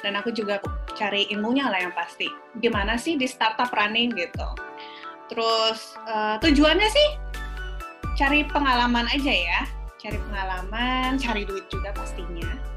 [0.00, 0.62] Dan aku juga
[0.96, 2.30] cari ilmunya lah yang pasti.
[2.56, 4.48] Gimana sih di startup running gitu.
[5.28, 7.08] Terus uh, tujuannya sih
[8.16, 9.60] cari pengalaman aja ya,
[10.00, 12.70] cari pengalaman, cari duit juga pastinya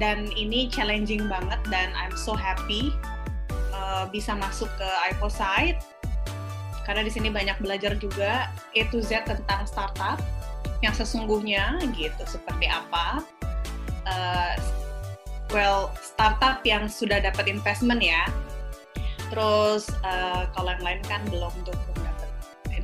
[0.00, 2.96] dan ini challenging banget dan I'm so happy
[3.76, 5.78] uh, bisa masuk ke iPosite
[6.88, 10.18] karena di sini banyak belajar juga A to Z tentang startup
[10.80, 13.20] yang sesungguhnya gitu seperti apa.
[14.08, 14.56] Uh,
[15.52, 18.26] well startup yang sudah dapat investment ya.
[19.30, 21.76] Terus uh, kalau yang lain kan belum tuh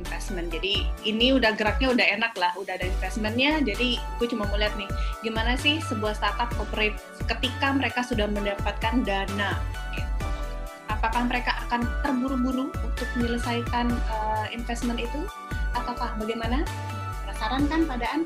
[0.07, 0.47] investment.
[0.55, 3.59] Jadi ini udah geraknya udah enak lah, udah ada investmentnya.
[3.59, 4.87] Jadi gue cuma mau lihat nih,
[5.27, 6.95] gimana sih sebuah startup operate
[7.27, 9.59] ketika mereka sudah mendapatkan dana.
[9.91, 10.25] Gitu.
[10.87, 15.27] Apakah mereka akan terburu-buru untuk menyelesaikan uh, investment itu,
[15.75, 16.63] ataukah bagaimana?
[17.27, 18.21] Penasaran kan padaan?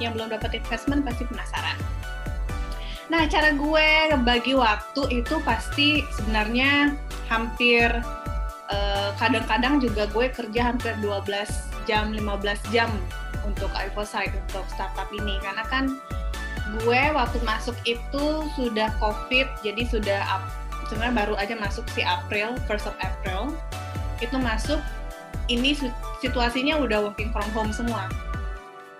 [0.00, 1.78] Yang belum dapat investment pasti penasaran.
[3.08, 3.88] Nah, cara gue
[4.20, 6.92] bagi waktu itu pasti sebenarnya
[7.32, 7.88] hampir
[9.16, 11.24] kadang-kadang uh, juga gue kerja hampir 12
[11.88, 12.92] jam, 15 jam
[13.48, 15.40] untuk iPhone untuk startup ini.
[15.40, 15.96] Karena kan
[16.84, 20.20] gue waktu masuk itu sudah COVID jadi sudah
[20.92, 23.56] sebenarnya baru aja masuk si April, first of April.
[24.20, 24.80] Itu masuk
[25.48, 25.72] ini
[26.20, 28.08] situasinya udah working from home semua.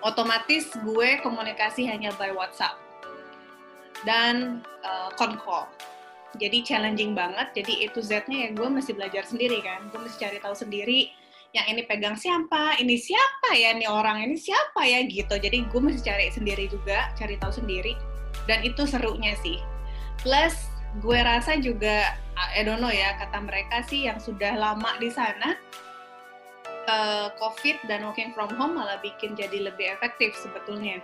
[0.01, 2.79] Otomatis gue komunikasi hanya by WhatsApp
[4.07, 5.69] dan uh, call.
[6.37, 7.57] Jadi challenging banget.
[7.57, 9.89] Jadi itu Z-nya ya gue mesti belajar sendiri kan.
[9.89, 11.09] Gue mesti cari tahu sendiri
[11.57, 15.33] yang ini pegang siapa, ini siapa ya, ini orang ini siapa ya gitu.
[15.41, 17.97] Jadi gue mesti cari sendiri juga, cari tahu sendiri.
[18.45, 19.57] Dan itu serunya sih.
[20.21, 20.69] Plus
[21.01, 25.57] gue rasa juga, I don't know ya, kata mereka sih yang sudah lama di sana,
[26.89, 31.01] uh, COVID dan working from home malah bikin jadi lebih efektif sebetulnya.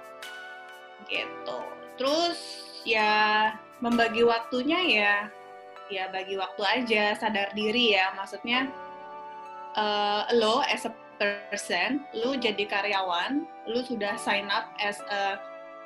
[1.09, 1.59] Gitu.
[1.96, 2.38] Terus
[2.84, 3.52] ya
[3.85, 5.15] membagi waktunya ya
[5.93, 8.16] ya bagi waktu aja, sadar diri ya.
[8.16, 8.73] Maksudnya
[9.77, 15.36] uh, lo as a person, lo jadi karyawan, lo sudah sign up as a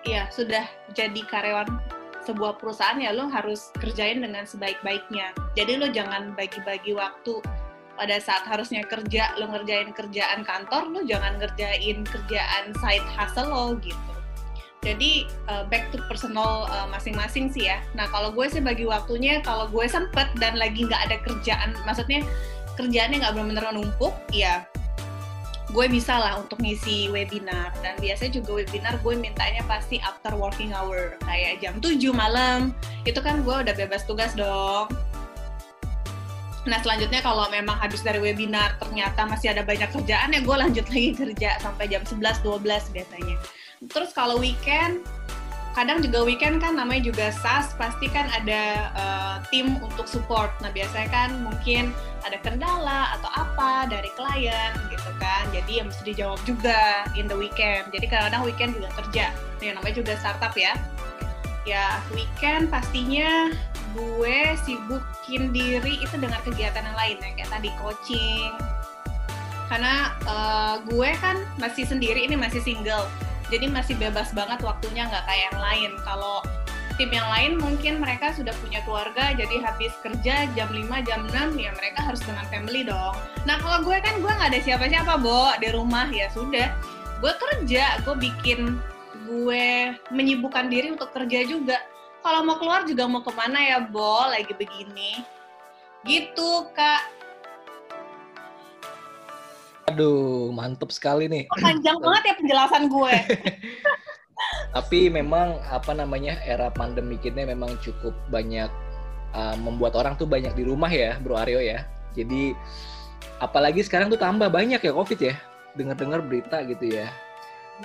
[0.07, 0.62] ya sudah
[0.95, 1.66] jadi karyawan
[2.23, 5.35] sebuah perusahaan ya lo harus kerjain dengan sebaik-baiknya.
[5.59, 7.43] Jadi lo jangan bagi-bagi waktu
[7.99, 13.75] pada saat harusnya kerja lo ngerjain kerjaan kantor lo jangan ngerjain kerjaan side hustle lo
[13.83, 14.18] gitu
[14.79, 17.83] jadi uh, back to personal uh, masing-masing sih ya.
[17.99, 22.23] Nah kalau gue sih bagi waktunya kalau gue sempet dan lagi nggak ada kerjaan maksudnya
[22.79, 24.63] kerjaannya nggak benar-benar numpuk ya
[25.69, 27.73] gue bisa lah untuk ngisi webinar.
[27.85, 32.73] Dan biasanya juga webinar gue mintanya pasti after working hour kayak jam 7 malam.
[33.05, 34.89] Itu kan gue udah bebas tugas dong.
[36.69, 40.87] Nah selanjutnya kalau memang habis dari webinar ternyata masih ada banyak kerjaan ya gue lanjut
[40.93, 43.37] lagi kerja sampai jam 11-12 biasanya.
[43.87, 45.07] Terus kalau weekend,
[45.79, 50.51] kadang juga weekend kan namanya juga SAS, pasti kan ada uh, tim untuk support.
[50.59, 51.95] Nah biasanya kan mungkin
[52.27, 55.47] ada kendala atau apa dari klien gitu kan.
[55.55, 57.87] Jadi yang mesti dijawab juga in the weekend.
[57.95, 59.31] Jadi kadang-kadang weekend juga kerja.
[59.63, 60.75] Nah, namanya juga startup ya.
[61.63, 63.55] Ya weekend pastinya
[63.95, 68.53] gue sibukin diri itu dengan kegiatan yang lain ya kayak tadi coaching
[69.69, 73.09] karena uh, gue kan masih sendiri ini masih single
[73.49, 76.45] jadi masih bebas banget waktunya nggak kayak yang lain kalau
[76.99, 81.55] tim yang lain mungkin mereka sudah punya keluarga jadi habis kerja jam 5 jam 6
[81.55, 83.15] ya mereka harus dengan family dong
[83.47, 86.75] nah kalau gue kan gue nggak ada siapa-siapa bo di rumah ya sudah
[87.23, 88.79] gue kerja gue bikin
[89.29, 91.79] gue menyibukkan diri untuk kerja juga
[92.19, 94.27] kalau mau keluar juga mau ke mana ya, Bo?
[94.27, 95.23] Lagi begini.
[96.03, 97.18] Gitu, Kak.
[99.89, 101.44] Aduh, mantep sekali nih.
[101.48, 103.15] Oh, panjang banget ya penjelasan gue.
[104.77, 108.70] Tapi memang apa namanya era pandemi ini memang cukup banyak
[109.35, 111.89] uh, membuat orang tuh banyak di rumah ya, Bro Aryo ya.
[112.12, 112.52] Jadi
[113.40, 115.35] apalagi sekarang tuh tambah banyak ya COVID ya.
[115.74, 117.09] Dengar-dengar berita gitu ya.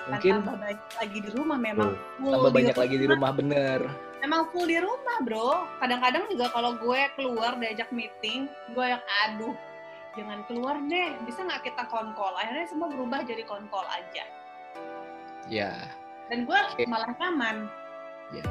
[0.10, 1.92] Mungkin tambah banyak lagi di rumah memang.
[2.20, 3.82] Full tambah banyak lagi di rumah bener
[4.24, 9.54] emang full di rumah bro kadang-kadang juga kalau gue keluar diajak meeting gue yang aduh
[10.18, 11.18] jangan keluar deh.
[11.26, 14.26] Bisa nggak kita konkol akhirnya semua berubah jadi konkol aja.
[15.50, 15.74] Ya.
[16.32, 16.86] Dan gue okay.
[16.88, 17.58] malah nyaman.
[18.34, 18.50] Yeah.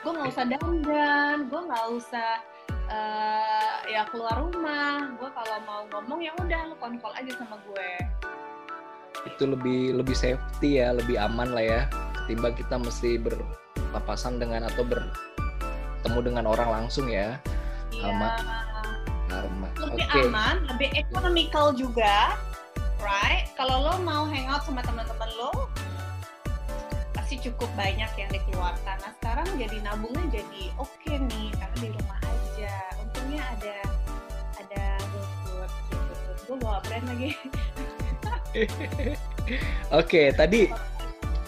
[0.00, 2.40] gue nggak usah dandan gue nggak usah
[2.88, 5.12] uh, ya keluar rumah.
[5.20, 7.90] Gue kalau mau ngomong ya udah lo konkol aja sama gue.
[9.28, 11.80] Itu lebih lebih safety ya lebih aman lah ya.
[12.24, 13.36] Ketimbang kita mesti ber
[13.92, 17.36] papasan dengan atau bertemu dengan orang langsung ya.
[17.92, 18.08] Iya.
[18.08, 18.28] Alma
[19.32, 20.24] Alma lebih okay.
[20.28, 22.36] aman lebih ekonomikal juga
[23.02, 23.50] right?
[23.54, 25.70] Kalau lo mau hangout sama teman-teman lo
[27.14, 28.96] pasti cukup banyak yang dikeluarkan.
[29.02, 32.74] Nah sekarang jadi nabungnya jadi oke okay nih karena di rumah aja.
[33.02, 33.76] Untungnya ada
[34.58, 36.14] ada GoFood gitu.
[36.48, 37.30] Gue bawa brand lagi.
[38.58, 39.12] Oke,
[39.92, 40.72] okay, tadi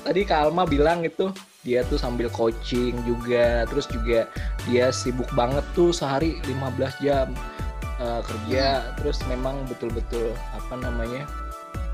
[0.05, 4.29] tadi Kak Alma bilang itu dia tuh sambil coaching juga terus juga
[4.65, 7.33] dia sibuk banget tuh sehari 15 jam
[8.01, 8.91] uh, kerja hmm.
[8.99, 11.29] terus memang betul-betul apa namanya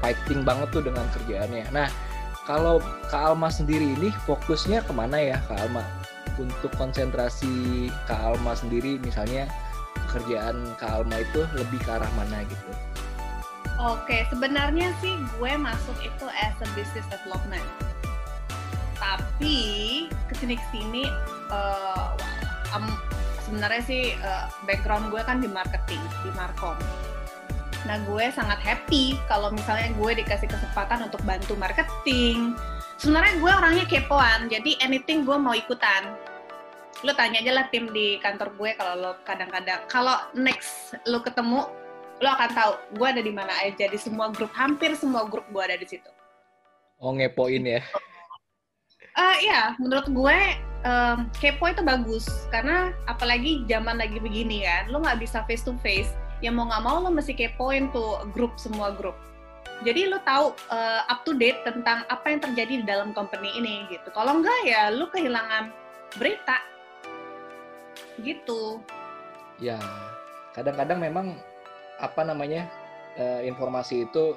[0.01, 1.67] fighting banget tuh dengan kerjaannya.
[1.75, 1.89] Nah
[2.47, 2.79] kalau
[3.11, 5.83] Kak Alma sendiri ini fokusnya ke mana ya Kak Alma?
[6.39, 9.51] Untuk konsentrasi Kak Alma sendiri misalnya
[10.07, 12.71] pekerjaan Kak Alma itu lebih ke arah mana gitu?
[13.77, 17.65] Oke, sebenarnya sih gue masuk itu as a business development.
[18.97, 19.57] Tapi
[20.33, 21.05] ke sini ke sini
[21.53, 22.17] uh,
[22.73, 22.89] um,
[23.47, 26.75] sebenarnya sih uh, background gue kan di marketing di markom.
[27.87, 32.59] Nah gue sangat happy kalau misalnya gue dikasih kesempatan untuk bantu marketing.
[32.99, 36.19] Sebenarnya gue orangnya kepoan jadi anything gue mau ikutan.
[37.07, 41.71] Lo tanya aja lah tim di kantor gue kalau lo kadang-kadang kalau next lo ketemu
[42.19, 45.63] lo akan tahu gue ada di mana aja di semua grup hampir semua grup gue
[45.63, 46.11] ada di situ.
[46.99, 47.85] Oh ngepoin ya?
[49.17, 50.39] Uh, ya menurut gue
[50.87, 55.75] um, kepo itu bagus karena apalagi zaman lagi begini kan lo nggak bisa face to
[55.83, 59.19] face ya mau nggak mau lo mesti kepoin tuh grup semua grup
[59.85, 63.85] Jadi lu tahu uh, up to date tentang apa yang terjadi di dalam company ini
[63.93, 64.09] gitu.
[64.09, 65.69] Kalau enggak ya lu kehilangan
[66.17, 66.65] berita.
[68.25, 68.81] Gitu.
[69.61, 69.77] Ya,
[70.57, 71.37] kadang-kadang memang
[72.01, 72.73] apa namanya
[73.21, 74.33] uh, informasi itu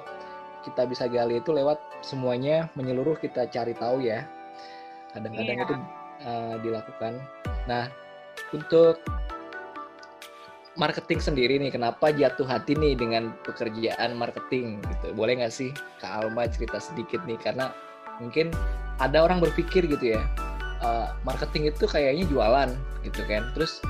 [0.68, 4.28] kita bisa gali itu lewat semuanya menyeluruh kita cari tahu ya.
[5.16, 5.64] Kadang-kadang Iya.
[5.64, 5.74] itu
[6.24, 7.20] uh, dilakukan.
[7.68, 7.88] Nah,
[8.54, 9.00] untuk
[10.78, 15.12] marketing sendiri nih, kenapa jatuh hati nih dengan pekerjaan marketing gitu?
[15.12, 15.70] Boleh nggak sih
[16.00, 17.36] Kak Alma cerita sedikit nih?
[17.36, 17.74] Karena
[18.22, 18.52] mungkin
[19.00, 20.22] ada orang berpikir gitu ya,
[20.80, 22.70] uh, marketing itu kayaknya jualan
[23.04, 23.52] gitu kan.
[23.56, 23.80] Terus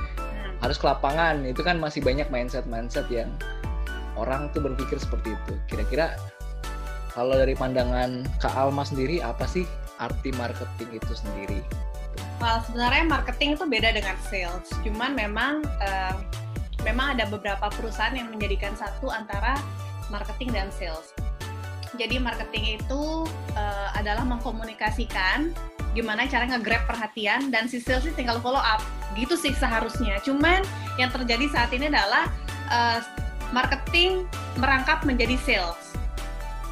[0.41, 0.57] Hmm.
[0.61, 3.29] harus ke lapangan, itu kan masih banyak mindset-mindset yang
[4.17, 5.53] orang tuh berpikir seperti itu.
[5.69, 6.17] Kira-kira
[7.11, 9.67] kalau dari pandangan Kak Alma sendiri, apa sih
[9.99, 11.59] arti marketing itu sendiri?
[12.41, 14.65] Well, sebenarnya marketing itu beda dengan sales.
[14.81, 16.15] Cuman memang eh,
[16.81, 19.57] memang ada beberapa perusahaan yang menjadikan satu antara
[20.09, 21.13] marketing dan sales.
[21.95, 25.53] Jadi marketing itu eh, adalah mengkomunikasikan
[25.91, 28.81] gimana cara nge-grab perhatian dan si sales ini tinggal follow up.
[29.13, 30.17] Gitu sih seharusnya.
[30.25, 30.65] Cuman
[30.97, 32.25] yang terjadi saat ini adalah
[32.73, 32.99] eh,
[33.53, 34.25] marketing
[34.57, 35.90] merangkap menjadi sales.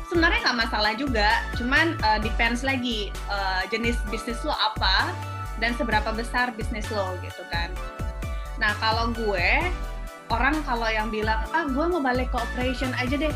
[0.09, 5.13] Sebenarnya nggak masalah juga, cuman eh, depends lagi eh, jenis bisnis lo apa
[5.61, 7.69] dan seberapa besar bisnis lo gitu kan.
[8.57, 9.69] Nah kalau gue
[10.33, 13.33] orang kalau yang bilang ah gue mau balik ke operation aja deh,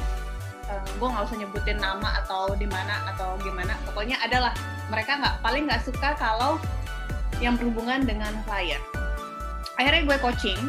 [0.72, 4.56] Eh, gue nggak usah nyebutin nama atau di mana atau gimana, pokoknya adalah
[4.88, 6.56] mereka nggak paling nggak suka kalau
[7.44, 8.80] yang berhubungan dengan klien.
[9.76, 10.60] Akhirnya gue coaching,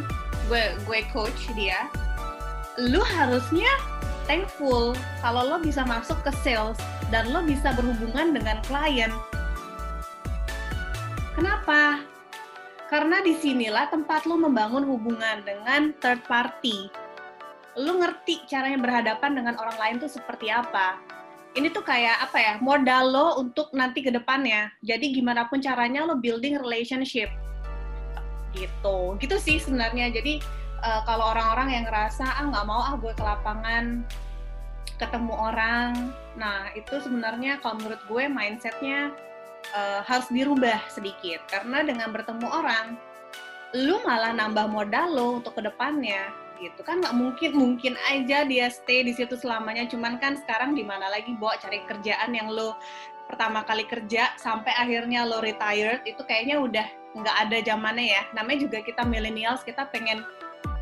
[0.51, 1.87] gue gue coach dia.
[2.75, 3.71] Lu harusnya
[4.25, 6.77] thankful kalau lo bisa masuk ke sales
[7.13, 9.13] dan lo bisa berhubungan dengan klien
[11.35, 11.99] Kenapa?
[12.87, 16.87] Karena di sinilah tempat lo membangun hubungan dengan third party.
[17.75, 21.03] Lo ngerti caranya berhadapan dengan orang lain tuh seperti apa.
[21.59, 24.71] Ini tuh kayak apa ya, modal lo untuk nanti ke depannya.
[24.79, 27.35] Jadi gimana pun caranya lo building relationship.
[28.55, 28.99] Gitu.
[29.19, 30.15] Gitu sih sebenarnya.
[30.15, 30.39] Jadi
[30.85, 34.05] eh, kalau orang-orang yang ngerasa, ah nggak mau ah gue ke lapangan,
[35.01, 36.13] ketemu orang.
[36.39, 39.11] Nah itu sebenarnya kalau menurut gue mindsetnya
[39.73, 41.43] uh, harus dirubah sedikit.
[41.51, 42.99] Karena dengan bertemu orang
[43.75, 46.31] lu malah nambah modal lo untuk ke depannya.
[46.63, 46.81] Gitu.
[46.87, 49.91] Kan nggak mungkin mungkin aja dia stay di situ selamanya.
[49.91, 52.79] Cuman kan sekarang di mana lagi bawa cari kerjaan yang lo
[53.25, 56.87] pertama kali kerja sampai akhirnya lo retired itu kayaknya udah
[57.19, 58.23] nggak ada zamannya ya.
[58.37, 60.23] Namanya juga kita millennials kita pengen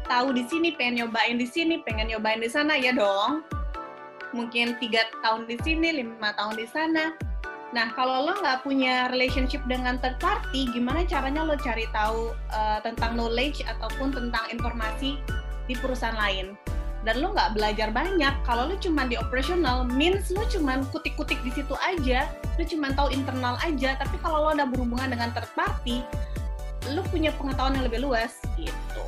[0.06, 3.42] tahu di sini pengen nyobain di sini pengen nyobain di sana ya dong
[4.32, 7.12] mungkin tiga tahun di sini lima tahun di sana
[7.72, 12.78] Nah, kalau lo nggak punya relationship dengan third party, gimana caranya lo cari tahu uh,
[12.84, 15.16] tentang knowledge ataupun tentang informasi
[15.64, 16.52] di perusahaan lain?
[17.02, 18.44] Dan lo nggak belajar banyak.
[18.44, 22.28] Kalau lo cuma di operational, means lo cuma kutik-kutik di situ aja,
[22.60, 23.96] lo cuma tahu internal aja.
[23.96, 26.04] Tapi kalau lo udah berhubungan dengan third party,
[26.92, 29.04] lo punya pengetahuan yang lebih luas gitu.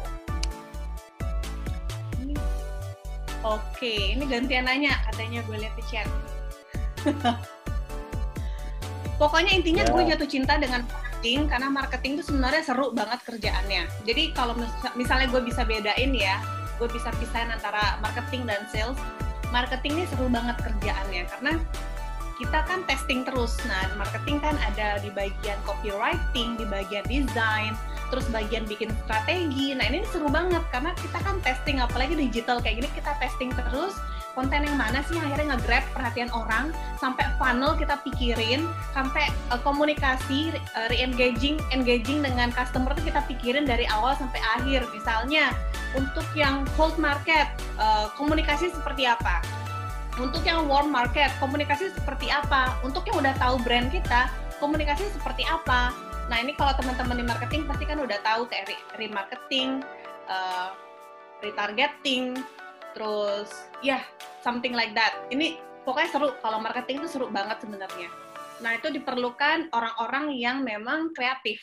[3.44, 6.08] Oke, ini gantian nanya katanya gue lihat di chat.
[9.20, 9.92] Pokoknya intinya Ya.
[9.92, 13.82] gue jatuh cinta dengan marketing karena marketing itu sebenarnya seru banget kerjaannya.
[14.08, 16.40] Jadi kalau mis- misalnya gue bisa bedain ya,
[16.80, 18.96] gue bisa pisahin antara marketing dan sales.
[19.52, 21.52] Marketing ini seru banget kerjaannya karena
[22.40, 23.54] kita kan testing terus.
[23.70, 27.78] Nah, marketing kan ada di bagian copywriting, di bagian design,
[28.14, 29.74] terus bagian bikin strategi.
[29.74, 33.98] Nah, ini seru banget karena kita kan testing apalagi digital kayak gini kita testing terus
[34.38, 36.70] konten yang mana sih yang akhirnya nge-grab perhatian orang
[37.02, 43.66] sampai funnel kita pikirin sampai uh, komunikasi uh, re-engaging engaging dengan customer tuh kita pikirin
[43.66, 44.86] dari awal sampai akhir.
[44.94, 45.50] Misalnya
[45.98, 47.50] untuk yang cold market
[47.82, 49.42] uh, komunikasi seperti apa?
[50.22, 52.78] Untuk yang warm market komunikasi seperti apa?
[52.86, 54.30] Untuk yang udah tahu brand kita
[54.62, 58.86] komunikasi seperti apa nah ini kalau teman-teman di marketing pasti kan udah tahu kayak re-
[58.96, 59.84] remarketing
[60.28, 60.72] uh,
[61.44, 62.38] retargeting
[62.94, 64.00] terus ya
[64.40, 65.12] something like that.
[65.28, 68.08] Ini pokoknya seru kalau marketing itu seru banget sebenarnya.
[68.62, 71.60] Nah itu diperlukan orang-orang yang memang kreatif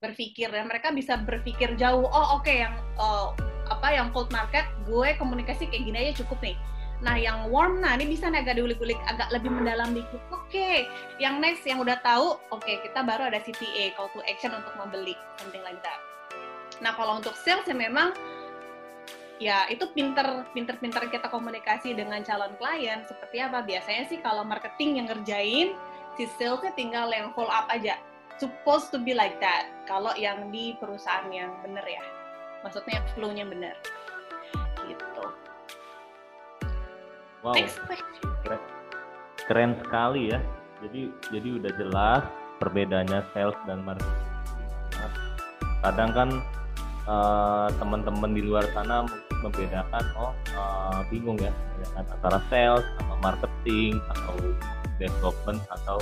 [0.00, 3.36] berpikir dan mereka bisa berpikir jauh oh oke yang oh,
[3.68, 6.56] apa yang cold market gue komunikasi kayak gini aja cukup nih
[7.00, 10.20] nah yang warm nah ini bisa nih agak diulik-ulik agak lebih mendalam dikit.
[10.32, 10.84] Oke
[11.16, 15.16] yang next yang udah tahu oke kita baru ada CTA call to action untuk membeli
[15.40, 16.00] something like that.
[16.84, 18.12] Nah kalau untuk sales ya memang
[19.40, 23.64] ya itu pinter pinter pinter kita komunikasi dengan calon klien seperti apa?
[23.64, 25.72] Biasanya sih kalau marketing yang ngerjain
[26.20, 27.96] si salesnya tinggal yang follow up aja.
[28.36, 32.04] Supposed to be like that kalau yang di perusahaan yang bener ya.
[32.60, 33.72] Maksudnya flow-nya bener
[37.42, 37.54] wow.
[37.56, 38.28] Next question.
[38.44, 38.60] keren,
[39.48, 40.38] keren sekali ya.
[40.80, 42.22] Jadi jadi udah jelas
[42.60, 44.28] perbedaannya sales dan marketing.
[45.80, 46.28] Kadang kan
[47.08, 51.52] eh, teman-teman di luar sana mungkin membedakan oh eh, bingung ya
[51.96, 54.36] antara sales atau marketing atau
[55.00, 56.00] development atau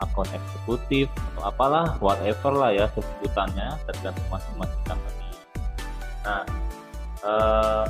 [0.00, 5.28] account eksekutif atau apalah whatever lah ya sebutannya tergantung masing-masing company.
[6.24, 6.44] Nah
[7.24, 7.84] eh,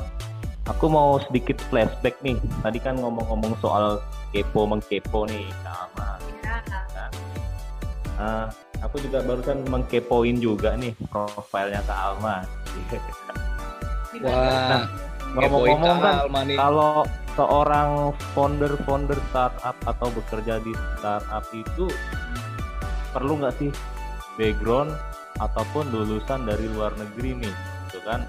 [0.71, 3.99] aku mau sedikit flashback nih tadi kan ngomong-ngomong soal
[4.31, 6.09] kepo mengkepo nih Kak Alma
[6.41, 7.07] Ya.
[8.19, 8.45] Ah,
[8.85, 12.45] aku juga barusan mengkepoin juga nih profilnya Kak Alma.
[14.21, 14.85] Wah,
[15.33, 16.57] ngepoin Ngomong-ngomong kan, Alma nih.
[16.59, 17.89] kalau seorang
[18.35, 21.87] founder-founder startup atau bekerja di startup itu
[23.15, 23.71] perlu nggak sih
[24.35, 24.91] background
[25.39, 27.55] ataupun lulusan dari luar negeri nih,
[27.89, 28.27] gitu kan?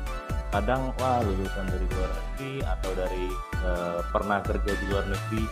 [0.52, 3.26] Kadang wah lulusan dari luar negeri atau dari
[3.64, 5.44] eh, pernah kerja di luar negeri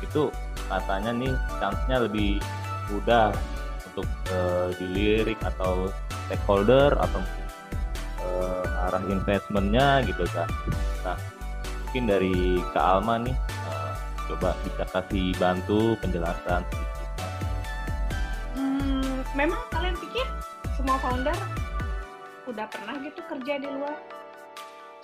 [0.00, 0.32] itu
[0.72, 2.40] katanya nih chance-nya lebih
[2.88, 3.36] mudah
[3.92, 5.92] untuk eh, dilirik atau
[6.24, 7.20] stakeholder atau
[8.24, 10.48] eh, arah investmentnya gitu kan.
[11.04, 11.20] Nah
[11.84, 13.92] mungkin dari Kak Alma nih eh,
[14.32, 17.08] coba bisa kasih bantu penjelasan sedikit.
[18.56, 20.24] Hmm, memang kalian pikir
[20.80, 21.36] semua founder
[22.48, 24.15] udah pernah gitu kerja di luar?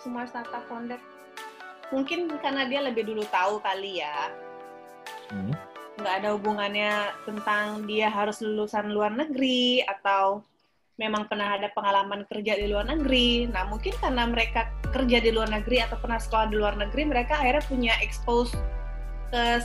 [0.02, 0.98] Semua startup founder?
[1.94, 4.34] Mungkin karena dia lebih dulu tahu kali ya.
[5.30, 5.54] Hmm.
[6.02, 10.42] Nggak ada hubungannya tentang dia harus lulusan luar negeri atau
[10.98, 13.46] memang pernah ada pengalaman kerja di luar negeri.
[13.46, 17.38] Nah, mungkin karena mereka kerja di luar negeri atau pernah sekolah di luar negeri, mereka
[17.38, 18.52] akhirnya punya expose
[19.30, 19.62] ke,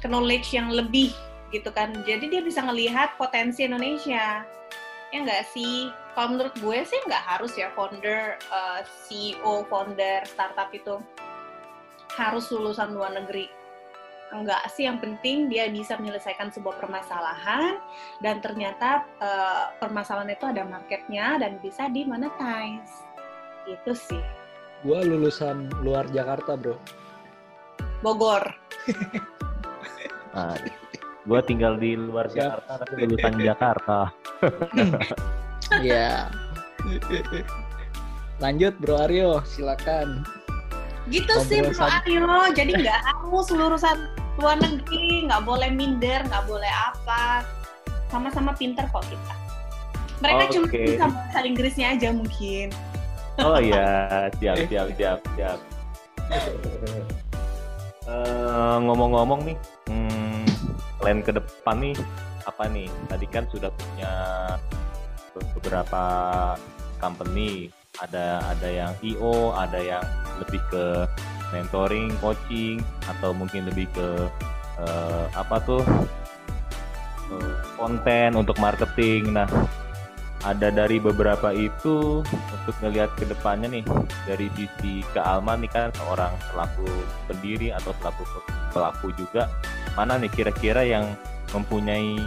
[0.00, 1.10] ke knowledge yang lebih
[1.50, 1.90] gitu kan.
[2.06, 4.46] Jadi dia bisa ngelihat potensi Indonesia.
[5.14, 5.94] Ya nggak sih?
[6.18, 10.98] Kalau menurut gue sih nggak harus ya founder, eh, CEO, founder startup itu
[12.18, 13.46] harus lulusan luar negeri.
[14.34, 17.78] Enggak sih, yang penting dia bisa menyelesaikan sebuah permasalahan
[18.18, 23.06] dan ternyata eh, permasalahan itu ada marketnya dan bisa di monetize.
[23.70, 24.24] Itu sih.
[24.82, 26.74] Gua lulusan luar Jakarta, Bro.
[28.02, 28.50] Bogor.
[31.24, 32.36] Gua tinggal di luar Siap.
[32.36, 33.98] Jakarta tapi lulusan Jakarta.
[35.80, 36.28] Iya.
[38.36, 40.28] Lanjut, Bro Aryo, silakan.
[41.08, 42.52] Gitu Ngobrol sih Bro sama- Aryo.
[42.52, 43.96] Jadi nggak harus lulusan
[44.36, 47.48] luar negeri, nggak boleh minder, nggak boleh apa.
[48.12, 49.34] Sama-sama pinter kok kita.
[50.20, 50.80] Mereka cuma Oke.
[50.84, 52.68] bisa bahasa Inggrisnya aja mungkin.
[53.40, 53.88] Oh iya,
[54.38, 55.58] siap siap siap siap.
[58.04, 59.56] Eh, ngomong-ngomong nih,
[59.88, 60.23] hmm,
[61.04, 61.96] plan ke depan nih
[62.48, 62.88] apa nih?
[63.12, 64.12] Tadi kan sudah punya
[65.52, 66.04] beberapa
[66.96, 67.68] company,
[68.00, 70.00] ada ada yang IO, ada yang
[70.40, 71.04] lebih ke
[71.52, 74.08] mentoring, coaching, atau mungkin lebih ke
[74.80, 75.84] eh, apa tuh
[77.36, 79.36] eh, konten untuk marketing.
[79.36, 79.44] Nah,
[80.44, 83.84] ada dari beberapa itu untuk ngelihat ke depannya nih
[84.28, 86.84] dari sisi ke Alma nih kan seorang pelaku
[87.24, 88.22] pendiri atau pelaku
[88.70, 89.48] pelaku juga.
[89.96, 91.16] Mana nih kira-kira yang
[91.56, 92.20] mempunyai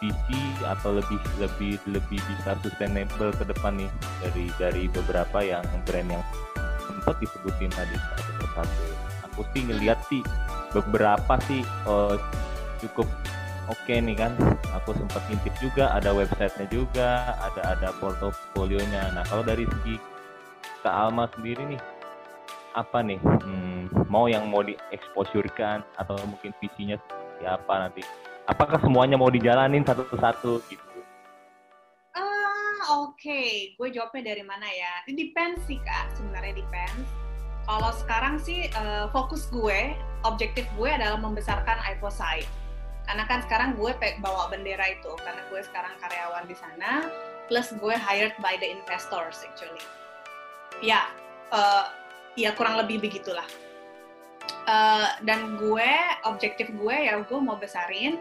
[0.00, 3.90] visi atau lebih lebih lebih bisa sustainable ke depan nih
[4.24, 6.24] dari dari beberapa yang brand yang
[6.88, 7.96] sempat disebutin tadi?
[8.16, 8.84] Satu persatu.
[9.28, 10.24] Aku sih ngelihat sih
[10.72, 12.16] beberapa sih eh,
[12.80, 13.04] cukup
[13.68, 14.32] oke nih kan
[14.76, 19.96] aku sempat ngintip juga ada websitenya juga ada ada portofolionya nah kalau dari segi
[20.84, 21.80] Kak Alma sendiri nih
[22.74, 28.02] apa nih hmm, mau yang mau dieksposurkan atau mungkin visinya seperti apa nanti
[28.50, 30.82] apakah semuanya mau dijalanin satu-satu gitu
[32.84, 33.74] Ah, oke.
[33.80, 35.00] Gue jawabnya dari mana ya?
[35.08, 36.12] Ini depends sih, Kak.
[36.20, 37.08] Sebenarnya depends.
[37.64, 39.96] Kalau sekarang sih eh, fokus gue,
[40.28, 42.44] objektif gue adalah membesarkan iPhosite.
[43.04, 43.92] Karena kan sekarang gue
[44.24, 47.04] bawa bendera itu, karena gue sekarang karyawan di sana,
[47.46, 49.84] plus gue hired by the investors actually.
[50.80, 51.12] Ya,
[51.52, 51.86] eh,
[52.40, 53.46] ya kurang lebih begitulah.
[54.64, 55.90] Eh, dan gue,
[56.24, 58.16] objektif gue ya gue mau besarin.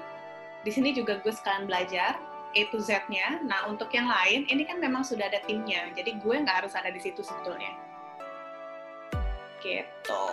[0.63, 2.19] Di sini juga gue sekalian belajar,
[2.53, 3.41] A to Z-nya.
[3.43, 5.89] Nah, untuk yang lain, ini kan memang sudah ada timnya.
[5.95, 7.73] Jadi gue nggak harus ada di situ sebetulnya.
[9.63, 10.27] Gitu.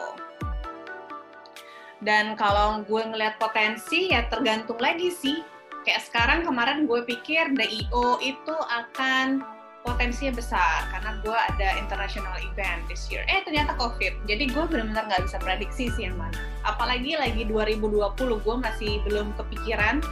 [2.01, 5.45] Dan kalau gue ngeliat potensi, ya tergantung lagi sih.
[5.85, 9.41] Kayak sekarang kemarin gue pikir the EO itu akan
[9.81, 13.25] potensinya besar karena gue ada international event this year.
[13.29, 14.29] Eh ternyata COVID.
[14.29, 16.37] Jadi gue benar-benar nggak bisa prediksi sih yang mana.
[16.69, 20.05] Apalagi lagi 2020 gue masih belum kepikiran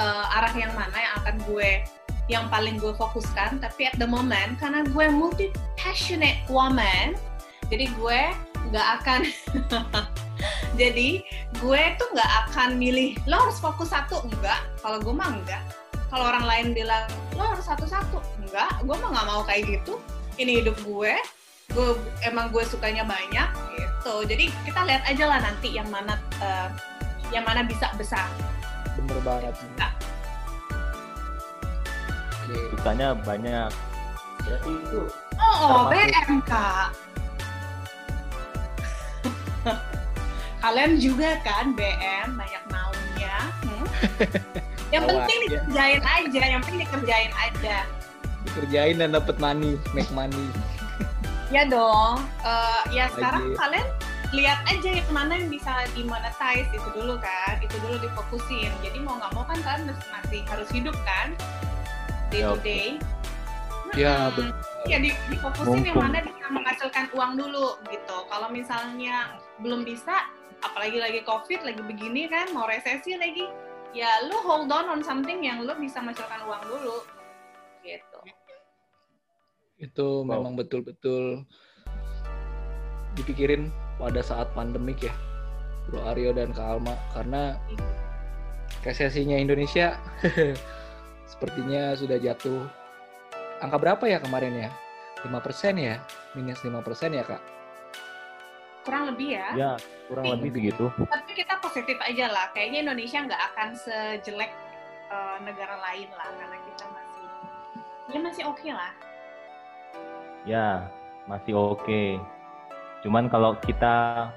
[0.00, 1.70] eh, arah yang mana yang akan gue
[2.32, 3.60] yang paling gue fokuskan.
[3.60, 7.12] Tapi at the moment karena gue multi passionate woman,
[7.68, 8.20] jadi gue
[8.70, 9.20] nggak akan.
[10.80, 11.20] Jadi
[11.60, 14.24] gue tuh nggak akan milih lo harus fokus satu.
[14.24, 15.62] Enggak kalau gue mah enggak
[16.10, 17.04] kalau orang lain bilang
[17.36, 18.18] lo harus satu-satu.
[18.42, 20.00] Enggak gue mah nggak mau kayak gitu.
[20.40, 21.14] Ini hidup gue.
[21.70, 21.94] Gue
[22.26, 24.14] emang gue sukanya banyak gitu.
[24.26, 26.68] Jadi kita lihat aja lah nanti yang mana eh,
[27.30, 28.26] yang mana bisa besar.
[28.98, 29.54] Bener banget.
[29.78, 29.92] Nah.
[32.48, 32.58] oke.
[32.74, 33.70] Sukanya banyak.
[34.40, 35.02] Berarti itu
[35.36, 36.86] oh, oh Termasuk- BM kak
[40.64, 43.84] kalian juga kan BM banyak maunya hmm?
[44.92, 47.76] yang Tahu penting dikerjain aja yang penting dikerjain aja
[48.44, 50.48] dikerjain dan dapat money make money
[51.50, 52.22] Ya dong.
[52.46, 53.82] Eh, ya sekarang kalian
[54.30, 58.70] lihat aja yang mana yang bisa dimonetize itu dulu kan, itu dulu difokusin.
[58.86, 61.34] Jadi mau nggak mau kan kalian masih, masih harus hidup kan,
[62.30, 62.86] day Ya, to day.
[63.98, 64.54] Ya, Hmm,
[64.86, 66.06] Ya di, difokusin yang Mumpung.
[66.06, 68.16] mana bisa menghasilkan uang dulu gitu.
[68.30, 70.28] Kalau misalnya belum bisa,
[70.64, 73.44] apalagi lagi covid, lagi begini kan, mau resesi lagi,
[73.92, 76.96] ya lu hold on on something yang lu bisa menghasilkan uang dulu,
[77.84, 78.20] gitu.
[79.80, 81.48] itu memang betul-betul
[83.16, 85.14] dipikirin pada saat pandemik ya
[85.88, 86.94] Bro Aryo dan Kak Alma.
[87.16, 87.56] Karena
[88.84, 89.96] resesinya Indonesia
[91.32, 92.68] sepertinya sudah jatuh.
[93.64, 94.70] Angka berapa ya kemarin ya?
[95.24, 95.32] 5%
[95.80, 96.00] ya?
[96.36, 96.76] Minus 5%
[97.16, 97.49] ya Kak
[98.80, 99.48] Kurang lebih ya.
[99.54, 99.72] ya
[100.08, 100.32] kurang Ih.
[100.40, 100.84] lebih begitu.
[101.06, 104.52] tapi kita positif aja lah kayaknya Indonesia nggak akan sejelek
[105.12, 107.26] eh, negara lain lah karena kita masih
[108.10, 108.92] ya masih oke lah
[110.48, 110.88] Ya
[111.28, 112.16] masih oke.
[113.04, 114.28] Cuman kalau kita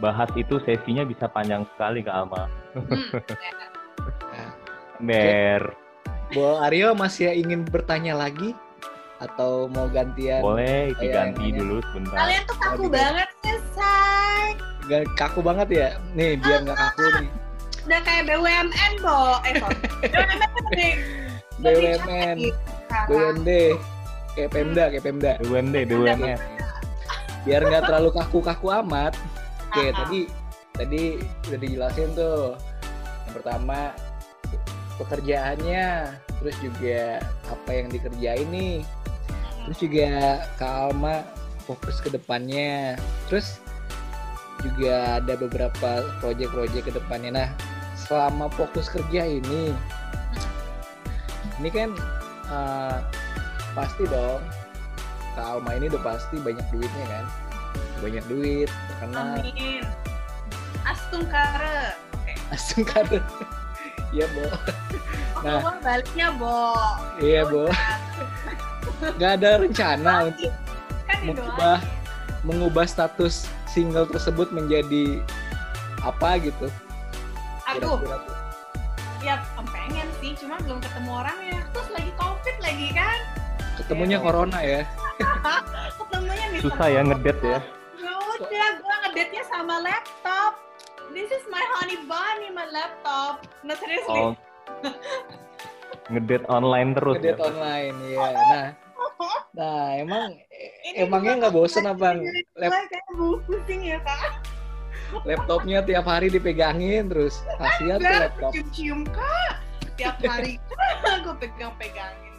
[0.00, 2.48] bahas itu sesinya bisa panjang sekali Kak Alma.
[2.74, 3.04] hmm,
[4.34, 4.46] ya.
[5.04, 5.62] Ber,
[6.32, 8.56] Bro Aryo masih ingin bertanya lagi
[9.22, 11.58] atau mau gantian boleh diganti iya.
[11.62, 12.16] dulu sebentar.
[12.18, 12.90] kalian tuh kaku Waduh.
[12.90, 14.46] banget sih say
[14.84, 17.30] Gak kaku banget ya nih biar nggak kaku nih
[17.84, 20.88] udah kayak BUMN bo eh sorry BUMN
[21.62, 22.38] lebih BUMN.
[23.08, 23.50] BUMD
[24.34, 26.38] kayak Pemda kayak Pemda BUMD, BUMN.
[27.44, 29.12] biar nggak terlalu kaku-kaku amat.
[29.68, 29.92] Oke, Ah, ah.
[30.00, 30.20] tadi
[30.72, 31.02] tadi
[31.44, 32.56] udah dijelasin tuh.
[33.28, 33.78] Yang pertama
[34.96, 35.86] pekerjaannya,
[36.40, 38.76] terus juga apa yang dikerjain nih.
[39.64, 40.08] Terus juga
[40.60, 41.24] Kak Alma
[41.64, 43.00] fokus ke depannya.
[43.28, 43.58] Terus
[44.60, 47.30] juga ada beberapa proyek-proyek ke depannya.
[47.32, 47.48] Nah,
[47.96, 49.72] selama fokus kerja ini,
[51.60, 51.96] ini kan
[52.52, 52.98] eh,
[53.72, 54.44] pasti dong
[55.34, 57.24] Kak Alma ini udah pasti banyak duitnya kan?
[58.04, 59.40] Banyak duit terkenal.
[59.40, 59.82] Amin.
[60.84, 62.32] Astungkare oke.
[62.52, 63.04] Langsung kan
[64.14, 64.44] iya bo.
[64.44, 64.52] Oh,
[65.44, 65.76] Nah.
[65.80, 66.76] baliknya bo.
[67.18, 67.64] Iya bo
[69.12, 70.52] nggak ada rencana untuk
[71.04, 71.78] kan mengubah
[72.42, 75.20] mengubah status single tersebut menjadi
[76.00, 76.68] apa gitu?
[77.66, 78.00] Aduh.
[79.18, 81.58] Ya pengen sih cuma belum ketemu orangnya.
[81.72, 83.18] Terus lagi covid lagi kan?
[83.74, 84.24] Ketemunya Iya.
[84.24, 84.80] corona ya?
[85.98, 87.58] Ketemunya nih Susah ya ngedet ya.
[87.96, 88.44] ya udah
[88.76, 90.52] gue ngedate-nya sama laptop.
[91.10, 93.40] This is my honey bunny my laptop.
[93.64, 94.36] No seriously Oh,
[96.12, 97.16] ngedet online terus.
[97.16, 97.48] ngedate ya.
[97.48, 98.66] online ya nah
[99.58, 100.38] nah emang
[100.94, 102.18] emangnya nggak bosen apa
[102.58, 102.72] lap,
[103.46, 104.42] pusing ya kak
[105.28, 109.62] laptopnya tiap hari dipegangin terus kasihan tuh laptop cium-cium kak
[109.94, 110.58] tiap hari
[111.24, 112.34] gue pegang-pegangin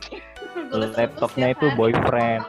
[0.95, 1.77] Laptopnya itu hari.
[1.77, 2.43] boyfriend.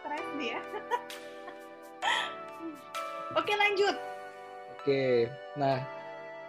[0.00, 0.60] Stres dia.
[3.36, 3.96] Oke lanjut.
[4.78, 5.28] Oke,
[5.60, 5.84] nah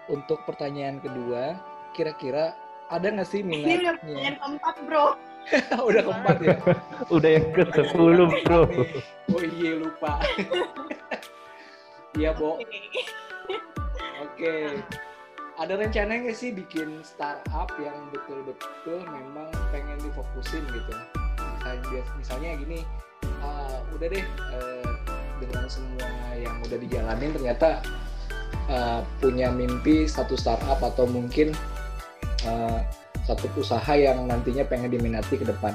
[0.08, 1.60] untuk pertanyaan kedua,
[1.94, 2.54] kira-kira
[2.90, 3.92] ada nggak sih Ini udah minatnya?
[3.98, 5.08] pertanyaan keempat bro.
[5.90, 6.56] Udah keempat ya?
[7.16, 8.62] Udah yang ke 10 bro.
[9.34, 10.14] Oh iya lupa.
[12.18, 12.58] Iya, Bo.
[12.58, 12.80] Oke.
[14.26, 14.54] Oke.
[15.56, 20.94] Ada rencana nggak sih bikin startup yang betul-betul memang pengen difokusin gitu?
[21.38, 22.80] Misalnya, misalnya gini,
[23.40, 24.92] ah, udah deh eh,
[25.38, 27.84] dengan semua yang udah dijalanin ternyata
[28.70, 31.52] eh, punya mimpi satu startup atau mungkin
[32.46, 32.80] eh,
[33.26, 35.74] satu usaha yang nantinya pengen diminati ke depan.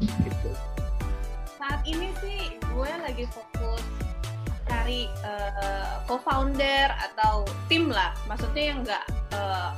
[0.00, 0.50] Gitu.
[1.58, 3.82] Saat ini sih gue lagi fokus
[4.70, 8.14] cari eh, co-founder atau tim lah.
[8.30, 9.04] Maksudnya yang nggak
[9.34, 9.70] eh,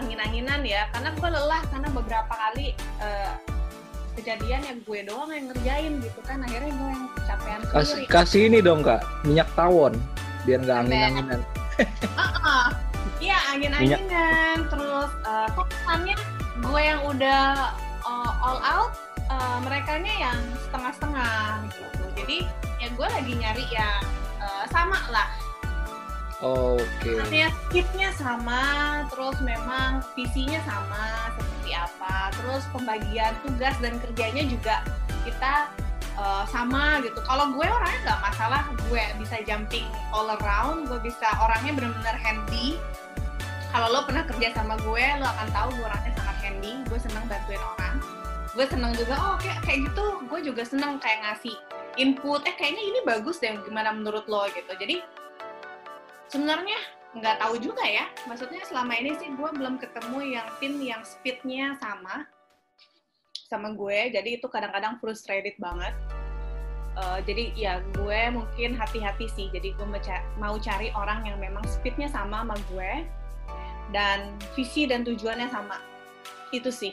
[0.00, 0.88] angin-anginan ya.
[0.92, 2.72] Karena gue lelah karena beberapa kali
[3.04, 3.32] eh,
[4.18, 6.42] kejadian yang gue doang yang ngerjain gitu kan.
[6.42, 8.10] Akhirnya gue yang kecapean Kasih, sendiri.
[8.10, 9.94] kasih ini dong kak, minyak tawon
[10.48, 11.40] biar nggak angin-anginan.
[13.18, 16.14] Iya angin-anginan terus eh, kok kesannya
[16.62, 17.74] gue yang udah
[18.06, 18.94] uh, all out
[19.26, 22.02] uh, mereka yang setengah-setengah gitu.
[22.14, 22.38] Jadi
[22.78, 24.02] ya gue lagi nyari yang
[24.38, 25.28] uh, sama lah.
[26.38, 26.86] Oke.
[27.02, 27.18] Okay.
[27.18, 28.62] Artinya skipnya sama,
[29.10, 34.86] terus memang visinya sama seperti apa, terus pembagian tugas dan kerjanya juga
[35.26, 35.66] kita
[36.18, 37.22] uh, sama gitu.
[37.22, 42.76] Kalau gue orangnya nggak masalah, gue bisa jumping all around, gue bisa orangnya benar-benar handy.
[43.70, 46.72] Kalau lo pernah kerja sama gue, lo akan tahu gue orangnya sangat handy.
[46.90, 47.94] Gue senang bantuin orang.
[48.56, 50.04] Gue senang juga, oh kayak kayak gitu.
[50.26, 51.54] Gue juga senang kayak ngasih
[52.00, 52.42] input.
[52.48, 54.72] Eh kayaknya ini bagus deh, gimana menurut lo gitu.
[54.74, 55.04] Jadi
[56.32, 56.80] sebenarnya
[57.12, 58.08] nggak tahu juga ya.
[58.24, 62.24] Maksudnya selama ini sih gue belum ketemu yang tim yang speednya sama
[63.48, 64.12] sama gue.
[64.12, 65.96] Jadi itu kadang-kadang frustrated banget.
[66.98, 69.48] Uh, jadi ya gue mungkin hati-hati sih.
[69.50, 69.86] Jadi gue
[70.36, 72.92] mau cari orang yang memang speednya sama sama gue
[73.90, 75.80] dan visi dan tujuannya sama.
[76.52, 76.92] Itu sih.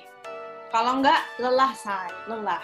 [0.72, 2.11] Kalau enggak, lelah, say.
[2.27, 2.64] Lelah.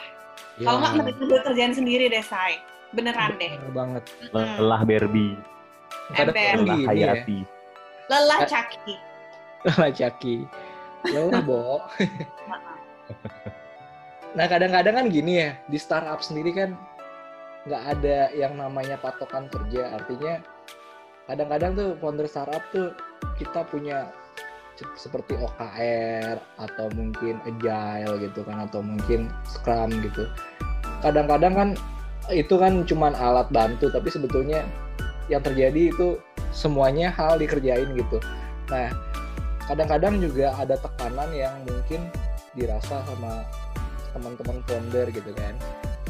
[0.60, 0.68] Ya.
[0.68, 2.60] Kalau enggak, mereka kerjaan sendiri deh, say.
[2.92, 3.56] Beneran deh.
[3.56, 4.04] Bener banget.
[4.36, 5.36] Lelah Barbie.
[6.20, 6.60] Ember.
[6.60, 7.40] Lelah Hayati.
[8.12, 8.96] Lelah Caki.
[9.64, 10.36] Lelah Caki.
[11.08, 11.80] Lelah, Bo.
[14.38, 16.78] nah, kadang-kadang kan gini ya, di startup sendiri kan
[17.68, 19.94] nggak ada yang namanya patokan kerja.
[19.96, 20.42] Artinya,
[21.30, 22.92] kadang-kadang tuh founder startup tuh
[23.38, 24.10] kita punya
[24.98, 30.26] seperti OKR atau mungkin agile gitu kan atau mungkin scrum gitu
[31.06, 31.70] kadang-kadang kan
[32.30, 34.66] itu kan cuman alat bantu tapi sebetulnya
[35.28, 36.18] yang terjadi itu
[36.54, 38.18] semuanya hal dikerjain gitu
[38.70, 38.90] nah
[39.70, 42.02] kadang-kadang juga ada tekanan yang mungkin
[42.58, 43.46] dirasa sama
[44.14, 45.56] teman-teman founder gitu kan.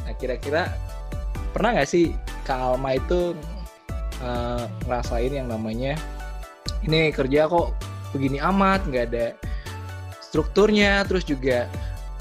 [0.06, 0.72] Nah kira-kira
[1.52, 2.16] pernah nggak sih
[2.48, 3.38] Kak Alma itu
[4.24, 5.98] uh, ngerasain yang namanya
[6.86, 7.76] ini kerja kok
[8.12, 9.28] begini amat nggak ada
[10.20, 11.68] strukturnya terus juga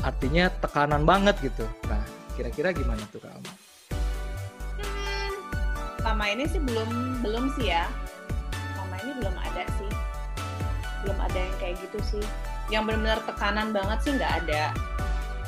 [0.02, 1.64] artinya tekanan banget gitu.
[1.88, 2.02] Nah
[2.34, 3.50] kira-kira gimana tuh kamu?
[4.80, 5.32] Hmm,
[6.04, 7.86] lama ini sih belum belum sih ya.
[8.76, 9.90] Lama ini belum ada sih.
[11.06, 12.24] Belum ada yang kayak gitu sih.
[12.68, 14.74] Yang benar-benar tekanan banget sih nggak ada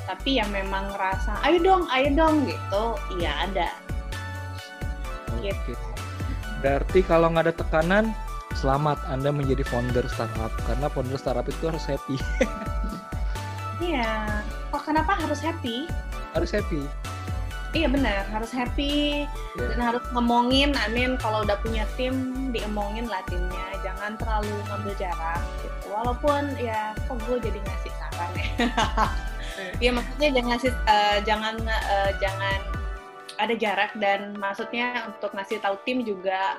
[0.08, 2.84] tapi yang memang ngerasa ayo dong ayo dong gitu
[3.18, 3.70] iya ada
[5.42, 5.52] Oke.
[5.66, 5.74] Gitu.
[6.62, 8.04] Berarti kalau nggak ada tekanan,
[8.54, 12.16] selamat Anda menjadi founder startup karena founder startup itu harus happy.
[13.90, 14.42] iya.
[14.70, 15.90] Oh, kenapa harus happy?
[16.36, 16.86] Harus happy.
[17.72, 19.24] Iya benar, harus happy
[19.56, 19.68] yeah.
[19.72, 20.76] dan harus ngomongin.
[20.84, 22.14] Amin kalau udah punya tim,
[22.52, 23.64] diemongin lah timnya.
[23.80, 25.88] Jangan terlalu ngambil jarak gitu.
[25.88, 28.46] Walaupun ya, kok gue jadi ngasih saran ya.
[29.80, 32.58] Iya maksudnya jangan ngasih, uh, jangan uh, jangan
[33.40, 36.56] ada jarak dan maksudnya untuk ngasih tahu tim juga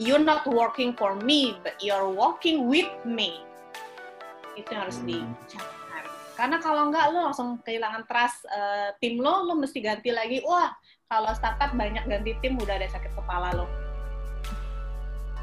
[0.00, 3.44] you're not working for me, but you're working with me.
[4.56, 5.08] Itu yang harus hmm.
[5.08, 5.82] dicatat.
[6.32, 10.40] Karena kalau enggak, lo langsung kehilangan trust uh, tim lo, lo mesti ganti lagi.
[10.42, 10.72] Wah,
[11.06, 13.66] kalau startup banyak ganti tim, udah ada sakit kepala lo.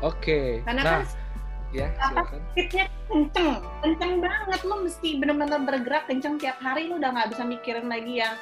[0.01, 0.17] Oke.
[0.19, 0.49] Okay.
[0.65, 1.01] Karena nah, kan
[1.69, 4.59] ya, apa fitnya kenceng, kenceng banget.
[4.65, 6.89] Lo mesti benar-benar bergerak kenceng tiap hari.
[6.89, 8.33] Lo udah nggak bisa mikirin lagi yang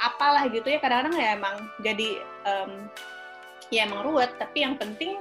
[0.00, 0.78] apalah gitu ya.
[0.80, 2.08] Kadang-kadang ya emang jadi
[2.48, 2.72] um,
[3.68, 4.32] ya emang ruwet.
[4.40, 5.20] Tapi yang penting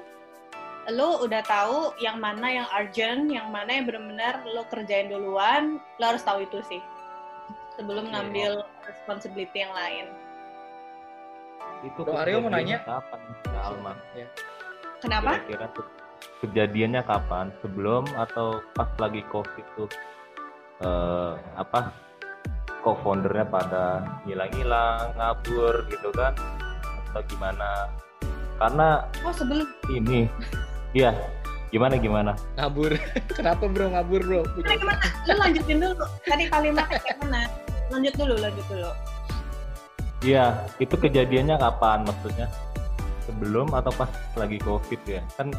[0.90, 6.03] lo udah tahu yang mana yang urgent, yang mana yang benar-benar lo kerjain duluan, lo
[6.03, 6.82] harus tahu itu sih
[7.78, 8.14] sebelum okay.
[8.18, 8.52] ngambil
[8.90, 10.06] responsibility yang lain.
[11.86, 14.26] Itu Aryo mau nanya kapan, ya?
[14.26, 14.28] Ya.
[15.02, 15.41] Kenapa?
[15.45, 16.01] Kira-kira
[16.41, 17.53] kejadiannya kapan?
[17.61, 19.89] Sebelum atau pas lagi COVID tuh
[20.84, 21.93] uh, apa?
[22.81, 26.34] Co-foundernya pada ngilang-ngilang, ngabur gitu kan?
[27.13, 27.85] Atau gimana?
[28.57, 30.26] Karena oh sebelum ini
[30.91, 31.15] Iya,
[31.72, 32.35] gimana gimana?
[32.59, 32.91] Ngabur.
[33.38, 34.41] Kenapa bro ngabur bro?
[34.57, 34.76] Punya...
[34.76, 35.05] Gimana?
[35.23, 36.05] Lu lanjutin dulu.
[36.27, 37.41] Tadi kalimatnya kayak mana?
[37.88, 38.91] Lanjut dulu, lanjut dulu.
[40.22, 40.45] Iya,
[40.84, 42.47] itu kejadiannya kapan maksudnya?
[43.23, 45.23] Sebelum atau pas lagi COVID ya?
[45.39, 45.55] Kan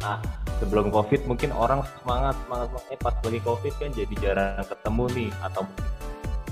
[0.00, 0.16] ah
[0.60, 5.30] sebelum COVID mungkin orang semangat semangat eh pas lagi COVID kan jadi jarang ketemu nih
[5.44, 5.62] atau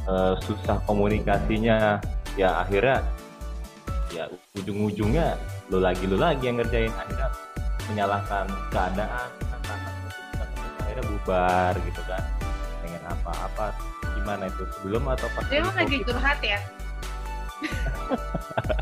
[0.08, 2.00] uh, susah komunikasinya.
[2.36, 3.02] Ya akhirnya
[4.14, 5.34] ya ujung-ujungnya
[5.72, 6.92] lo lagi lo lagi yang ngerjain.
[6.92, 7.28] Akhirnya
[7.88, 9.28] menyalahkan keadaan
[10.84, 12.22] akhirnya bubar gitu kan.
[12.84, 13.72] Pengen apa-apa
[14.12, 14.62] gimana itu?
[14.78, 16.60] Sebelum atau pas dia lagi curhat ya?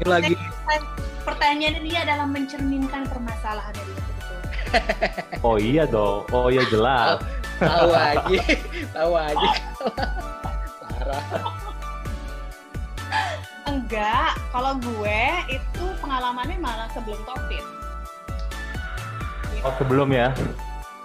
[0.05, 0.35] Lagi
[1.25, 4.13] pertanyaannya dia adalah mencerminkan permasalahan dari itu
[5.47, 6.27] oh iya dong.
[6.31, 7.21] Oh iya jelas.
[7.59, 8.41] Tahu aja.
[8.97, 9.49] Tahu aja.
[10.83, 11.25] Parah.
[13.67, 17.65] Enggak kalau gue itu pengalamannya malah sebelum covid.
[19.65, 20.31] Oh sebelum ya?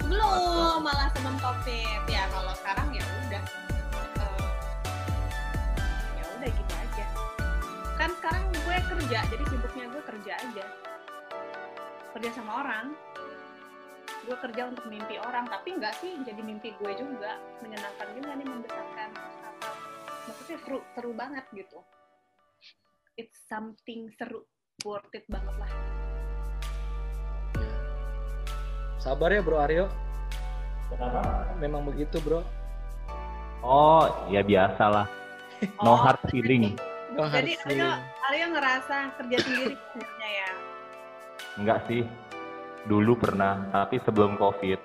[0.06, 2.02] Belum, malah sebelum covid.
[2.06, 3.44] Ya kalau sekarang ya udah.
[4.20, 4.48] Uh,
[8.72, 8.82] ya
[9.12, 10.66] kerja jadi sibuknya gue kerja aja.
[12.16, 12.96] Kerja sama orang
[14.22, 18.48] gue kerja untuk mimpi orang tapi nggak sih jadi mimpi gue juga menyenangkan juga nih
[18.48, 19.10] membesarkan
[19.42, 19.70] apa
[20.30, 21.80] maksudnya seru seru banget gitu
[23.18, 24.46] it's something seru
[24.86, 25.72] worth it banget lah
[29.02, 29.90] Sabar ya Bro Aryo.
[30.94, 31.50] Kenapa?
[31.58, 32.46] Memang begitu Bro.
[33.66, 35.08] Oh, ya biasa lah.
[35.82, 36.78] No Oh, hard feeling.
[37.18, 37.98] No hard jadi Aryo, feeling.
[38.30, 40.50] Aryo ngerasa kerja sendiri sebenarnya ya
[41.58, 42.06] Enggak sih.
[42.82, 44.80] Dulu pernah, tapi sebelum COVID.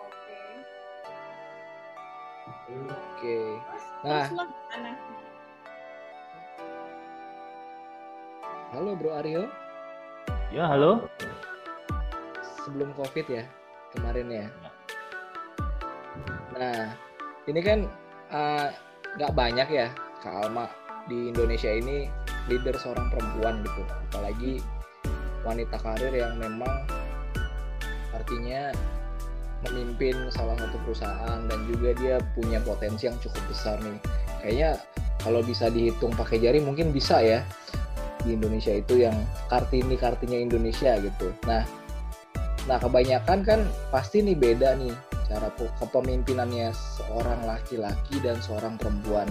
[0.00, 0.40] oke
[2.88, 3.36] Oke.
[4.00, 4.24] Nah,
[8.72, 9.44] halo Bro Aryo.
[10.48, 11.04] Ya, halo.
[12.64, 13.44] Sebelum Covid ya,
[13.92, 14.46] kemarin ya.
[16.56, 16.96] Nah,
[17.44, 17.84] ini kan
[18.32, 18.68] eh,
[19.20, 19.92] nggak banyak ya
[20.24, 20.64] Kak Alma
[21.12, 22.08] di Indonesia ini
[22.48, 23.84] leader seorang perempuan gitu.
[24.08, 24.64] Apalagi
[25.46, 26.84] wanita karir yang memang
[28.12, 28.74] artinya
[29.68, 33.98] memimpin salah satu perusahaan dan juga dia punya potensi yang cukup besar nih.
[34.40, 34.70] Kayaknya
[35.20, 37.44] kalau bisa dihitung pakai jari mungkin bisa ya
[38.24, 39.16] di Indonesia itu yang
[39.52, 41.32] kartini kartinya Indonesia gitu.
[41.44, 41.64] Nah,
[42.68, 43.60] nah kebanyakan kan
[43.92, 44.92] pasti nih beda nih
[45.28, 49.28] cara pe- kepemimpinannya seorang laki-laki dan seorang perempuan.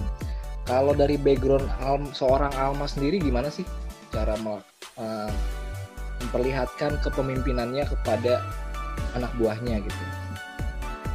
[0.64, 3.66] Kalau dari background Alm- seorang Alma sendiri gimana sih
[4.14, 5.30] cara eh,
[6.20, 8.44] memperlihatkan kepemimpinannya kepada
[9.16, 10.04] anak buahnya gitu?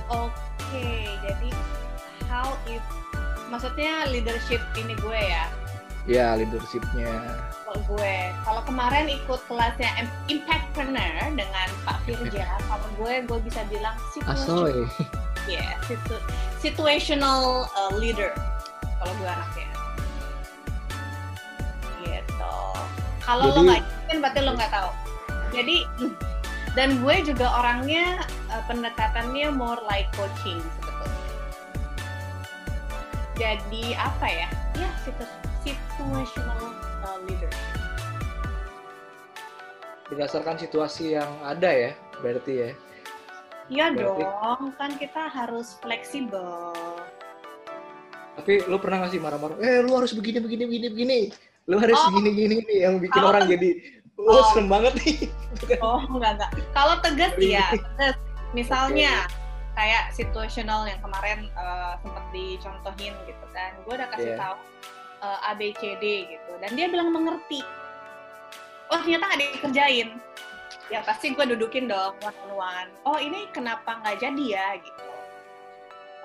[0.10, 1.50] Oke, jadi
[2.28, 2.82] how if
[3.48, 5.46] maksudnya leadership ini gue ya.
[6.06, 7.10] Ya leadershipnya.
[7.66, 8.16] Kalau gue,
[8.46, 14.70] kalau kemarin ikut kelasnya Im- Impactpreneur dengan Pak Firja, kalau gue gue bisa bilang situational,
[14.70, 14.78] Asoy.
[15.50, 16.26] ya, situ-
[16.62, 18.30] situational uh, leader.
[19.02, 19.70] Kalau gue anaknya.
[22.06, 22.58] Gitu.
[23.26, 24.90] Kalau lo nggak kan berarti lo nggak tahu.
[25.56, 25.78] Jadi
[26.76, 28.20] dan gue juga orangnya
[28.52, 31.24] uh, pendekatannya more like coaching sebetulnya.
[33.36, 34.48] Jadi apa ya?
[34.76, 36.60] Ya situ- situational
[37.04, 37.52] uh, leader.
[40.12, 41.92] Berdasarkan situasi yang ada ya,
[42.22, 42.70] berarti ya.
[43.66, 46.70] Iya Berarti- dong, kan kita harus fleksibel.
[48.36, 49.58] Tapi lu pernah nggak sih marah-marah?
[49.64, 51.20] Eh, lu harus begini, begini, begini, begini.
[51.66, 52.14] Lu harus Oh.
[52.14, 52.58] gini, gini.
[52.70, 53.70] Yang bikin Kalau orang jadi,
[54.22, 54.46] oh, Oh.
[54.54, 55.18] serem banget nih.
[55.82, 56.52] Oh enggak enggak.
[56.76, 58.16] Kalau tegas ya, tegas.
[58.54, 59.28] Misalnya
[59.76, 64.40] kayak situational yang kemarin uh, sempat dicontohin gitu kan, gue udah kasih Iya.
[64.40, 64.56] tahu
[65.20, 67.60] uh, A B C D gitu, dan dia bilang mengerti.
[68.88, 70.16] Oh ternyata nggak dikerjain.
[70.94, 72.90] Ya pasti gue dudukin dong one on one.
[73.04, 75.04] Oh ini kenapa nggak jadi ya gitu.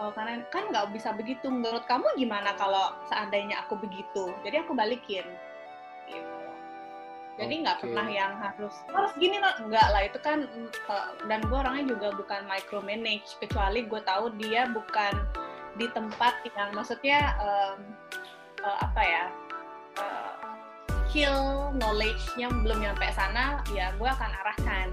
[0.01, 1.53] Oh karena kan nggak bisa begitu.
[1.53, 4.33] Menurut kamu gimana kalau seandainya aku begitu?
[4.41, 5.29] Jadi aku balikin.
[6.09, 6.41] Gitu.
[7.37, 7.85] Jadi nggak Oke.
[7.89, 11.97] pernah yang harus harus gini lah, enggak lah itu kan mm, eh, dan gue orangnya
[11.97, 15.15] juga bukan micromanage kecuali gue tahu dia bukan
[15.81, 17.81] di tempat yang maksudnya em,
[18.61, 19.25] eh, apa ya
[19.97, 20.33] eh,
[21.09, 24.89] skill knowledge-nya belum nyampe sana ya gue akan arahkan.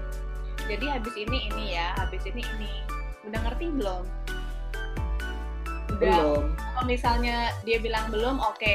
[0.68, 2.72] Jadi habis ini ini ya, habis ini ini.
[3.24, 4.04] Udah ngerti belum?
[5.96, 6.44] Udah Belum.
[6.52, 8.72] kalau misalnya dia bilang belum, oke,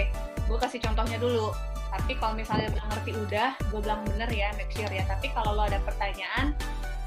[0.50, 1.54] gue kasih contohnya dulu.
[1.94, 5.06] Tapi kalau misalnya dia bilang ngerti udah, gue bilang bener ya, make sure ya.
[5.06, 6.58] Tapi kalau lo ada pertanyaan,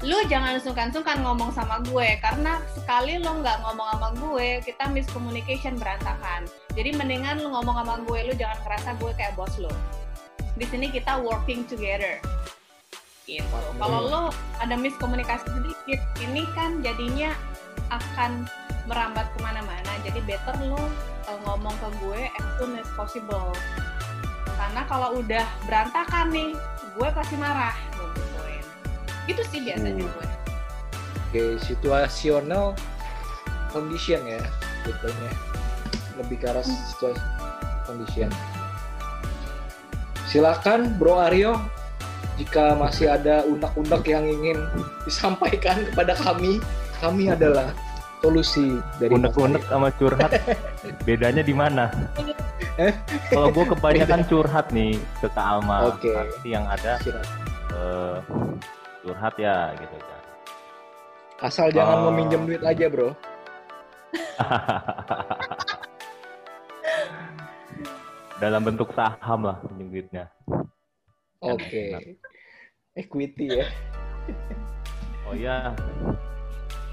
[0.05, 5.75] lu jangan sungkan-sungkan ngomong sama gue karena sekali lo nggak ngomong sama gue, kita miscommunication
[5.75, 6.45] berantakan.
[6.77, 9.73] Jadi mendingan lu ngomong sama gue, lu jangan kerasa gue kayak bos lo.
[10.55, 12.21] Di sini kita working together.
[13.27, 13.43] Gitu.
[13.75, 14.23] Kalau lo
[14.63, 17.35] ada miskomunikasi sedikit, ini kan jadinya
[17.91, 18.47] akan
[18.87, 19.91] merambat ke mana-mana.
[20.01, 23.51] Jadi better lo uh, ngomong ke gue as soon as possible.
[24.57, 26.51] Karena kalau udah berantakan nih,
[26.97, 27.75] gue pasti marah.
[27.93, 28.65] Gue gituin.
[29.29, 30.11] Itu sih biasanya Hmm.
[30.15, 30.27] gue.
[31.27, 32.71] Oke, situational
[33.75, 34.39] condition ya,
[34.87, 35.31] betulnya.
[36.15, 37.19] Lebih ke arah situasi
[37.83, 38.31] condition.
[40.27, 41.59] Silakan Bro Aryo,
[42.39, 44.59] jika masih ada unek-unek yang ingin
[45.07, 46.59] disampaikan kepada kami,
[46.99, 47.71] kami adalah
[48.19, 50.31] solusi dari Unek-unek sama curhat,
[51.07, 51.89] bedanya di mana?
[52.77, 52.93] Eh?
[53.29, 56.13] Kalau gue kebanyakan curhat nih ke Kak Alma, Oke.
[56.13, 56.97] tapi yang ada
[57.73, 58.17] eh,
[59.05, 60.21] curhat ya gitu kan.
[61.37, 62.03] Asal jangan Oh.
[62.09, 63.13] meminjam duit aja, Bro.
[68.37, 70.25] Dalam bentuk saham lah pinjam duitnya.
[71.41, 72.17] Oke.
[72.93, 73.65] Equity ya.
[75.25, 75.73] Oh iya,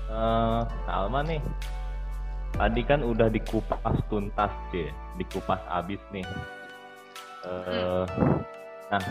[0.09, 1.41] Kak Alma nih,
[2.55, 6.27] tadi kan udah dikupas tuntas sih, dikupas abis nih.
[7.45, 8.05] Eh,
[8.89, 9.05] nah,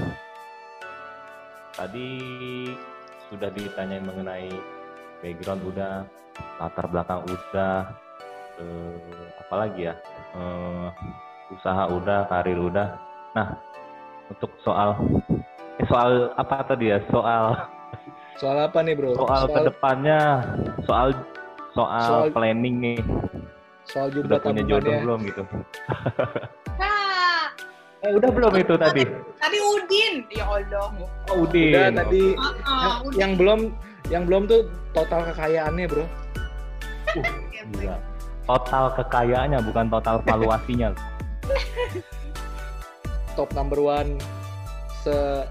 [1.77, 2.07] tadi
[3.29, 4.49] sudah ditanyai mengenai
[5.21, 5.93] background udah,
[6.57, 7.93] latar belakang udah,
[8.57, 9.95] eh, apalagi ya,
[10.33, 10.89] eh,
[11.53, 12.89] usaha udah, karir udah.
[13.37, 13.57] Nah,
[14.29, 14.97] untuk soal,
[15.77, 17.01] eh soal apa tadi ya?
[17.09, 17.72] Soal
[18.35, 19.13] Soal apa nih, Bro?
[19.15, 20.19] soal ke depannya,
[20.83, 21.07] soal
[21.71, 22.99] soal, Soal- planning nih,
[23.83, 25.01] soal udah jumlah punya jodoh tabungannya.
[25.01, 25.43] belum gitu?
[26.75, 27.47] Kak,
[28.03, 29.01] Eh udah belum itu tadi?
[29.39, 30.13] tadi Udin.
[30.27, 30.91] Ya Allah.
[31.31, 31.71] Oh, Udin.
[31.71, 32.51] Udah tadi Ah,
[32.83, 33.15] yang, Udin.
[33.15, 33.59] yang belum
[34.11, 34.61] yang belum tuh
[34.91, 36.03] total kekayaannya, Bro.
[37.55, 37.95] Ya, Gila.
[38.43, 40.91] Total kekayaannya bukan total valuasinya.
[43.39, 44.19] Top number one
[44.99, 45.47] se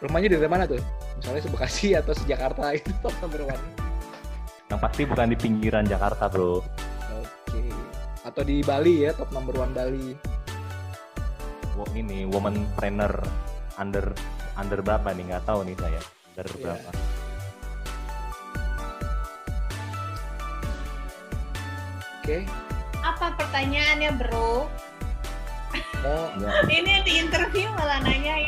[0.00, 0.82] rumahnya dari mana tuh?
[1.18, 3.64] Misalnya se Bekasi atau se Jakarta itu top number one.
[4.68, 6.60] Yang pasti bukan di pinggiran Jakarta, Bro.
[7.14, 7.62] Oke.
[8.22, 10.12] Atau di Bali ya, top number one Bali.
[11.74, 13.10] Wo- Ini woman trainer
[13.76, 14.12] under
[14.54, 15.24] under berapa nih?
[15.26, 16.00] Nggak tahu nih saya.
[16.28, 16.58] Under Iya.
[16.60, 16.90] berapa?
[22.18, 22.44] Oke.
[23.00, 24.68] Apa pertanyaannya, bro?
[25.98, 26.28] Oh,
[26.68, 28.38] Ini di interview malah nanya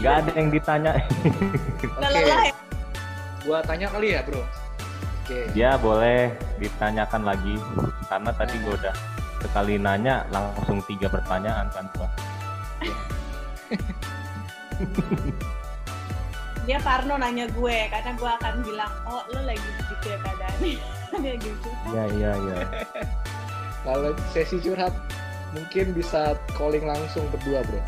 [0.00, 0.92] nggak ada yang ditanya.
[1.84, 1.86] oke.
[2.00, 2.54] Lelah ya.
[3.44, 4.44] Gua tanya kali ya, Bro.
[5.30, 5.46] Oke.
[5.54, 7.54] ya boleh ditanyakan lagi
[8.10, 8.90] karena tadi gue udah
[9.38, 12.10] sekali nanya langsung tiga pertanyaan kan gua.
[16.68, 20.76] Dia Parno nanya gue, karena gue akan bilang, oh lo lagi begitu ya keadaannya.
[21.22, 21.68] Dia gitu.
[21.94, 22.58] Iya iya iya.
[23.86, 24.92] Kalau sesi curhat
[25.56, 27.80] mungkin bisa calling langsung berdua, Bro.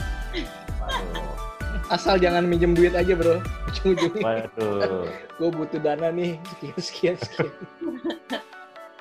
[0.82, 1.51] Waduh.
[1.90, 3.42] Asal jangan minjem duit aja, Bro.
[3.70, 5.06] Ujung-ujungnya Waduh.
[5.38, 6.38] gue butuh dana nih,
[6.78, 7.50] sekian sekian sekian.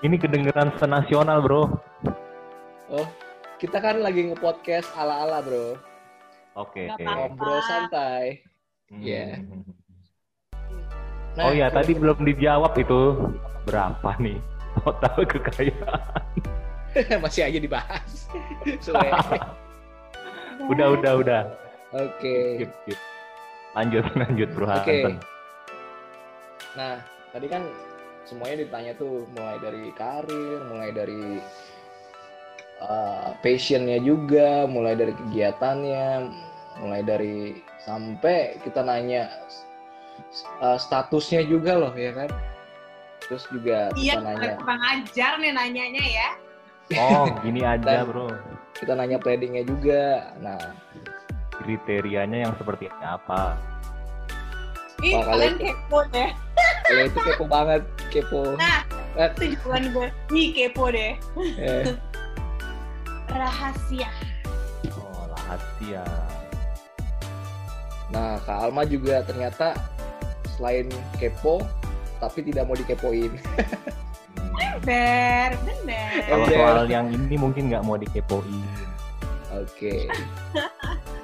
[0.01, 1.63] Ini kedengeran senasional, Bro.
[2.91, 3.07] Oh,
[3.61, 5.77] kita kan lagi nge-podcast ala-ala, Bro.
[6.57, 6.89] Oke.
[6.89, 7.31] Apa-apa.
[7.31, 8.43] Ngobrol santai.
[8.91, 8.99] Hmm.
[8.99, 9.39] Iya.
[11.39, 13.01] oh ya, kalau- tadi belum dijawab itu
[13.63, 14.35] berapa nih
[14.83, 16.23] total kekayaan?
[17.23, 18.27] masih aja dibahas.
[20.61, 21.41] Udah, udah, udah.
[21.91, 22.67] Oke.
[22.67, 22.99] Skip.
[23.75, 24.75] Lanjut, lanjut, Bro Oke.
[24.75, 25.15] Hansen.
[26.75, 27.03] Nah,
[27.35, 27.63] tadi kan
[28.23, 31.39] semuanya ditanya tuh mulai dari karir, mulai dari
[32.79, 36.31] uh, passionnya juga, mulai dari kegiatannya,
[36.79, 39.27] mulai dari sampai kita nanya
[40.63, 42.29] uh, statusnya juga loh, ya kan?
[43.27, 46.29] Terus juga Iya, kita nanya, kurang ajar nih nanyanya ya.
[46.99, 48.35] Oh, gini aja, Bro.
[48.75, 50.35] kita nanya planning-nya juga.
[50.43, 50.59] Nah,
[51.61, 53.55] Kriterianya yang seperti apa?
[54.99, 56.29] Ih, Wah, kalian itu- kepo deh.
[56.83, 58.41] kalau itu kepo banget, kepo.
[58.53, 58.81] Nah,
[59.11, 60.07] Eh, itu jawaban gue.
[60.31, 61.13] Ih, kepo deh.
[61.57, 61.83] eh,
[63.27, 64.09] Rahasia.
[64.93, 66.03] Oh, rahasia.
[68.09, 69.73] Nah, Kak Alma juga ternyata
[70.51, 71.63] selain kepo,
[72.19, 73.31] tapi tidak mau dikepoin.
[74.81, 76.09] Bener, bener.
[76.25, 76.57] Kalau Ember.
[76.57, 78.65] soal yang ini mungkin nggak mau dikepoin.
[79.53, 80.09] Oke.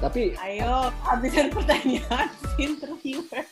[0.00, 3.44] tapi Ayo, habisan pertanyaan interviewer.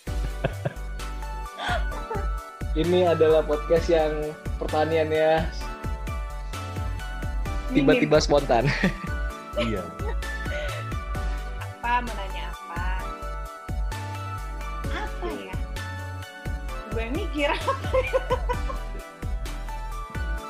[2.72, 5.44] ini adalah podcast yang pertaniannya
[7.76, 8.64] tiba-tiba spontan.
[9.60, 9.84] iya.
[11.60, 12.84] Apa, mau nanya apa?
[14.88, 15.56] Apa ya?
[16.96, 17.52] Gue mikir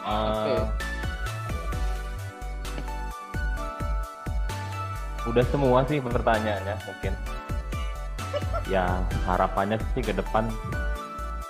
[0.09, 0.55] Oke.
[0.57, 0.63] Eh,
[5.29, 7.13] Udah semua sih pertanyaannya mungkin.
[8.69, 10.49] Ya harapannya sih ke depan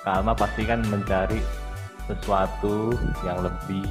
[0.02, 1.42] Kalma pasti kan mencari
[2.08, 2.96] sesuatu
[3.26, 3.84] yang lebih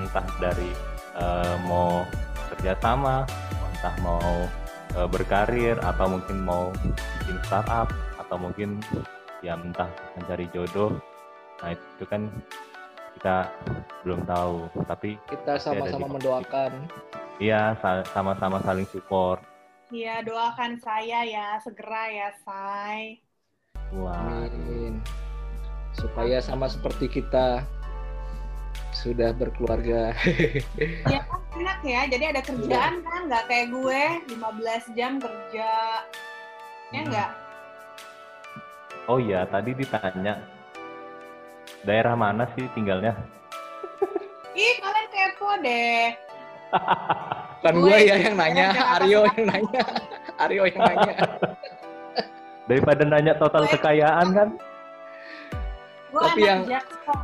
[0.00, 0.70] entah dari
[1.18, 2.06] eh, mau
[2.54, 3.28] kerjasama,
[3.76, 4.48] entah mau
[4.96, 6.72] eh, berkarir atau mungkin mau
[7.20, 8.80] bikin startup atau mungkin
[9.44, 10.96] ya entah mencari jodoh.
[11.60, 12.32] Nah itu kan
[13.20, 13.52] kita
[14.00, 16.72] belum tahu, tapi Kita sama-sama mendoakan.
[17.36, 19.44] Iya, sa- sama-sama saling support.
[19.92, 23.20] Ya, doakan saya ya, segera ya, say.
[23.92, 25.04] Wah, Amin.
[25.92, 27.60] Supaya sama seperti kita
[28.96, 30.16] sudah berkeluarga.
[31.12, 34.02] Ya kan enak ya, jadi ada kerjaan kan, nggak kayak gue
[34.32, 35.72] 15 jam kerja.
[36.88, 37.30] Ya enggak?
[39.12, 40.40] oh iya, tadi ditanya
[41.82, 43.16] daerah mana sih tinggalnya?
[44.56, 46.04] Ih, kalian kepo deh.
[47.60, 49.82] Bukan Gue ya yang nanya, Aryo yang nanya.
[50.40, 51.14] Aryo yang nanya.
[52.68, 54.48] Daripada nanya total Gue- kekayaan kan?
[56.08, 57.20] Gue Tapi anak yang- Jaksel.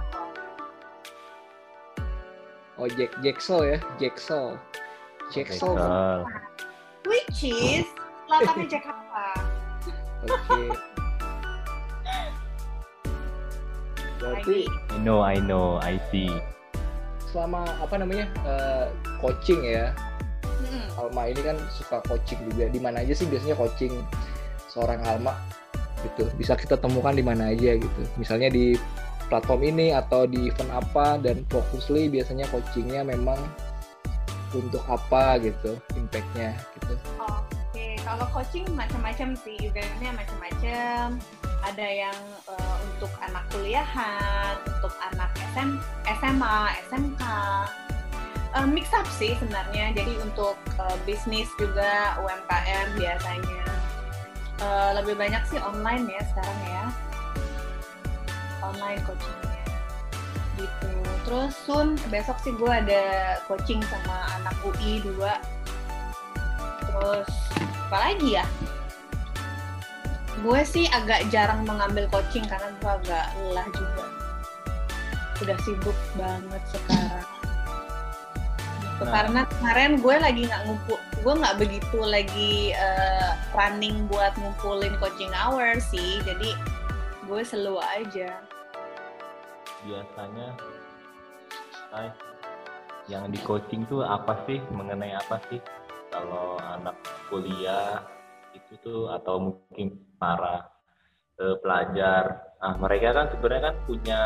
[2.77, 3.79] Oh, Jack Jacksel ya.
[3.97, 4.47] Jaksel.
[5.33, 5.75] Jaksel.
[7.09, 7.89] Which is
[8.29, 9.25] selatan Jakarta.
[10.29, 10.77] Oke.
[14.19, 16.33] Berarti I know, I know, I see.
[17.27, 18.87] selama apa namanya eh,
[19.21, 19.93] coaching ya,
[20.63, 20.89] Mm-mm.
[20.97, 22.73] Alma ini kan suka coaching juga.
[22.73, 23.93] Di mana aja sih biasanya coaching
[24.73, 25.37] seorang Alma
[26.01, 26.31] gitu.
[26.41, 28.03] Bisa kita temukan di mana aja gitu.
[28.17, 28.79] Misalnya di
[29.29, 33.37] platform ini atau di event apa dan fokusly biasanya coachingnya memang
[34.55, 36.95] untuk apa gitu, impactnya gitu.
[37.21, 41.21] Oke, kalau coaching macam-macam sih, eventnya macam-macam.
[41.67, 45.83] Ada yang eh, untuk anak kuliahan, untuk anak SM,
[46.23, 47.23] SMA, SMK.
[48.57, 49.91] Eh, mix up sih sebenarnya.
[49.99, 53.67] Jadi untuk eh, bisnis juga UMKM biasanya.
[54.63, 56.85] Eh, lebih banyak sih online ya sekarang ya.
[58.63, 59.57] Online coachingnya
[60.57, 60.93] gitu.
[61.29, 65.21] Terus soon besok sih gue ada coaching sama anak UI 2
[66.87, 67.31] Terus
[67.87, 68.47] apa lagi ya?
[70.45, 74.05] Gue sih agak jarang mengambil coaching karena gue agak lelah juga.
[75.41, 77.25] Udah sibuk banget sekarang.
[78.97, 79.13] Nah.
[79.13, 85.33] Karena kemarin gue lagi nggak ngumpul, gue nggak begitu lagi eh, running buat ngumpulin coaching
[85.37, 86.25] hour sih.
[86.25, 86.57] Jadi
[87.29, 88.41] gue slow aja.
[89.85, 90.57] Biasanya,
[91.93, 92.09] Ay,
[93.07, 94.59] yang di coaching tuh apa sih?
[94.73, 95.61] Mengenai apa sih?
[96.11, 96.97] Kalau anak
[97.29, 98.01] kuliah
[98.77, 100.69] itu atau mungkin para
[101.41, 104.23] eh, pelajar, ah mereka kan sebenarnya kan punya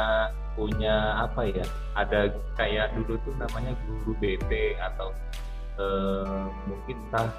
[0.59, 0.95] punya
[1.31, 1.67] apa ya?
[1.95, 5.15] Ada kayak dulu tuh namanya guru BP atau
[5.79, 7.31] eh, mungkin entah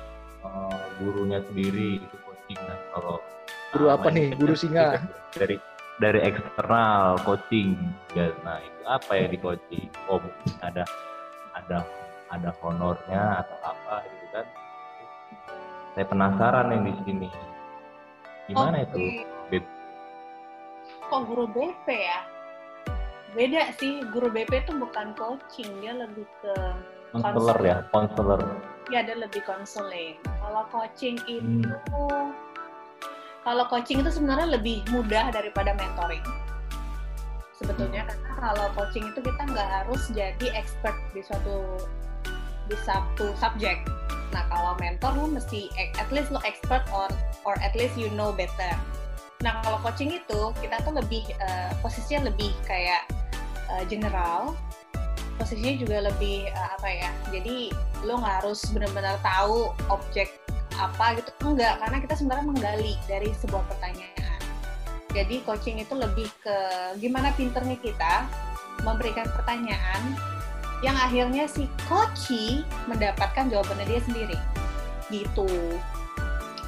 [0.48, 3.18] eh, gurunya sendiri itu coaching nah kalau
[3.72, 4.36] Guru apa nih?
[4.36, 5.00] Guru singa?
[5.40, 5.56] dari
[6.02, 7.78] dari eksternal coaching
[8.18, 10.84] ya nah itu apa ya di coaching oh mungkin ada
[11.54, 11.86] ada
[12.34, 14.21] ada honornya atau apa gitu
[15.94, 17.30] saya penasaran nih di sini
[18.48, 18.88] gimana Oke.
[18.88, 19.00] itu
[19.52, 19.66] Bet?
[21.12, 22.20] Kok guru BP ya?
[23.32, 26.56] Beda sih, guru BP itu bukan coaching, dia lebih ke
[27.12, 28.40] konselor ya konselor
[28.92, 30.20] ya ada lebih konseling.
[30.24, 31.64] Kalau coaching Hmm.
[31.64, 32.04] itu
[33.42, 36.24] kalau coaching itu sebenarnya lebih mudah daripada mentoring.
[37.60, 41.78] Sebetulnya karena kalau coaching itu kita nggak harus jadi expert di suatu
[42.68, 43.84] di satu subjek.
[44.32, 47.08] Nah kalau mentor lu mesti at least lu expert or
[47.44, 48.74] or at least you know better.
[49.44, 53.08] Nah kalau coaching itu kita tuh lebih eh, posisinya lebih kayak
[53.70, 54.56] eh, general,
[55.36, 57.12] posisinya juga lebih eh, apa ya?
[57.30, 57.70] Jadi
[58.08, 60.42] lo nggak harus benar-benar tahu objek
[60.80, 64.40] apa gitu enggak karena kita sebenarnya menggali dari sebuah pertanyaan.
[65.12, 66.58] Jadi coaching itu lebih ke
[67.04, 68.24] gimana pinternya kita
[68.88, 70.16] memberikan pertanyaan
[70.82, 74.38] yang akhirnya si coachy mendapatkan jawabannya dia sendiri.
[75.14, 75.78] Gitu.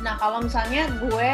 [0.05, 1.29] Nah, kalau misalnya gue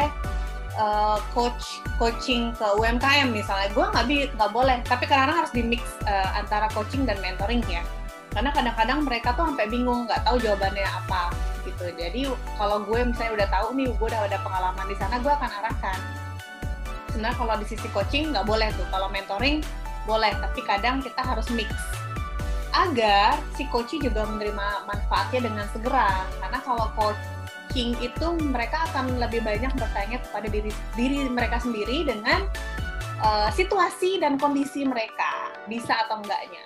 [0.80, 4.80] uh, coach coaching ke UMKM misalnya, gue nggak bi- nggak boleh.
[4.88, 7.84] Tapi kadang-kadang harus di mix uh, antara coaching dan mentoring ya.
[8.32, 11.34] Karena kadang-kadang mereka tuh sampai bingung nggak tahu jawabannya apa
[11.68, 11.92] gitu.
[11.92, 12.24] Jadi
[12.56, 15.98] kalau gue misalnya udah tahu nih, gue udah ada pengalaman di sana, gue akan arahkan.
[17.12, 18.86] Sebenarnya kalau di sisi coaching nggak boleh tuh.
[18.88, 19.60] Kalau mentoring
[20.08, 21.68] boleh, tapi kadang kita harus mix
[22.70, 26.26] agar si coach juga menerima manfaatnya dengan segera.
[26.38, 32.46] Karena kalau coaching itu mereka akan lebih banyak bertanya kepada diri diri mereka sendiri dengan
[33.22, 36.64] uh, situasi dan kondisi mereka bisa atau enggaknya.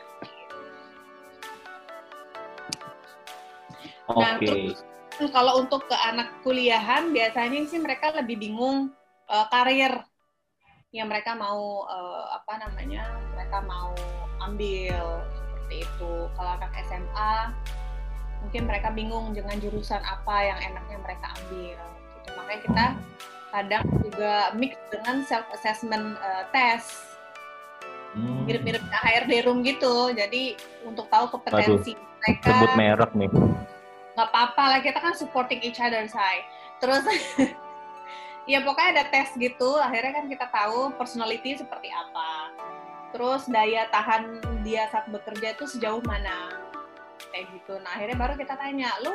[4.08, 4.82] oke Nah, terus-
[5.30, 8.90] Kalau untuk ke anak kuliahan biasanya sih mereka lebih bingung
[9.30, 9.94] uh, karir
[10.90, 13.94] yang mereka mau uh, apa namanya mereka mau
[14.42, 15.22] ambil
[15.64, 16.12] seperti itu.
[16.36, 17.34] Kalau anak SMA
[18.44, 21.80] mungkin mereka bingung dengan jurusan apa yang enaknya mereka ambil.
[21.80, 22.28] Gitu.
[22.36, 22.86] Makanya kita
[23.48, 26.20] kadang juga mix dengan self assessment
[26.52, 27.16] test
[28.14, 30.14] Hmm, mirip-mirip HRD room gitu.
[30.14, 30.54] Jadi
[30.86, 33.30] untuk tahu kompetensi mereka sebut merek nih
[34.14, 36.46] nggak apa-apa lah kita kan supporting each other say
[36.78, 37.02] terus
[38.50, 42.54] ya pokoknya ada tes gitu akhirnya kan kita tahu personality seperti apa
[43.14, 46.50] terus daya tahan dia saat bekerja itu sejauh mana?
[47.30, 47.78] Kayak gitu.
[47.78, 49.14] Nah akhirnya baru kita tanya lu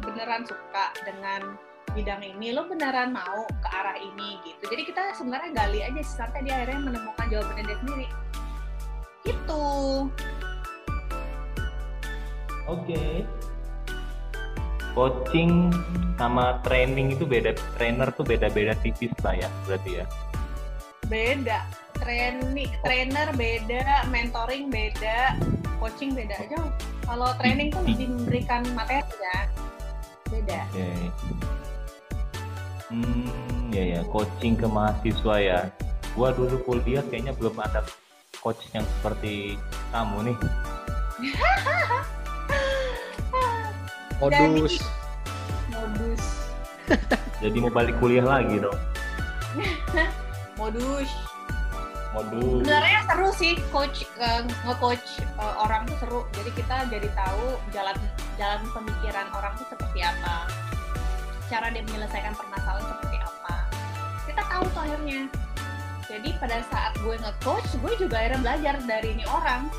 [0.00, 1.60] beneran suka dengan
[1.92, 2.56] bidang ini?
[2.56, 4.40] Lo beneran mau ke arah ini?
[4.48, 4.72] Gitu.
[4.72, 8.06] Jadi kita sebenarnya gali aja sih sampai dia akhirnya menemukan jawabannya dia sendiri.
[9.28, 9.64] Gitu.
[12.64, 13.04] Oke.
[14.96, 15.68] Coaching
[16.16, 17.52] sama training itu beda.
[17.76, 20.06] Trainer tuh beda-beda tipis lah ya, berarti ya.
[21.10, 25.36] beda training trainer beda mentoring beda
[25.80, 26.60] coaching beda aja.
[27.08, 29.48] Kalau training tuh lebih memberikan materi ya.
[30.30, 30.60] Beda.
[30.70, 30.88] Oke.
[32.90, 35.60] Hmm, ya ya, coaching ke mahasiswa ya.
[36.12, 37.86] Gua dulu kuliah kayaknya belum ada
[38.44, 39.56] coach yang seperti
[39.90, 40.36] kamu nih.
[44.20, 44.84] Modus.
[45.72, 46.24] Modus.
[47.42, 48.76] Jadi mau balik kuliah lagi dong.
[50.60, 51.29] Modus.
[52.10, 52.66] Modul.
[52.66, 56.20] Sebenarnya seru sih coach eh, nge-coach eh, orang tuh seru.
[56.34, 57.94] Jadi kita jadi tahu jalan
[58.34, 60.50] jalan pemikiran orang tuh seperti apa.
[61.46, 63.54] Cara dia menyelesaikan permasalahan seperti apa.
[64.26, 65.20] Kita tahu tuh akhirnya.
[66.10, 69.70] Jadi pada saat gue nge-coach, gue juga akhirnya belajar dari ini orang.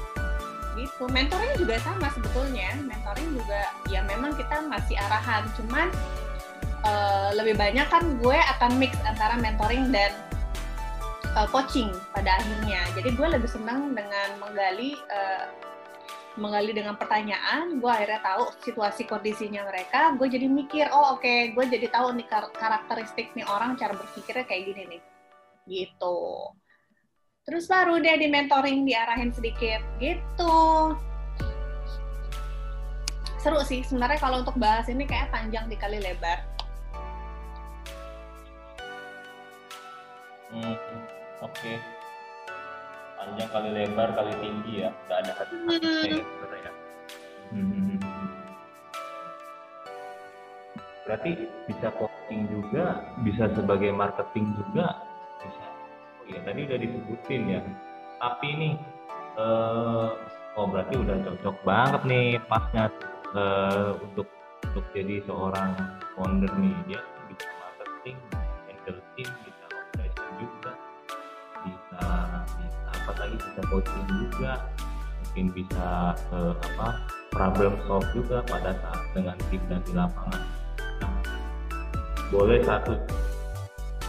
[0.79, 1.03] Gitu.
[1.11, 2.79] Mentoring juga sama sebetulnya.
[2.79, 5.91] Mentoring juga ya memang kita masih arahan, cuman
[6.87, 10.15] eh, lebih banyak kan gue akan mix antara mentoring dan
[11.37, 12.81] uh, coaching pada akhirnya.
[12.97, 15.47] Jadi gue lebih senang dengan menggali uh,
[16.39, 17.83] menggali dengan pertanyaan.
[17.83, 20.15] Gue akhirnya tahu situasi kondisinya mereka.
[20.15, 24.47] Gue jadi mikir, oh oke, gue jadi tahu nih kar- karakteristik nih orang cara berpikirnya
[24.47, 25.01] kayak gini nih,
[25.67, 26.49] gitu.
[27.43, 30.95] Terus baru deh di mentoring diarahin sedikit, gitu.
[33.41, 36.45] Seru sih sebenarnya kalau untuk bahas ini kayak panjang dikali lebar.
[40.53, 40.77] Hmm,
[41.41, 41.73] oke.
[43.21, 44.89] Panjang kali lebar kali tinggi ya.
[45.05, 46.71] Gak ada habis-habisnya ya sebenarnya.
[47.51, 47.99] Hmm.
[51.05, 51.31] Berarti
[51.67, 52.85] bisa coaching juga,
[53.25, 55.01] bisa sebagai marketing juga,
[55.43, 55.65] bisa.
[56.21, 57.61] Oh iya, tadi udah disebutin ya.
[58.21, 58.73] Tapi nih,
[59.35, 60.09] eh,
[60.55, 62.85] oh berarti udah cocok banget nih pasnya
[63.35, 64.27] eh, untuk
[64.71, 65.75] untuk jadi seorang
[66.15, 67.01] founder nih dia
[72.91, 74.53] apa lagi bisa coaching juga,
[75.25, 75.87] mungkin bisa
[76.33, 76.87] eh, apa
[77.31, 80.43] problem solve juga pada saat dengan tim dan di lapangan.
[81.01, 81.21] Nah,
[82.29, 82.93] boleh satu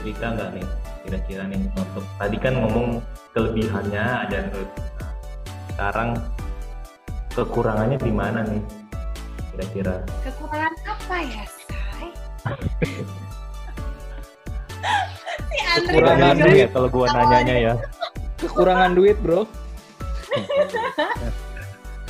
[0.01, 0.66] cerita nggak nih
[1.02, 3.02] kira-kira nih untuk tadi kan ngomong
[3.35, 5.12] kelebihannya ada terus Nah,
[5.74, 6.10] sekarang
[7.35, 8.62] kekurangannya di mana nih
[9.52, 12.09] kira-kira Kekurangan apa ya, Say?
[15.39, 16.57] si Andre Kekurangan duit.
[16.57, 17.75] ya kalau gua nanyanya ya
[18.43, 19.47] Kekurangan duit, Bro.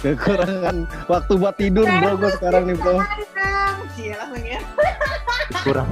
[0.03, 0.77] Kekurangan
[1.07, 2.99] waktu buat tidur bro gue sekarang nih bro.
[4.43, 4.59] Ya.
[5.63, 5.91] kurang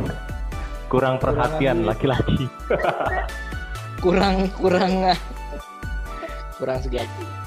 [0.91, 2.49] kurang perhatian laki-laki
[4.01, 5.13] Kurang kurang
[6.57, 7.40] kurang sejati.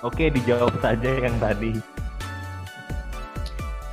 [0.00, 1.76] Oke dijawab saja yang tadi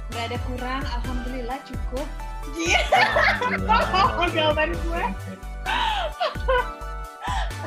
[0.10, 2.08] Gak ada kurang, alhamdulillah cukup.
[2.50, 4.26] Cie, Alhamdulillah.
[4.34, 5.04] Jawaban gue.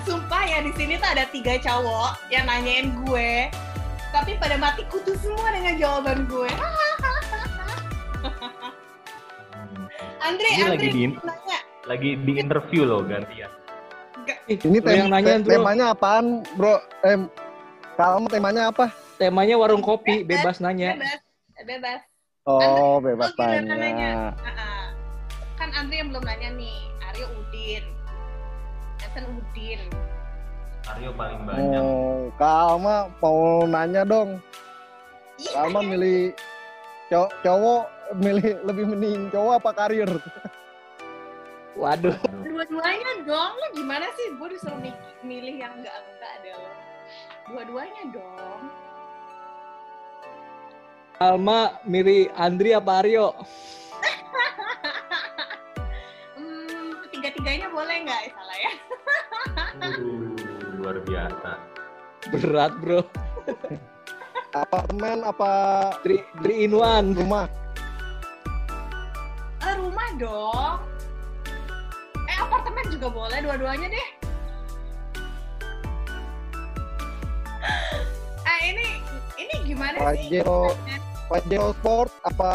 [0.03, 3.47] sumpah ya di sini tuh ada tiga cowok yang nanyain gue,
[4.11, 6.51] tapi pada mati kutu semua dengan jawaban gue.
[10.21, 11.59] Andre, Ini Andre, lagi di- nanya.
[11.87, 13.51] lagi di interview loh gantian
[14.47, 15.51] Ih, Ini tem yang nanya, Bro.
[15.55, 16.77] temanya apaan bro?
[17.01, 17.17] Eh,
[18.07, 18.87] kamu temanya apa?
[19.17, 20.97] Temanya warung kopi, bebas nanya.
[20.97, 21.21] Bebas,
[21.61, 22.01] bebas.
[22.43, 23.79] Oh bebas Oh, giliran nanya.
[23.79, 24.11] tanya.
[24.57, 24.87] Ah,
[25.55, 27.85] kan Andre yang belum nanya nih, Aryo Udin,
[28.99, 29.81] Nathan Udin.
[30.89, 34.41] Aryo paling banyak Oh, Kalma mau nanya dong.
[35.37, 36.33] Iya, Kalma milih
[37.07, 37.83] cow- cowok
[38.17, 40.11] milih lebih mending cowok apa karir?
[41.77, 42.43] Waduh, Aduh.
[42.43, 43.53] dua-duanya dong.
[43.55, 44.27] Lo gimana sih?
[44.35, 46.71] Gue disuruh mi- milih yang enggak-enggak ada lo.
[47.51, 48.63] Dua-duanya dong.
[51.21, 53.35] Alma milih Andri apa Aryo?
[56.41, 58.21] Hmm, tiga-tiganya boleh nggak?
[58.25, 58.73] Eh, salah ya.
[59.77, 60.33] Waduh,
[60.81, 61.51] luar biasa
[62.33, 63.05] Berat, Bro.
[64.51, 65.51] Apartemen apa
[66.01, 67.13] Three, three in one.
[67.13, 67.45] rumah?
[69.61, 70.81] Eh, rumah dong.
[72.25, 74.09] Eh, apartemen juga boleh dua-duanya deh.
[78.47, 78.87] Eh, ini
[79.37, 80.29] ini gimana sih?
[80.41, 80.73] Pajero,
[81.29, 82.51] Pajero Sport apa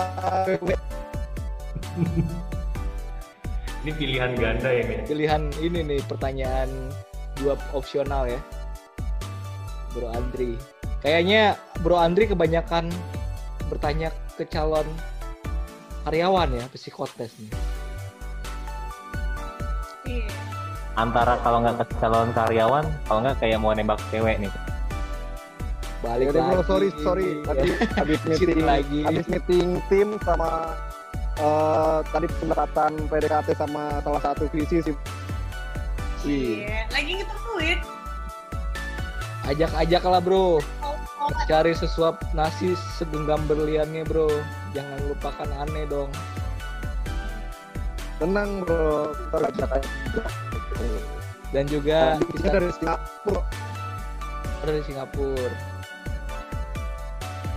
[3.85, 6.67] ini pilihan ganda ya nih Pilihan ini nih pertanyaan
[7.37, 8.41] dua opsional ya.
[9.93, 10.57] Bro Andri.
[10.99, 11.55] Kayaknya
[11.85, 12.89] Bro Andri kebanyakan
[13.69, 14.87] bertanya ke calon
[16.03, 17.53] karyawan ya, psikotes nih.
[20.05, 20.29] Iya.
[20.95, 24.53] antara kalau nggak ke calon karyawan kalau nggak kayak mau nembak cewek nih
[26.05, 26.67] Balik Yaudah bro, lagi.
[26.69, 27.27] sorry sorry.
[27.41, 27.75] Ya.
[27.97, 28.99] Habis meeting lagi.
[29.01, 30.77] habis meeting tim sama
[31.35, 34.95] eh, tadi pendekatan PDKT sama salah satu visi sih.
[36.21, 36.61] Si.
[36.61, 37.79] Iya, lagi duit.
[39.45, 44.29] Ajak-ajak lah bro, Oh, oh, cari sesuap nasi segenggam berliannya bro.
[44.73, 46.09] Jangan lupakan aneh dong.
[48.17, 49.89] Tenang bro, kita ajak aja.
[51.53, 53.41] Dan juga kita dari Singapura.
[54.65, 55.74] dari Singapura.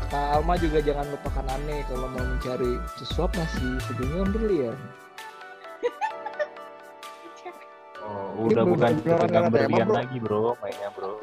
[0.09, 4.78] Kak Alma juga jangan lupakan aneh kalau mau mencari sesuap nasi segenggam berlian.
[8.01, 9.97] Oh, udah Ini bukan pegang tema, berlian bro.
[10.01, 11.20] lagi bro, mainnya bro.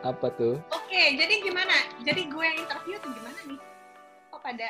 [0.00, 0.56] Apa tuh?
[0.72, 1.76] Oke, jadi gimana?
[2.00, 3.60] Jadi gue yang interview tuh gimana nih?
[4.32, 4.68] Kok pada?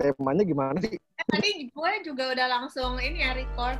[0.00, 0.96] Temanya gimana sih?
[0.96, 3.76] Eh, tadi gue juga udah langsung ini ya record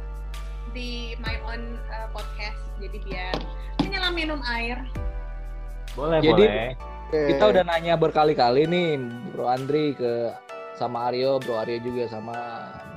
[0.77, 2.60] di my own uh, podcast.
[2.77, 3.32] Jadi biar
[3.81, 4.77] menyelam minum air.
[5.97, 6.68] Boleh Jadi- boleh.
[7.10, 7.34] Oke.
[7.34, 9.02] Kita udah nanya berkali-kali nih
[9.34, 10.30] Bro Andri ke
[10.72, 12.38] sama Aryo, Bro Aryo juga sama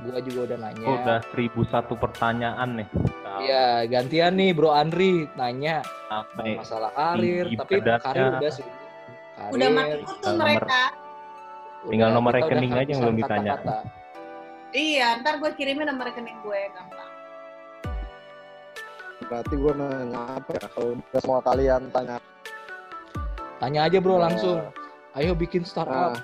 [0.00, 0.86] gua juga udah nanya.
[0.86, 2.88] Oh, udah seribu satu pertanyaan nih.
[2.94, 7.98] Nah, Iya, gantian nih Bro Andri nanya Sampai masalah karir, tapi padatnya.
[7.98, 8.66] karir udah sih.
[9.34, 10.82] Karir, Udah mati kutu nomor- mereka.
[11.84, 13.50] tinggal nomor rekening aja yang belum ditanya.
[13.52, 13.78] kata-kata.
[14.70, 17.10] Iya, ntar gue kirimin nomor rekening gue gampang.
[19.24, 20.66] Berarti gue nanya apa ya?
[20.70, 22.22] Kalau udah semua kalian tanya.
[23.62, 24.58] Tanya aja Bro langsung.
[25.14, 26.18] Ayo bikin startup.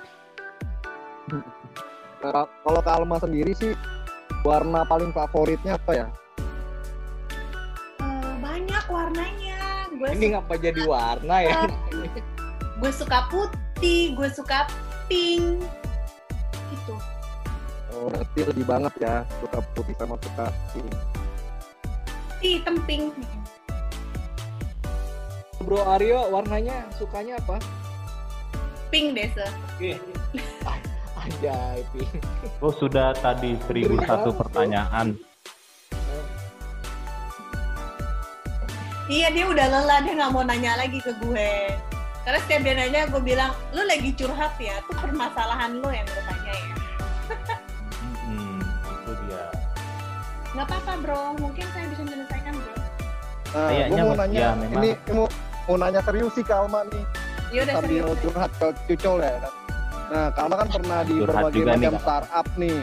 [1.31, 1.43] Nah,
[2.19, 3.71] nah, kalau Kak Alma sendiri sih
[4.43, 6.07] warna paling favoritnya apa ya?
[8.03, 9.87] Eh, banyak warnanya.
[9.95, 11.71] Gue Ini ngapa jadi warna ya?
[12.81, 14.67] gue suka putih, gue suka
[15.07, 15.61] pink.
[16.73, 16.95] Gitu.
[17.95, 20.89] Oh, berarti lebih banget ya suka putih sama suka pink.
[22.41, 23.13] Putih, hitam pink.
[25.61, 27.61] Bro Aryo warnanya sukanya apa?
[28.89, 29.47] Pink deh, Se.
[31.15, 32.09] Anjay, pink.
[32.59, 35.15] Oh sudah tadi seribu satu pertanyaan.
[39.05, 41.75] Iya, dia udah lelah, dia nggak mau nanya lagi ke gue.
[42.21, 46.23] Karena setiap dia nanya, gue bilang, lu lagi curhat ya, tuh permasalahan lu yang gue
[46.23, 46.75] tanya ya.
[48.23, 49.43] Hmm, itu dia.
[50.53, 51.21] Nggak apa-apa, bro.
[51.37, 52.71] Mungkin saya bisa menyelesaikan, bro.
[52.71, 54.79] Gue Kayaknya mau mas- nanya, ya, memang.
[54.79, 55.27] ini mau,
[55.67, 57.03] mau nanya serius sih Kak Alma nih,
[57.51, 58.19] Ya udah sambil serius.
[58.23, 59.35] curhat ke Cucol ya.
[60.11, 62.79] Nah, Kak Alma kan pernah di Curhat berbagai nih, macam startup nih.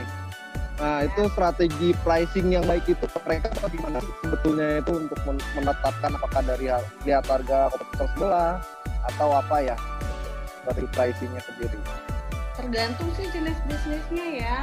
[0.78, 6.10] Nah, itu strategi pricing yang baik itu mereka bagaimana sih sebetulnya itu untuk men- menetapkan
[6.14, 6.70] apakah dari
[7.02, 8.52] lihat harga kompetitor sebelah
[9.10, 9.76] atau apa ya
[10.62, 11.78] strategi pricingnya sendiri.
[12.54, 14.58] Tergantung sih jenis bisnisnya ya.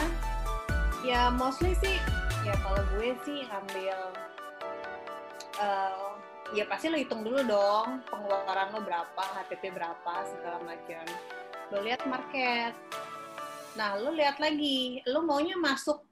[1.04, 2.00] Ya mostly sih,
[2.48, 4.00] ya kalau gue sih ngambil,
[5.60, 6.15] eh,
[6.54, 11.06] ya pasti lo hitung dulu dong pengeluaran lo berapa, HTP berapa, segala macam.
[11.74, 12.76] Lo lihat market.
[13.74, 16.06] Nah, lo lihat lagi, lo maunya masuk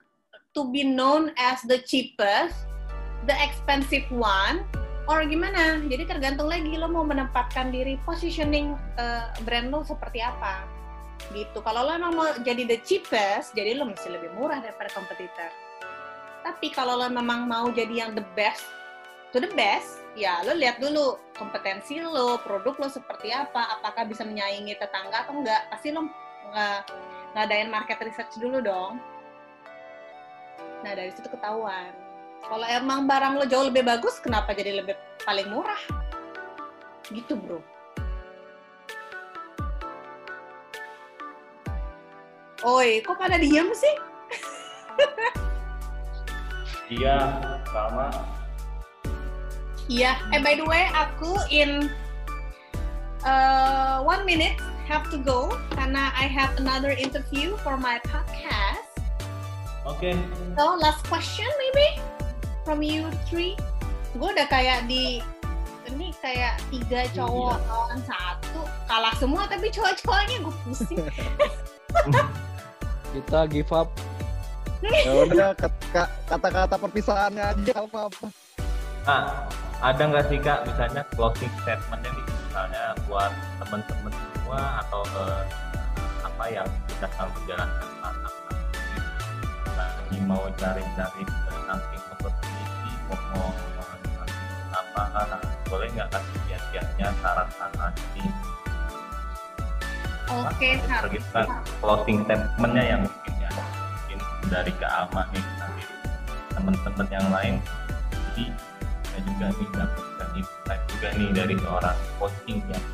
[0.52, 2.66] to be known as the cheapest,
[3.30, 4.66] the expensive one,
[5.06, 5.80] or gimana?
[5.86, 10.66] Jadi tergantung lagi lo mau menempatkan diri positioning eh, brand lo seperti apa
[11.32, 11.64] gitu.
[11.64, 15.48] Kalau lo emang mau jadi the cheapest, jadi lo mesti lebih murah daripada kompetitor.
[16.44, 18.68] Tapi kalau lo memang mau jadi yang the best,
[19.32, 24.22] to the best, ya lo lihat dulu kompetensi lo, produk lo seperti apa, apakah bisa
[24.22, 25.66] menyaingi tetangga atau enggak.
[25.70, 26.06] Pasti lo
[26.54, 26.80] nggak
[27.34, 29.02] ngadain market research dulu dong.
[30.86, 31.90] Nah dari situ ketahuan.
[32.44, 35.80] Kalau emang barang lo jauh lebih bagus, kenapa jadi lebih paling murah?
[37.08, 37.60] Gitu bro.
[42.64, 43.94] Oi, kok pada diem sih?
[46.84, 47.16] Iya,
[47.72, 48.12] sama.
[49.86, 50.16] Iya.
[50.32, 51.92] Eh by the way, aku in
[53.22, 58.88] uh, one minute have to go karena I have another interview for my podcast.
[59.84, 60.16] Oke.
[60.56, 62.00] So last question maybe
[62.64, 63.56] from you three.
[64.16, 65.20] Gue udah kayak di
[65.84, 71.04] ini kayak tiga cowok lawan satu kalah semua tapi cowok-cowoknya gue pusing.
[73.14, 73.92] Kita give up.
[74.80, 78.26] Ya udah kat- ka- kata-kata perpisahannya aja apa apa.
[79.04, 79.22] Nah,
[79.84, 85.42] ada nggak sih kak misalnya closing statementnya nih misalnya buat teman-teman semua atau eh,
[86.24, 88.34] apa yang kita sedang menjalankan startup
[89.76, 91.22] lagi mau cari-cari
[91.68, 93.52] something opportunity mau
[94.72, 95.26] apa
[95.68, 98.30] boleh nggak kasih kiat-kiatnya saran-saran ini?
[100.30, 101.00] Oke, Kak.
[101.04, 101.42] Terus kita
[101.82, 104.18] closing statementnya yang mungkin ya mungkin
[104.48, 105.82] dari Kak Alma nih nanti
[106.54, 107.54] teman-teman yang lain.
[108.32, 108.44] Jadi
[109.14, 112.84] kita juga nih dapatkan insight juga nih dari seorang coaching yang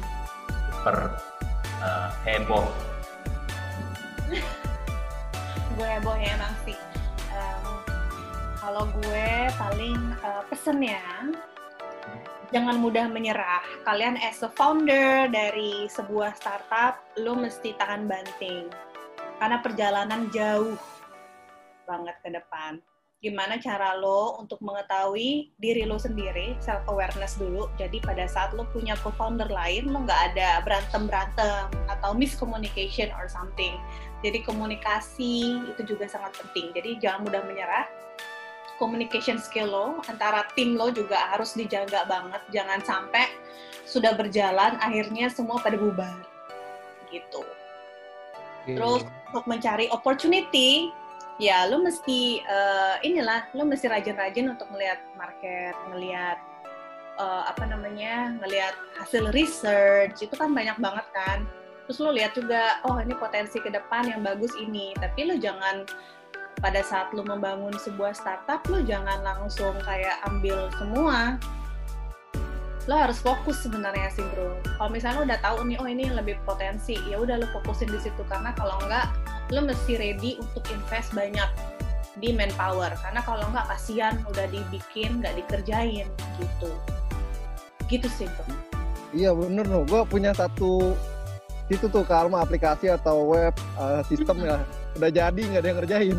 [0.69, 0.97] super
[1.81, 2.69] eh, heboh
[5.73, 6.77] heboh-heboh ya emang sih.
[7.33, 7.65] Em,
[8.61, 11.01] kalau gue paling eh, pesen ya,
[12.53, 13.65] jangan mudah menyerah.
[13.89, 18.69] Kalian as a founder dari sebuah startup, lo mesti tahan banting.
[19.41, 20.77] Karena perjalanan jauh
[21.89, 22.85] banget ke depan.
[23.21, 27.69] Gimana cara lo untuk mengetahui diri lo sendiri, self awareness dulu.
[27.77, 33.77] Jadi pada saat lo punya co-founder lain, lo nggak ada berantem-berantem atau miscommunication or something.
[34.25, 36.73] Jadi komunikasi itu juga sangat penting.
[36.73, 37.85] Jadi jangan mudah menyerah.
[38.81, 42.41] Communication skill lo antara tim lo juga harus dijaga banget.
[42.57, 43.29] Jangan sampai
[43.85, 46.25] sudah berjalan akhirnya semua pada bubar.
[47.13, 47.45] Gitu.
[48.65, 50.89] Terus untuk mencari opportunity,
[51.41, 56.39] ya lo mesti eh, inilah lo mesti rajin-rajin untuk melihat market, ngelihat
[57.17, 61.49] eh, apa namanya, ngelihat hasil research itu kan banyak banget kan.
[61.89, 64.95] Terus lo lihat juga, oh ini potensi ke depan yang bagus ini.
[64.95, 65.89] Tapi lo jangan
[66.61, 71.41] pada saat lo membangun sebuah startup, lo jangan langsung kayak ambil semua.
[72.91, 74.51] Lo harus fokus sebenarnya sih bro.
[74.67, 78.03] Kalau misalnya lo udah tahu nih, oh ini lebih potensi, ya udah lo fokusin di
[78.03, 78.19] situ.
[78.27, 79.15] Karena kalau enggak
[79.55, 81.47] lo mesti ready untuk invest banyak
[82.19, 82.91] di manpower.
[82.99, 86.11] Karena kalau nggak kasihan udah dibikin nggak dikerjain
[86.43, 86.71] gitu.
[87.87, 88.51] Gitu sih bro.
[89.15, 90.95] Iya bener loh, gue punya satu
[91.71, 94.59] itu tuh Karma aplikasi atau web eh, sistem ya.
[94.99, 96.19] Udah jadi nggak ada yang ngerjain.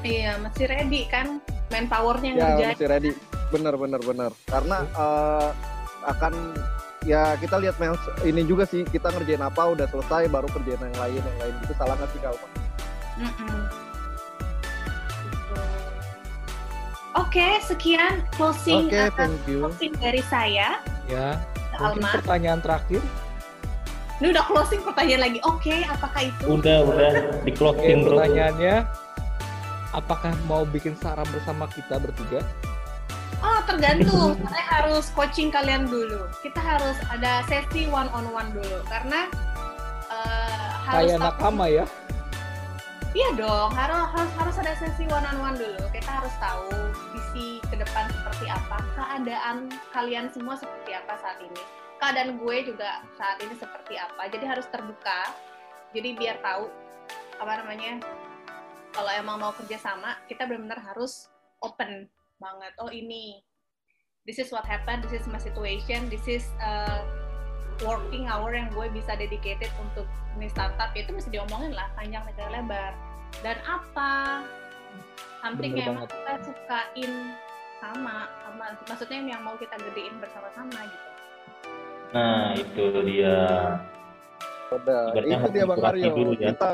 [0.00, 1.42] iya mesti ready kan?
[1.70, 2.70] Manpowernya Ya ngerjain.
[2.74, 3.10] masih ready,
[3.50, 4.30] bener bener bener.
[4.46, 5.48] Karena eh,
[6.06, 6.32] akan
[7.04, 7.76] ya kita lihat
[8.24, 11.72] ini juga sih kita ngerjain apa udah selesai baru kerjain yang lain yang lain itu
[11.76, 12.48] salah nggak sih Karma?
[13.20, 13.60] Mm-mm.
[15.28, 15.54] Gitu.
[17.18, 19.66] Oke, sekian closing Oke, uh, thank you.
[19.66, 20.78] closing dari saya,
[21.10, 21.42] Ya,
[21.74, 22.16] mungkin Alma.
[22.22, 23.02] pertanyaan terakhir.
[24.22, 25.38] Ini udah closing pertanyaan lagi.
[25.42, 26.44] Oke, apakah itu?
[26.46, 27.10] Udah, udah
[27.42, 28.14] di closing bro.
[28.14, 28.86] pertanyaannya,
[29.90, 32.40] apakah mau bikin sarap bersama kita bertiga?
[33.40, 34.34] Oh, tergantung.
[34.50, 36.26] Saya harus coaching kalian dulu.
[36.42, 39.30] Kita harus ada sesi one on one dulu karena
[40.10, 41.86] eh, harus Kayak nakama ya?
[43.10, 45.82] Iya dong, harus harus harus ada sesi one on one dulu.
[45.90, 46.70] Kita harus tahu
[47.10, 51.62] visi ke depan seperti apa, keadaan kalian semua seperti apa saat ini.
[51.98, 54.30] Keadaan gue juga saat ini seperti apa.
[54.30, 55.26] Jadi harus terbuka.
[55.90, 56.70] Jadi biar tahu
[57.42, 57.98] apa namanya.
[58.90, 61.30] Kalau emang mau kerja sama, kita benar-benar harus
[61.62, 62.10] open
[62.40, 62.72] banget.
[62.80, 63.38] Oh ini,
[64.24, 67.04] this is what happened, this is my situation, this is uh,
[67.84, 70.04] working hour yang gue bisa dedicated untuk
[70.36, 72.92] ini startup itu mesti diomongin lah panjang lebar lebar
[73.40, 74.44] dan apa
[75.40, 76.12] something Bener yang banget.
[76.12, 77.12] kita sukain
[77.80, 81.08] sama sama maksudnya yang mau kita gedein bersama-sama gitu
[82.10, 83.38] Nah, itu dia.
[84.74, 86.14] Udah, Ibaratnya itu dia Bang motivasi Aryo.
[86.18, 86.48] dulu ya.
[86.50, 86.70] Kita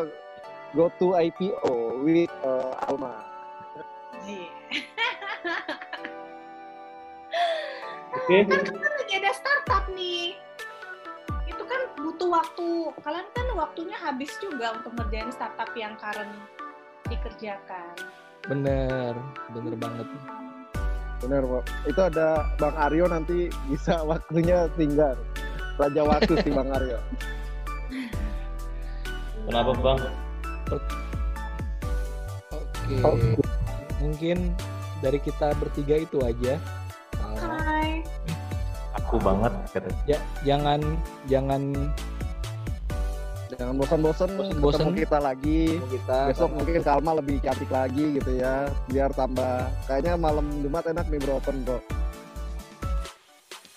[0.73, 3.15] go to IPO with eh, Alma.
[4.25, 4.49] Iya.
[8.17, 8.37] Oke.
[8.49, 10.35] kan kita lagi ada startup nih
[11.47, 12.69] itu kan butuh waktu
[13.05, 16.33] kalian kan waktunya habis juga untuk ngerjain startup yang current
[17.07, 17.95] dikerjakan
[18.47, 19.15] Bener,
[19.51, 20.07] bener banget.
[21.19, 21.65] Bener, Pak.
[21.91, 25.19] Itu ada Bang Aryo nanti bisa waktunya tinggal.
[25.77, 26.99] Raja waktu sih Bang Aryo.
[29.47, 29.99] Kenapa bang?
[30.71, 30.95] Oke.
[33.03, 33.31] Oke.
[34.03, 34.39] Mungkin
[35.05, 36.57] dari kita bertiga itu aja.
[37.37, 38.01] Hai
[39.05, 39.89] Aku banget kata.
[40.09, 40.81] Ya, jangan
[41.29, 41.75] jangan
[43.57, 45.79] Jangan bosan-bosan ketemu kita lagi.
[45.89, 48.67] kita Besok mungkin Kalma lebih cantik lagi gitu ya.
[48.91, 49.71] Biar tambah.
[49.87, 51.79] Kayaknya malam Jumat enak nih bro open bro.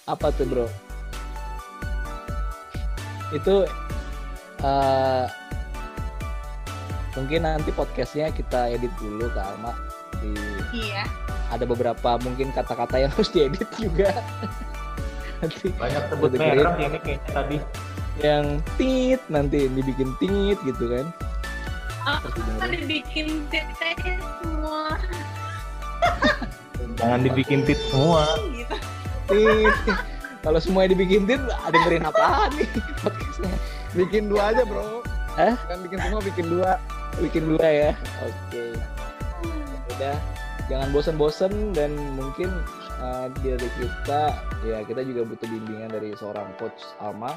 [0.10, 0.68] apa tuh bro?
[3.30, 3.70] Itu
[4.66, 5.26] eh,
[7.14, 9.89] mungkin nanti podcastnya kita edit dulu ke Alma.
[10.20, 10.32] Di,
[10.76, 11.04] iya
[11.50, 14.14] ada beberapa mungkin kata-kata yang harus diedit juga.
[15.40, 17.58] nanti Banyak sebut merek ini kayaknya tadi.
[18.20, 21.06] yang tit nanti dibikin tit gitu kan.
[22.02, 22.64] Ah, Terus didengerin.
[22.64, 23.96] ada bikin teteh
[24.40, 24.98] semua
[26.98, 28.24] Jangan dibikin tit semua.
[28.52, 28.76] gitu
[29.26, 29.76] Tit.
[30.40, 32.68] Kalau semuanya dibikin tit, ada dengerin apaan nih
[32.98, 33.56] podcastnya?
[33.94, 35.00] Bikin dua aja bro.
[35.34, 35.56] Hah?
[35.66, 36.72] Kan bikin semua bikin dua.
[37.18, 37.92] Bikin dua ya.
[38.22, 38.76] Oke.
[40.00, 40.16] Udah,
[40.72, 42.48] jangan bosen-bosen dan mungkin
[43.04, 44.32] uh, dari kita
[44.64, 47.36] ya kita juga butuh bimbingan dari seorang coach Alma.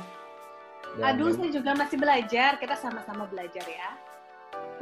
[0.95, 3.97] Dan aduh saya juga masih belajar kita sama-sama belajar ya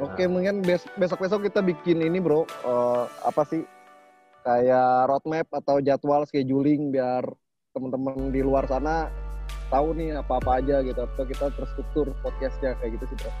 [0.01, 2.45] Oke mungkin bes- besok-besok kita bikin ini bro.
[2.45, 3.61] eh, apa sih?
[4.41, 7.21] Kayak roadmap atau jadwal scheduling biar
[7.77, 9.13] teman-teman di luar sana
[9.69, 13.31] tahu nih apa-apa aja gitu atau kita terstruktur podcastnya kayak gitu sih bro.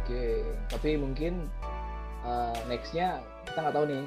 [0.00, 0.24] Oke,
[0.72, 1.52] tapi mungkin
[2.24, 4.04] uh, nextnya kita nggak tahu nih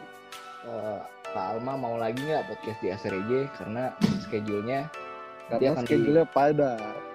[0.69, 0.99] uh,
[1.31, 3.83] Kak Alma mau lagi nggak podcast di ASRJ karena
[4.27, 4.87] schedule-nya
[5.47, 6.71] nanti Karena akan di- schedule-nya pada.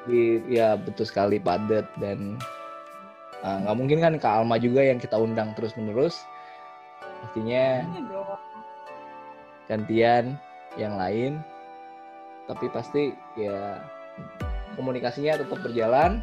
[0.07, 1.85] di ya betul sekali padat.
[1.99, 2.39] Dan
[3.43, 6.17] uh, nggak mungkin kan Kak Alma juga yang kita undang terus menerus
[7.23, 8.25] pastinya Iya
[9.67, 10.39] gantian
[10.79, 11.43] yang lain.
[12.47, 13.83] Tapi pasti ya
[14.79, 16.23] komunikasinya tetap berjalan.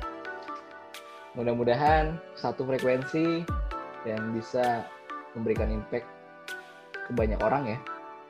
[1.36, 3.44] Mudah-mudahan satu frekuensi
[4.08, 4.86] dan bisa
[5.34, 6.08] memberikan impact
[6.94, 7.78] ke banyak orang ya.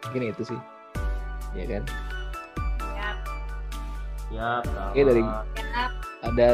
[0.08, 0.60] Mungkin itu sih.
[1.54, 1.84] Ya kan?
[2.82, 3.18] Siap,
[4.32, 4.64] Siap.
[4.92, 5.34] Oke, dari-
[6.24, 6.48] ada